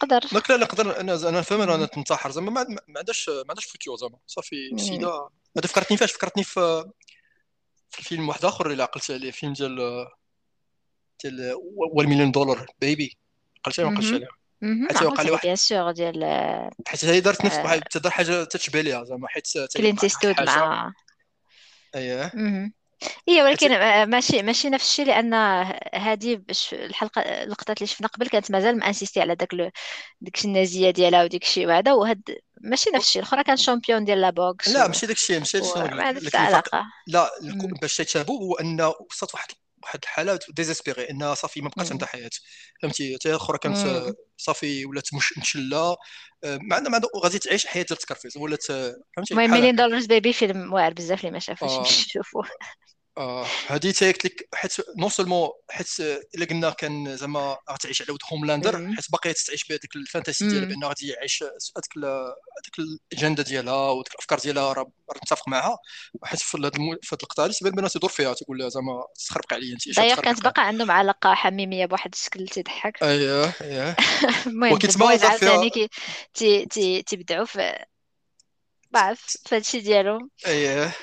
تقدر. 0.00 0.20
donc 0.32 0.50
لا 0.50 0.56
نقدر 0.56 1.00
أنا 1.00 1.28
أنا 1.28 1.42
فاهم 1.42 1.60
أنا 1.60 1.86
تنتحر 1.86 2.30
زعما 2.30 2.50
ما 2.50 2.76
عندهاش 2.96 3.28
ما 3.28 3.44
عندهاش 3.48 3.64
futur 3.64 3.96
زعما. 3.96 4.18
صافي 4.26 4.70
سيده 4.76 5.28
هذا 5.58 5.66
فكرتني 5.66 5.96
فاش 5.96 6.12
فكرتني 6.12 6.44
في 6.44 6.84
في 7.90 8.02
فيلم 8.02 8.28
واحد 8.28 8.44
آخر 8.44 8.70
اللي 8.70 8.82
عقلت 8.82 9.10
عليه 9.10 9.30
فيلم 9.30 9.52
ديال 9.52 10.06
ديال 11.24 11.54
1 11.76 12.08
Million 12.08 12.30
Dollar 12.30 12.66
Baby 12.80 13.18
عقلت 13.58 13.80
عليه 13.80 13.90
ما 13.90 13.96
عقلتش 13.96 14.12
عليه 14.12 14.43
حيت 14.64 15.02
وقع 15.02 15.22
لي 15.22 15.30
واحد 15.30 15.42
bien 15.42 15.56
sûr 15.56 15.90
ديال 15.90 16.24
حيت 16.86 17.04
هي 17.04 17.20
دارت 17.20 17.44
نفس 17.44 17.56
واحد 17.56 17.82
تدار 17.82 18.12
حاجة 18.12 18.44
تتشبه 18.44 18.80
ليها 18.80 19.04
زعما 19.04 19.28
حيت 19.28 19.48
Clint 19.76 20.06
Eastwood 20.06 20.40
مع 20.40 20.92
اييه 21.94 22.32
هي 23.28 23.42
ولكن 23.42 23.68
ماشي 24.10 24.42
ماشي 24.42 24.70
نفس 24.70 24.90
الشيء 24.90 25.06
لأن 25.06 25.34
هذه 25.94 26.36
باش 26.36 26.74
الحلقة 26.74 27.20
اللقطات 27.20 27.78
اللي 27.78 27.86
شفنا 27.86 28.08
قبل 28.08 28.28
كانت 28.28 28.50
مازال 28.50 28.78
m'insister 28.78 29.20
على 29.20 29.34
داك 29.34 29.72
ديك 30.20 30.44
النازية 30.44 30.90
ديالها 30.90 31.24
وديك 31.24 31.42
الشيء 31.42 31.66
وهذا 31.66 31.92
وهاد 31.92 32.22
ماشي 32.60 32.90
نفس 32.90 33.06
الشيء. 33.06 33.22
الأخرى 33.22 33.44
كان 33.44 33.56
champion 33.56 34.04
ديال 34.04 34.20
la 34.20 34.30
boxe 34.30 34.68
لا 34.68 34.86
ماشي 34.86 35.06
داك 35.06 35.16
الشيء 35.16 35.38
ماشي 35.38 35.60
داك 35.60 36.16
الشيء. 36.16 36.62
لا 37.06 37.30
باش 37.80 37.96
تيتابو 37.96 38.38
هو 38.38 38.54
انه 38.54 38.94
وصلت 39.10 39.34
واحد 39.34 39.48
واحد 39.84 39.98
الحاله 40.02 40.38
désespérée 40.48 41.10
انها 41.10 41.34
صافي 41.34 41.60
ما 41.60 41.68
بقاش 41.68 41.92
عندها 41.92 42.08
حياة. 42.08 42.30
فهمتي؟ 42.82 43.14
حتى 43.14 43.30
الاخرى 43.30 43.58
كانت 43.58 44.14
صافي 44.36 44.86
ولات 44.86 45.14
مش 45.14 45.38
مشلة. 45.38 45.96
آه، 46.44 46.58
ما 46.62 46.76
عندها 46.76 46.90
ما 46.90 47.00
غادي 47.24 47.38
تعيش 47.38 47.66
حياة 47.66 47.82
ديال 47.82 47.98
التكرفيز. 47.98 48.36
ولات 48.36 48.62
فهمتي؟ 48.62 49.34
المهم 49.34 49.50
مليون 49.50 49.76
Dollar 49.76 50.06
Baby 50.06 50.32
فيلم 50.32 50.72
واعر 50.72 50.92
بزاف 50.92 51.20
اللي 51.20 51.30
ما 51.30 51.38
شافوش. 51.38 51.70
آه. 51.70 51.80
نشوفوه 52.06 52.44
آه 52.44 52.93
هذه 53.66 53.90
تا 53.90 54.06
قلت 54.06 54.24
لك 54.24 54.48
حيت 54.54 54.72
non 54.98 55.08
seulement 55.08 55.48
حيت 55.70 55.88
إلا 56.34 56.46
قلنا 56.50 56.70
كان 56.70 57.16
زعما 57.16 57.56
غتعيش 57.70 58.02
على 58.02 58.12
ود 58.12 58.18
هوملاندر 58.32 58.94
حيت 58.94 59.10
باقي 59.12 59.32
تعيش 59.32 59.64
بهذيك 59.64 59.96
ال 59.96 60.01
fantaisie 60.01 60.48
ديالها 60.48 60.68
بانه 60.68 60.86
غادي 60.88 61.08
يعيش 61.08 61.42
هذيك 61.42 62.06
هذيك 62.06 62.78
الاجنده 63.12 63.42
ديالها 63.42 63.90
وديك 63.90 64.12
الأفكار 64.12 64.38
ديالها 64.38 64.72
راه 64.72 64.92
متفق 65.22 65.48
معها 65.48 65.78
حيت 66.24 66.40
في 66.40 66.58
هذه 66.58 66.70
اللقطه 66.76 67.44
هذه 67.44 67.52
تبان 67.52 67.72
بانها 67.72 67.88
تدور 67.88 68.10
فيها 68.10 68.34
تقول 68.34 68.58
لها 68.58 68.68
زعما 68.68 69.04
تخربق 69.28 69.54
عليا 69.54 69.72
انت 69.72 69.96
دايوغ 69.96 70.20
كانت 70.20 70.42
باقا 70.42 70.62
عندهم 70.62 70.90
علاقة 70.90 71.34
حميمية 71.34 71.86
بواحد 71.86 72.10
الشكل 72.14 72.48
تيضحك 72.48 73.02
اييه 73.02 73.52
اييه 73.60 73.96
المهم 74.46 74.78
عاوتاني 75.24 75.70
كي 75.70 77.02
تيبدعوا 77.02 77.44
في 77.44 77.84
بعرف 78.90 79.36
فهادشي 79.46 79.80
ديالهم. 79.80 80.30
اييه 80.46 80.94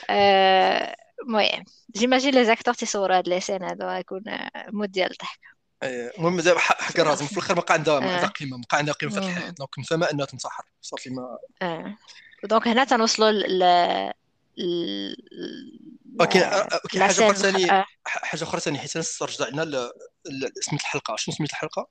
المهم 1.22 1.64
j'imagine 1.96 2.34
les 2.34 2.46
acteurs 2.46 2.74
تيصوروا 2.74 3.18
هاد 3.18 3.28
les 3.28 3.40
scènes 3.40 3.64
هادو 3.64 3.86
غيكون 3.86 4.24
mode 4.68 4.92
ديال 4.92 5.12
الضحك 5.12 5.40
المهم 6.18 6.40
دابا 6.42 6.60
حق 6.60 7.00
راسهم 7.00 7.28
في 7.28 7.38
الآخر 7.38 7.56
ما 7.56 7.62
بقى 7.62 7.74
عندها 7.74 8.00
ما 8.00 8.14
عندها 8.14 8.30
قيمة 8.30 8.58
ما 8.58 8.64
بقى 8.70 8.78
عندها 8.78 8.94
قيمة 8.94 9.12
في 9.12 9.18
الحياة. 9.18 9.50
donc 9.50 9.80
نفهمها 9.80 10.12
أنها 10.12 10.26
تنتحر 10.26 10.64
صافي 10.82 11.10
ما 11.10 11.38
آه. 11.62 11.98
donc 12.44 12.68
هنا 12.68 12.84
تنوصلوا 12.84 13.32
ل 13.32 13.64
ولكن 16.20 16.40
كاين 16.90 17.04
حاجة 17.04 17.12
أخرى 17.12 17.36
ثاني 17.36 17.86
حاجة 18.06 18.44
أخرى 18.44 18.60
ثاني 18.62 18.80
حيت 18.80 18.98
نسترجع 18.98 19.48
لنا 19.48 19.92
سميت 20.62 20.82
الحلقة. 20.82 21.16
شنو 21.16 21.36
سميت 21.36 21.50
الحلقة؟ 21.50 21.88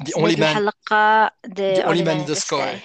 The 0.00 0.12
Only 0.16 0.36
Man 0.36 0.50
الحلقة 0.50 1.30
The 1.44 1.84
Only 1.84 2.04
Man 2.04 2.18
in 2.18 2.24
the 2.24 2.34
Sky 2.34 2.80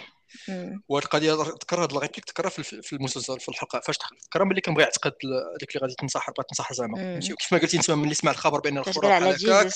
وهاد 0.87 1.03
القضية 1.03 1.33
ذكر 1.33 1.83
هاد 1.83 1.91
ال 1.91 1.95
réplique 1.95 2.29
ذكرها 2.29 2.49
في 2.49 2.93
المسلسل 2.93 3.39
في 3.39 3.49
الحلقة. 3.49 3.79
فاش 3.79 3.95
ذكرها 4.25 4.45
ملي 4.45 4.61
كان 4.61 4.73
بغى 4.73 4.83
يعتقد 4.83 5.13
هذيك 5.57 5.75
اللي 5.75 5.81
غادي 5.81 5.95
تنتحر 5.99 6.31
بغات 6.37 6.49
تنتحر 6.49 6.75
زعما. 6.75 7.19
كيف 7.19 7.53
ما 7.53 7.59
قلتي 7.59 7.77
انت 7.77 7.91
ملي 7.91 8.13
سمع 8.13 8.31
الخبر 8.31 8.59
بأن 8.59 8.77
الخبر 8.77 9.11
على 9.11 9.35
هكاك 9.35 9.73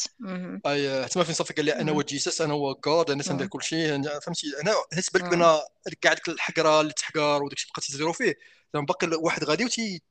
أي 0.65 1.07
تما 1.07 1.23
فين 1.23 1.33
صافي 1.35 1.53
قال 1.53 1.65
لي 1.65 1.73
أنا 1.73 1.91
هو 1.91 2.01
Jesus 2.01 2.41
أنا 2.41 2.53
هو 2.53 2.73
God 2.85 3.11
أنا 3.11 3.23
تندير 3.23 3.47
كل 3.47 3.63
شيء. 3.63 4.01
فهمتي؟ 4.19 4.47
أنا 4.61 4.73
حس 4.93 5.09
بالك 5.09 5.23
بأن 5.23 5.59
كاع 6.01 6.13
ديك 6.13 6.27
الحقرة 6.29 6.81
اللي 6.81 6.93
تحقر 6.93 7.43
وداك 7.43 7.57
الشيء 7.77 8.03
بقى 8.03 8.13
فيه 8.13 8.35
زعما 8.73 8.85
باقي 8.85 9.07
واحد 9.07 9.43
غادي 9.43 9.65
وتي 9.65 10.01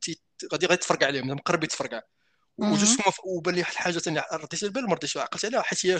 غادي 0.52 0.66
غادي 0.66 0.74
يتفرقع 0.74 1.06
عليهم 1.06 1.30
مقرب 1.30 1.64
يتفرقع. 1.64 2.00
وجوج 2.58 2.98
وبان 3.24 3.54
لي 3.54 3.60
واحد 3.60 3.72
الحاجة 3.72 3.98
ثانية 3.98 4.24
رديت 4.32 4.62
البال 4.62 4.88
ما 4.88 4.94
رديتش 4.94 5.16
عقلت 5.16 5.44
عليها 5.44 5.62
حيت 5.62 5.86
هي 5.86 5.98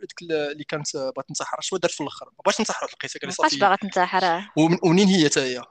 ديك 0.00 0.22
اللي 0.22 0.64
كانت 0.68 0.96
بغات 0.96 1.28
تنتحر 1.28 1.60
شنو 1.60 1.78
دارت 1.78 1.94
في 1.94 2.00
الأخر. 2.00 2.26
ما 2.26 2.42
بغاش 2.44 2.56
تنتحر 2.56 2.86
قال 2.86 3.10
لي 3.24 3.30
صافي. 3.30 3.56
باغا 3.56 3.76
تنتحر 3.76 4.42
ومنين 4.82 5.08
هي 5.08 5.28
حتى 5.28 5.40
هي؟ 5.40 5.62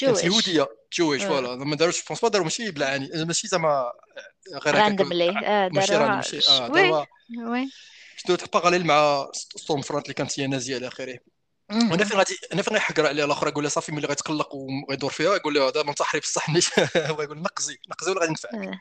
كانت 0.00 0.24
يهوديه 0.24 0.68
جويش 0.98 1.22
فوالا. 1.22 1.56
ما 1.56 1.76
داروش 1.76 2.04
بونس 2.04 2.20
با 2.20 2.28
داروا 2.28 2.44
ماشي 2.44 2.70
بالعاني 2.70 3.24
ماشي 3.24 3.48
زعما 3.48 3.92
غير 4.64 4.74
راندملي 4.74 5.32
ماشي 5.72 5.96
راه 5.96 6.16
ماشي. 6.16 6.48
آه 6.48 6.68
داروا 6.68 7.04
وي. 7.38 7.70
شنو 8.16 8.36
باراليل 8.52 8.86
مع 8.86 9.28
ستورم 9.32 9.82
فرونت 9.82 10.04
اللي 10.04 10.14
كانت 10.14 10.40
هي 10.40 10.46
نازية 10.46 10.76
إلى 10.76 10.88
آخره. 10.88 11.18
أنا 11.70 12.04
فين 12.04 12.18
غادي 12.18 12.38
أنا 12.52 12.62
فين 12.62 12.74
غيحقر 12.74 13.06
عليها 13.06 13.24
الآخر 13.24 13.48
يقول 13.48 13.64
لها 13.64 13.70
صافي 13.70 13.92
ملي 13.92 14.06
غيتقلق 14.06 14.54
وغيدور 14.54 15.10
فيها 15.10 15.36
يقول 15.36 15.54
لها 15.54 15.68
هذا 15.68 15.82
منتحري 15.82 16.20
بصح 16.20 16.50
هو 16.96 17.22
يقول 17.22 17.42
نقزي 17.42 17.78
نقزي 17.90 18.10
ولا 18.10 18.20
غادي 18.20 18.32
نفعك. 18.32 18.78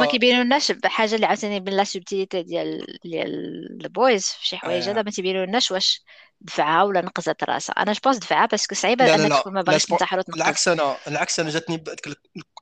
ما 0.00 0.06
كيبينولناش 0.06 0.72
بحاجه 0.72 1.14
اللي 1.14 1.26
عاوتاني 1.26 1.60
بين 1.60 1.74
la 1.74 1.84
subtilité 1.84 2.42
ديال 2.42 2.86
ديال 3.04 3.30
ال 3.86 3.94
Boys 3.94 4.26
في 4.28 4.46
شي 4.46 4.56
حوايج 4.56 4.88
هذا 4.88 5.02
ما 5.02 5.10
تيبينولناش 5.10 5.70
واش 5.70 6.04
دفعها 6.40 6.82
ولا 6.82 7.00
نقزت 7.00 7.44
راسها. 7.44 7.72
أنا 7.72 7.92
je 7.92 8.00
pense 8.04 8.16
دفعها 8.18 8.46
parce 8.46 8.63
que 8.63 8.74
صعيبة 8.74 9.14
أنك 9.14 9.40
تكون 9.40 9.52
ما 9.52 9.62
باغيش 9.62 9.84
تنتحر 9.84 10.18
وتنقز. 10.18 10.40
العكس 10.40 10.68
أنا 10.68 10.96
العكس 11.06 11.40
أنا 11.40 11.50
جاتني 11.50 11.84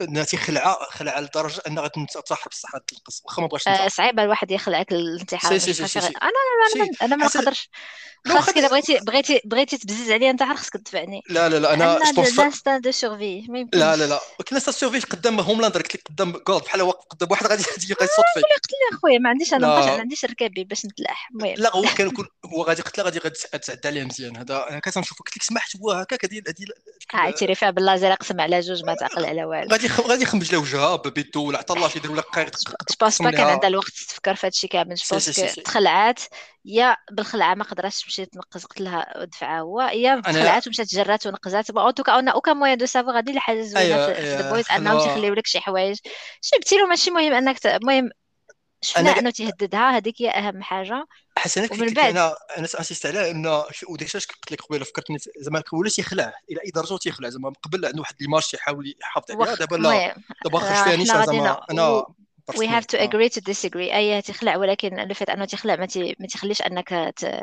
أنها 0.02 0.24
تيخلعها 0.24 0.86
خلعها 0.90 1.20
لدرجة 1.20 1.62
أنها 1.66 1.82
غتنتحر 1.82 2.50
بصح 2.50 2.70
تنقز 2.70 3.22
واخا 3.24 3.42
ما 3.42 3.48
بغاش 3.48 3.68
آه 3.68 3.88
صعيبة 3.88 4.22
الواحد 4.22 4.50
يخلعك 4.50 4.92
الانتحار 4.92 5.52
أنا 5.52 6.30
أنا 6.76 6.88
أنا 7.02 7.16
ما 7.16 7.26
نقدرش. 7.26 7.70
خاصك 8.26 8.58
إذا 8.58 8.68
بغيتي 8.68 8.98
بغيتي 8.98 9.40
بغيتي 9.44 9.78
تبزز 9.78 10.10
عليا 10.10 10.30
أنت 10.30 10.42
خاصك 10.42 10.72
تدفعني. 10.72 11.22
لا 11.28 11.48
لا 11.48 11.58
لا 11.58 11.74
أنا 11.74 11.98
l'instinct 12.16 12.80
de 12.80 12.90
survie 12.90 13.66
لا 13.72 13.96
لا 13.96 14.06
لا. 14.06 14.20
ولكن 14.38 14.56
لانستان 14.56 14.72
دو 14.72 14.78
سورفي 14.78 15.06
قدام 15.06 15.40
هوملاندر 15.40 15.82
قلت 15.82 15.94
لك 15.94 16.02
قدام 16.08 16.32
جولد 16.32 16.62
بحال 16.62 16.82
واقف 16.82 17.04
قدام 17.10 17.30
واحد 17.30 17.46
غادي 17.46 17.64
يجي 17.76 17.94
غيصوت 18.00 18.24
فيك 18.34 18.44
قلت 18.44 18.72
لي 18.72 18.98
أخويا 18.98 19.18
ما 19.18 19.30
عنديش 19.30 19.54
أنا 19.54 19.66
ما 19.66 20.00
عنديش 20.00 20.24
ركابي 20.24 20.64
باش 20.64 20.86
نتلاح. 20.86 21.30
المهم. 21.30 21.54
لا 21.56 21.76
هو 21.76 21.82
كان 21.82 22.12
هو 22.46 22.62
غادي 22.62 22.82
قلت 22.82 22.98
له 22.98 23.04
غادي 23.04 23.20
تعدى 23.66 23.88
عليه 23.88 24.04
مزيان. 24.04 24.36
هذا 24.36 24.66
أنا 24.70 24.78
كتنشوف 24.78 25.18
قلت 25.18 25.36
لك 25.36 25.42
سمحت 25.42 25.76
هو 25.76 25.90
هكاك 25.90 26.24
هذه 26.24 26.42
هذه 26.48 27.30
تيري 27.30 27.54
فيها 27.54 27.70
باللازر 27.70 28.12
قسم 28.12 28.40
على 28.40 28.60
جوج 28.60 28.84
ما 28.84 28.94
تعقل 28.94 29.24
على 29.24 29.44
والو. 29.44 29.70
غادي 29.70 29.86
غادي 29.86 30.22
يخمج 30.22 30.52
له 30.52 30.58
وجهها 30.58 30.96
بيدو 30.96 31.44
ولا 31.44 31.58
عطى 31.58 31.74
الله 31.74 31.90
يدير 31.96 32.10
ولا 32.10 32.22
قايد 32.22 32.50
باس 33.00 33.22
با 33.22 33.30
كان 33.30 33.46
عندها 33.46 33.68
الوقت 33.68 33.92
تفكر 33.92 34.34
في 34.34 34.46
هادشي 34.46 34.68
كامل. 34.68 34.96
بونس 35.10 35.30
تخلعات 35.64 36.20
يا 36.64 36.96
بالخلعة 37.10 37.54
ما 37.54 37.64
قدراتش 37.64 38.02
تمشي 38.02 38.26
تنقز 38.26 38.64
قلت 38.64 38.80
لها 38.80 39.24
دفعها 39.24 39.60
هو 39.60 39.80
يا 39.80 40.22
خلعات 40.22 40.66
ومشات 40.66 40.94
جرات 40.94 41.26
ونقزات. 41.26 41.70
اوتوكا 41.70 42.12
أو 42.12 42.40
كان 42.40 42.56
مويا 42.56 42.74
دو 42.74 42.86
سافو 42.86 43.10
غادي 43.10 43.32
لحاجه 43.32 43.62
زوينه 43.62 43.94
أيوة 43.94 44.12
في 44.12 44.18
أيوة 44.18 44.50
بويز 44.50 44.70
أنهم 44.70 45.00
تيخليو 45.00 45.34
لك 45.34 45.46
شي 45.46 45.60
حوايج. 45.60 45.98
شي 46.40 46.76
له 46.76 46.86
ماشي 46.86 47.10
مهم 47.10 47.32
أنك 47.32 47.66
المهم 47.66 48.10
شفنا 48.86 49.18
إنه 49.18 49.30
تيهددها 49.30 49.96
هذيك 49.96 50.22
هي 50.22 50.30
أهم 50.30 50.62
حاجة. 50.62 51.06
حسنا 51.38 51.68
ومن 51.72 51.94
بعد 51.94 52.16
أنا 52.16 52.34
أنا 52.58 52.64
insistيت 52.64 53.06
على 53.06 53.30
إنه 53.30 53.64
وداك 53.88 54.14
الشيء 54.14 54.20
قلت 54.20 54.52
لك 54.52 54.60
قبيلة؟ 54.60 54.84
فكرتني 54.84 55.18
زعما 55.38 55.62
ولا 55.72 55.90
تيخلع 55.90 56.32
إلى 56.50 56.60
أي 56.60 56.70
درجة 56.74 56.96
تيخلع 56.96 57.28
زعما 57.28 57.52
قبل 57.62 57.86
عنده 57.86 58.00
واحد 58.00 58.14
l'image 58.20 58.42
تيحاول 58.42 58.94
يحافظ 59.00 59.42
عليها 59.42 59.54
دابا 59.54 59.76
لا. 59.76 60.16
دابا 60.44 60.58
خرج 60.58 60.84
فيها 60.84 60.96
نيشان 60.96 61.26
زعما 61.26 61.60
أنا 61.70 62.04
we 62.52 62.66
have 62.66 62.86
to 62.86 62.98
agree 62.98 63.28
to 63.28 63.40
disagree. 63.40 63.92
أي 63.94 64.22
تخلع 64.22 64.56
ولكن 64.56 64.94
le 64.96 65.14
fait 65.14 65.30
أنه 65.30 65.44
تخلع. 65.44 65.76
ما, 65.76 65.86
تي... 65.86 66.16
ما 66.20 66.26
تخليش 66.26 66.62
أنك 66.62 66.88
ت... 67.16 67.42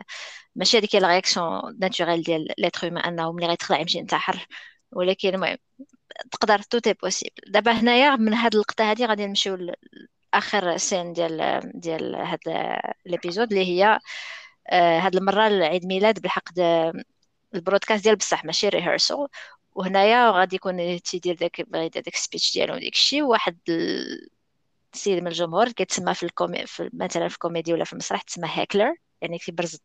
ماشي 0.55 0.77
هذيك 0.77 0.95
la 0.95 1.07
réaction 1.07 1.77
naturelle 1.79 2.23
ديال 2.23 2.47
l'être 2.57 2.87
humain 2.87 3.03
أنه 3.03 3.31
ملي 3.31 3.47
غيتخلع 3.47 3.79
يمشي 3.79 3.97
ينتحر. 3.97 4.47
ولكن 4.91 5.29
المهم 5.29 5.57
تقدر 6.31 6.59
tout 6.59 6.79
est 6.79 6.93
possible 6.93 7.33
دابا 7.47 7.71
هنايا 7.71 8.15
من 8.15 8.33
هاد 8.33 8.53
اللقطه 8.53 8.91
هادي 8.91 9.05
غادي 9.05 9.25
نمشيو 9.25 9.57
لاخر 10.33 10.77
scène 10.77 11.13
ديال 11.13 11.61
ديال 11.75 12.15
هاد 12.15 12.39
l'épisode 13.05 13.53
اللي 13.53 13.65
هي 13.65 13.99
آه، 14.69 14.99
هاد 14.99 15.15
المرة 15.15 15.47
العيد 15.47 15.85
ميلاد 15.85 16.19
بالحق 16.21 16.49
ال 17.55 17.60
broadcast 17.60 18.03
ديال 18.03 18.15
بصح 18.15 18.45
ماشي 18.45 18.69
rehearsal 18.69 19.27
وهنايا 19.75 20.31
غادي 20.31 20.55
يكون 20.55 21.01
تيدير 21.01 21.35
داك 21.35 21.59
يدير 21.59 21.89
داك 22.03 22.13
ال 22.15 22.21
speech 22.21 22.53
ديالو 22.53 22.73
وداك 22.75 22.93
الشيء 22.93 23.23
واحد 23.23 23.57
السيد 24.93 25.21
من 25.21 25.27
الجمهور 25.27 25.71
كيتسمى 25.71 26.13
في 26.13 26.23
الكومي 26.23 26.65
في 26.65 26.89
مثلا 26.93 27.27
في 27.27 27.33
الكوميدي 27.35 27.73
ولا 27.73 27.83
في 27.83 27.93
المسرح 27.93 28.21
تسمى 28.21 28.49
heckler. 28.53 28.95
يعني 29.21 29.37
كيبرز 29.39 29.79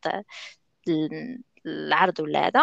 العرض 1.66 2.20
ولا 2.20 2.46
هذا. 2.46 2.61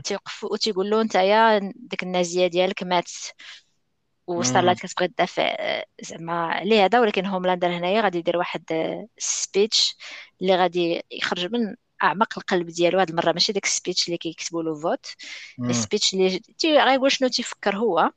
تيوقف 0.00 0.44
وتيقول 0.44 0.90
له 0.90 1.02
نتايا 1.02 1.72
ديك 1.76 2.02
النازية 2.02 2.46
ديالك 2.46 2.82
مات. 2.82 3.10
و 4.26 4.31
Starlight 4.31 4.78
كتبغي 4.86 5.08
تدافع 5.08 5.56
زعما 6.00 6.46
عليه 6.46 6.84
هذا 6.84 7.00
ولكن 7.00 7.26
Homelander 7.26 7.68
هنايا 7.68 8.00
غادي 8.00 8.18
يدير 8.18 8.36
واحد 8.36 8.64
speech 9.18 9.96
اللي 10.42 10.56
غادي 10.56 11.02
يخرج 11.10 11.52
من 11.52 11.76
أعمق 12.02 12.38
القلب 12.38 12.66
ديالو. 12.66 12.98
هاد 13.00 13.10
المرة 13.10 13.32
ماشي 13.32 13.52
داك 13.52 13.64
ال 13.64 13.70
speech 13.70 14.06
اللي 14.06 14.18
كيكتبوا 14.18 14.62
له 14.62 14.74
فوت 14.74 15.06
ال 15.60 15.68
speech 15.68 16.14
اللي 16.14 16.40
غايقول 16.66 17.12
شنو 17.12 17.28
تيفكر 17.28 17.76
هو. 17.76 18.10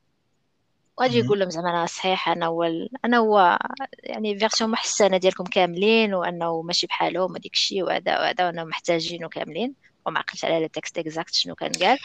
وغادي 0.97 1.19
يقول 1.19 1.39
لهم 1.39 1.49
زعما 1.49 1.69
أنا 1.69 1.85
صحيح 1.85 2.29
أنا 2.29 2.45
هو 2.45 2.63
أنا 3.05 3.17
هو 3.17 3.59
يعني 4.03 4.39
version 4.39 4.69
محسنة 4.71 5.17
ديالكم 5.17 5.43
كاملين 5.43 6.13
وأنه 6.13 6.61
ماشي 6.61 6.87
بحالهم 6.87 7.31
وديك 7.31 7.53
الشيء 7.53 7.83
وهذا 7.83 8.19
وهذا 8.19 8.45
وأنا 8.45 8.63
محتاجينه 8.63 9.29
كاملين. 9.29 9.75
وما 10.05 10.19
عقلتش 10.19 10.45
على 10.45 10.65
ال 10.65 10.71
texte 10.71 10.97
exact 10.97 11.33
شنو 11.33 11.55
كان 11.55 11.71
قال. 11.71 11.99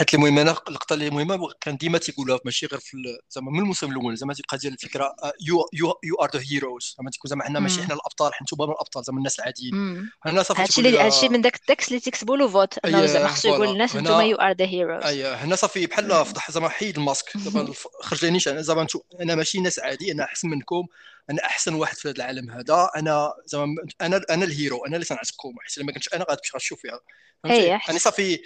حيت 0.00 0.14
المهم 0.14 0.38
أنا 0.38 0.56
اللقطه 0.68 0.94
اللي 0.94 1.10
مهمة 1.10 1.52
كان 1.60 1.76
ديما 1.76 1.98
تيقولها 1.98 2.40
ماشي 2.44 2.66
غير 2.66 2.80
في 2.80 3.18
زعما 3.30 3.50
من 3.50 3.58
الموسم 3.58 3.90
الأول 3.90 4.16
زعما 4.16 4.34
تيبقى 4.34 4.58
ديال 4.58 4.72
الفكرة 4.72 5.14
you 5.40 5.68
you 5.72 5.94
you 6.04 6.14
are 6.14 6.30
the 6.34 6.42
heroes 6.50 6.94
زعما 6.98 7.10
تيكون 7.10 7.28
زعما 7.28 7.44
حنا 7.44 7.60
ماشي 7.60 7.82
حنا 7.82 7.94
الأبطال 7.94 8.34
حنا 8.34 8.42
نتوما 8.44 8.72
الأبطال 8.72 9.04
زعما 9.04 9.18
الناس 9.18 9.38
العاديين. 9.40 10.08
هنا 10.22 10.42
صافي 10.42 10.62
هادشي 10.62 10.80
اللي 10.80 10.98
هادشي 10.98 11.28
من 11.28 11.40
داك 11.40 11.54
ال 11.54 11.60
texte 11.60 11.88
اللي 11.88 12.00
تيكتبوا 12.00 12.36
له 12.36 12.48
فوت 12.48 12.78
إنه 12.78 13.06
زعما 13.06 13.28
خصو 13.28 13.48
يقول 13.48 13.68
للناس 13.68 13.96
نتوما 13.96 14.24
you 14.24 14.36
are 14.36 14.52
the 14.52 14.64
heroes 14.64 15.04
اييه 15.04 15.34
هنا 15.34 15.56
صافي 15.56 15.86
بحال 15.86 16.26
فضح 16.26 16.50
زعما 16.50 16.68
حيد 16.68 16.98
الماسك. 16.98 17.36
دابا 17.36 17.72
خرج 18.02 18.24
لي 18.24 18.40
أنا 18.46 18.62
زعما 18.62 18.86
أنا 19.20 19.34
ماشي 19.34 19.60
ناس 19.60 19.78
عادي 19.78 20.12
أنا 20.12 20.24
أحسن 20.24 20.48
منكم 20.48 20.86
أنا 21.30 21.44
أحسن 21.44 21.74
واحد 21.74 21.96
في 21.96 22.08
هذا 22.08 22.16
العالم 22.16 22.50
هذا. 22.50 22.90
أنا 22.96 23.32
زعما 23.46 23.74
أنا 24.00 24.20
أنا 24.30 24.44
ال 24.44 24.52
hero 24.52 24.86
أنا 24.86 24.94
اللي 24.96 25.06
تنعتقكم 25.06 25.54
حيت 25.60 25.84
ما 25.84 25.92
كنتش 25.92 26.08
أنا 26.14 26.26
غادي 26.30 26.40
تشوف 26.58 26.80
فيها. 26.80 27.00
اي 27.46 27.64
يعني 27.64 27.98
صافي 27.98 28.40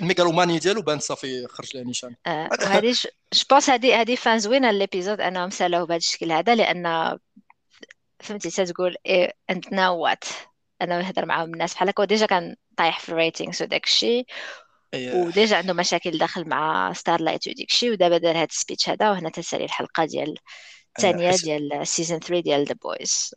ال 0.00 0.05
mégalomanie 0.05 0.58
ديالو 0.58 0.82
بان 0.82 0.99
صافي 1.00 1.46
خرج 1.46 1.76
له 1.76 1.82
نيشان. 1.82 2.16
آه 2.26 2.48
وهذه 2.62 2.92
je 3.32 3.44
pense 3.50 3.70
هذه 3.70 4.00
هذه 4.00 4.14
fin 4.14 4.38
زوينة 4.38 4.70
l'épisode 4.70 5.20
انهم 5.20 5.50
سالوه 5.50 5.86
بهذا 5.86 5.96
الشكل 5.96 6.32
هذا 6.32 6.54
لأن 6.54 7.18
فهمتي 8.20 8.50
تقول 8.64 8.96
إيه 9.06 9.32
and 9.50 9.72
now 9.72 9.98
what 9.98 10.24
أنا 10.82 10.98
نهضر 10.98 11.26
معاهم 11.26 11.54
الناس 11.54 11.74
بحال 11.74 11.88
هكا 11.88 12.04
ديجا 12.04 12.26
كان 12.26 12.56
طايح 12.76 13.00
في 13.00 13.08
ال 13.08 13.15
ratings 13.15 13.62
وداك 13.62 13.84
الشيء. 13.84 14.26
أيه. 14.94 15.14
وديجا 15.14 15.56
عنده 15.56 15.72
مشاكل 15.72 16.18
داخل 16.18 16.48
مع 16.48 16.92
Starlight 16.92 17.48
وديك 17.48 17.70
الشيء. 17.70 17.92
ودابا 17.92 18.18
دار 18.18 18.36
هذا 18.36 18.44
ال 18.44 18.50
speech 18.50 18.88
هذا 18.88 19.10
وهنا 19.10 19.30
تسالي 19.30 19.64
الحلقة 19.64 20.04
ديال 20.04 20.34
الثانية 20.98 21.30
ديال 21.30 21.86
season 21.86 22.18
3 22.18 22.40
ديال 22.40 22.64
The 22.64 22.74
Boys 22.82 23.34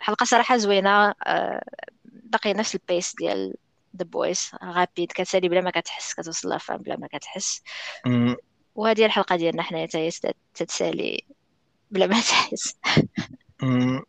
الحلقة 0.00 0.24
صراحة 0.24 0.56
زوينة. 0.56 1.14
آه، 1.26 1.62
باقي 2.04 2.52
نفس 2.52 2.74
ال 2.74 2.82
pace 2.82 3.14
ديال 3.14 3.54
The 3.96 4.04
Boys 4.04 4.50
rapide 4.64 5.12
كتسالي 5.12 5.48
بلا 5.48 5.60
ما 5.60 5.70
كتحس 5.70 6.14
كتوصل 6.14 6.48
لها 6.48 6.58
فهم 6.58 6.76
بلا 6.76 6.96
ما 6.96 7.06
كتحس. 7.06 7.62
وهذه 8.74 9.06
الحلقة 9.06 9.36
ديالنا 9.36 9.62
حنايا 9.62 9.86
حتى 9.86 9.98
هي 9.98 10.10
تتسالي 10.54 11.24
بلا 11.90 12.06
ما 12.06 12.20
تحس. 12.20 12.78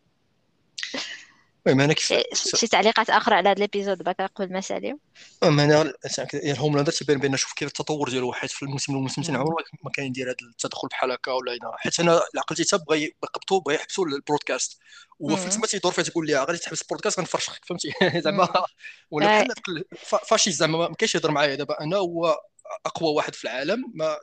المهم 1.68 1.80
أنا 1.80 1.92
كيف 1.92 2.12
شي 2.34 2.66
تعليقات 2.66 3.10
أخرى 3.10 3.34
على 3.34 3.48
هذا 3.48 3.58
ال 3.58 3.64
episode 3.64 4.02
باك 4.02 4.20
قبل 4.20 4.52
ما 4.52 4.60
ساليو. 4.60 5.00
المهم 5.42 5.60
أنا 5.60 5.92
ال 6.34 6.39
Homelander 6.39 6.92
تبان 6.92 7.18
بان 7.18 7.32
نشوف 7.32 7.52
كيف 7.52 7.68
التطور 7.68 8.08
ديالو 8.08 8.32
حيت 8.32 8.50
في 8.50 8.62
الموسم 8.62 8.96
الموسم 8.96 9.36
عمره 9.36 9.56
ما 9.84 9.90
كان 9.90 10.06
يدير 10.06 10.26
هذا 10.26 10.36
التدخل 10.42 10.88
بحال 10.88 11.12
هكا 11.12 11.32
ولا 11.32 11.58
حيت 11.76 12.00
أنا 12.00 12.20
عقلتي 12.36 12.62
حتى 12.62 12.84
بغا 12.88 12.96
يقبطوا 12.96 13.60
بغا 13.60 13.74
يحبسوا 13.74 14.06
ال 14.06 14.13
broadcast. 14.13 14.80
هو 15.22 15.36
في 15.36 15.58
ما 15.58 15.66
تيدور 15.66 15.92
فيها 15.92 16.04
تقول 16.04 16.26
لي 16.26 16.38
غادي 16.38 16.58
تحبس 16.58 16.82
ال 16.82 16.86
broadcast 16.86 17.18
غنفرشك 17.18 17.64
فهمتي؟ 17.64 17.92
زعما 18.24 18.48
ولا 19.10 19.26
بحال 19.26 19.84
فاشي 20.28 20.50
زعما 20.50 20.88
ما 20.88 20.94
كاينش 20.94 21.14
يهضر 21.14 21.30
معايا 21.30 21.54
دابا. 21.54 21.80
أنا 21.80 21.96
هو 21.96 22.40
أقوى 22.86 23.14
واحد 23.14 23.34
في 23.34 23.44
العالم 23.44 23.92
ما 23.94 24.18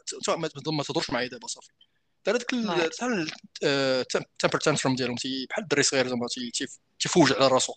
ما 0.68 0.84
تهضرش 0.84 1.10
معايا 1.10 1.28
دابا 1.28 1.48
صافي. 1.48 1.70
دار 2.26 2.36
هذاك 2.36 2.54
ال 3.64 3.78
temper 3.78 4.60
tantrum 4.60 4.96
ديالهم 4.96 5.16
بحال 5.50 5.64
الدري 5.64 5.84
صغير 5.84 6.08
زعما 6.08 6.28
تيفوج 7.00 7.34
على 7.34 7.48
راسو. 7.48 7.74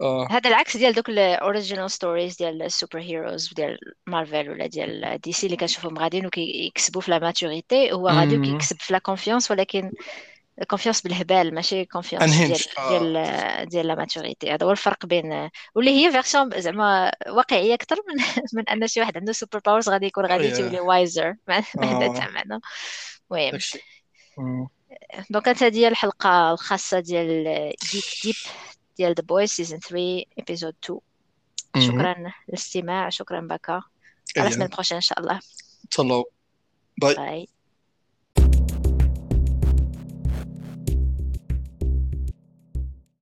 آه. 0.00 0.28
هذا 0.30 0.50
العكس 0.50 0.76
ديال 0.76 0.92
دوك 0.92 1.08
ال 1.08 1.17
original 1.17 1.90
stories 1.90 2.36
ديال 2.36 2.62
ال 2.62 2.68
super 2.68 3.00
heroes 3.00 3.54
ديال 3.54 3.78
مارفل 4.06 4.50
ولا 4.50 4.66
ديال 4.66 5.18
DC 5.24 5.46
اللي 5.46 5.56
كنشوفهم 5.56 5.98
غاديين 5.98 6.26
وكيكسبوا 6.26 7.00
في 7.00 7.10
la 7.10 7.18
maturité 7.18 7.92
هو 7.92 8.08
غادي 8.08 8.38
وكيكسب 8.38 8.76
في 8.80 8.92
la 8.92 8.98
confiance 8.98 9.50
ولكن 9.50 9.92
confiance 10.66 11.00
بالهبال 11.00 11.54
ماشي 11.54 11.84
confiance 11.84 12.36
ديال 12.36 12.58
ديال 12.88 13.16
آه. 13.16 13.64
ديال 13.64 13.86
la 13.86 13.94
maturité 13.94 14.50
هذا 14.50 14.66
هو 14.66 14.70
الفرق 14.70 15.06
بين 15.06 15.50
واللي 15.74 15.90
هي 16.06 16.12
version 16.12 16.60
زعما 16.60 17.12
واقعية 17.28 17.74
أكثر 17.74 17.96
من 18.08 18.24
من 18.54 18.68
أن 18.68 18.86
شي 18.88 19.00
واحد 19.00 19.16
عنده 19.16 19.32
super 19.32 19.60
powers 19.66 19.88
غادي 19.88 20.06
يكون 20.06 20.26
غادي 20.26 20.50
تولي 20.52 20.80
wiser 20.80 21.34
ما 21.48 21.62
هذا 21.82 22.14
تاع 22.14 22.30
معنى 22.30 22.60
المهم. 24.38 24.68
donc 25.30 25.44
كانت 25.44 25.62
هذه 25.62 25.88
الحلقة 25.88 26.52
الخاصة 26.52 27.00
ديال 27.00 27.44
Geek 27.92 28.04
Deep 28.24 28.34
ديال 28.96 29.14
The 29.14 29.22
Boys 29.22 29.50
season 29.50 29.78
3 29.78 30.22
episode 30.38 30.74
2 30.84 31.00
شكرا 31.78 32.32
للاستماع 32.48 33.08
شكرا 33.08 33.40
بكا. 33.40 33.82
à 34.38 34.48
la 34.48 34.52
semaine 34.52 34.64
prochaine 34.64 34.94
إن 34.94 35.00
شاء 35.00 35.20
الله. 35.20 35.40
تهلاو. 35.90 36.30
bye, 36.96 37.14
bye. 37.14 37.48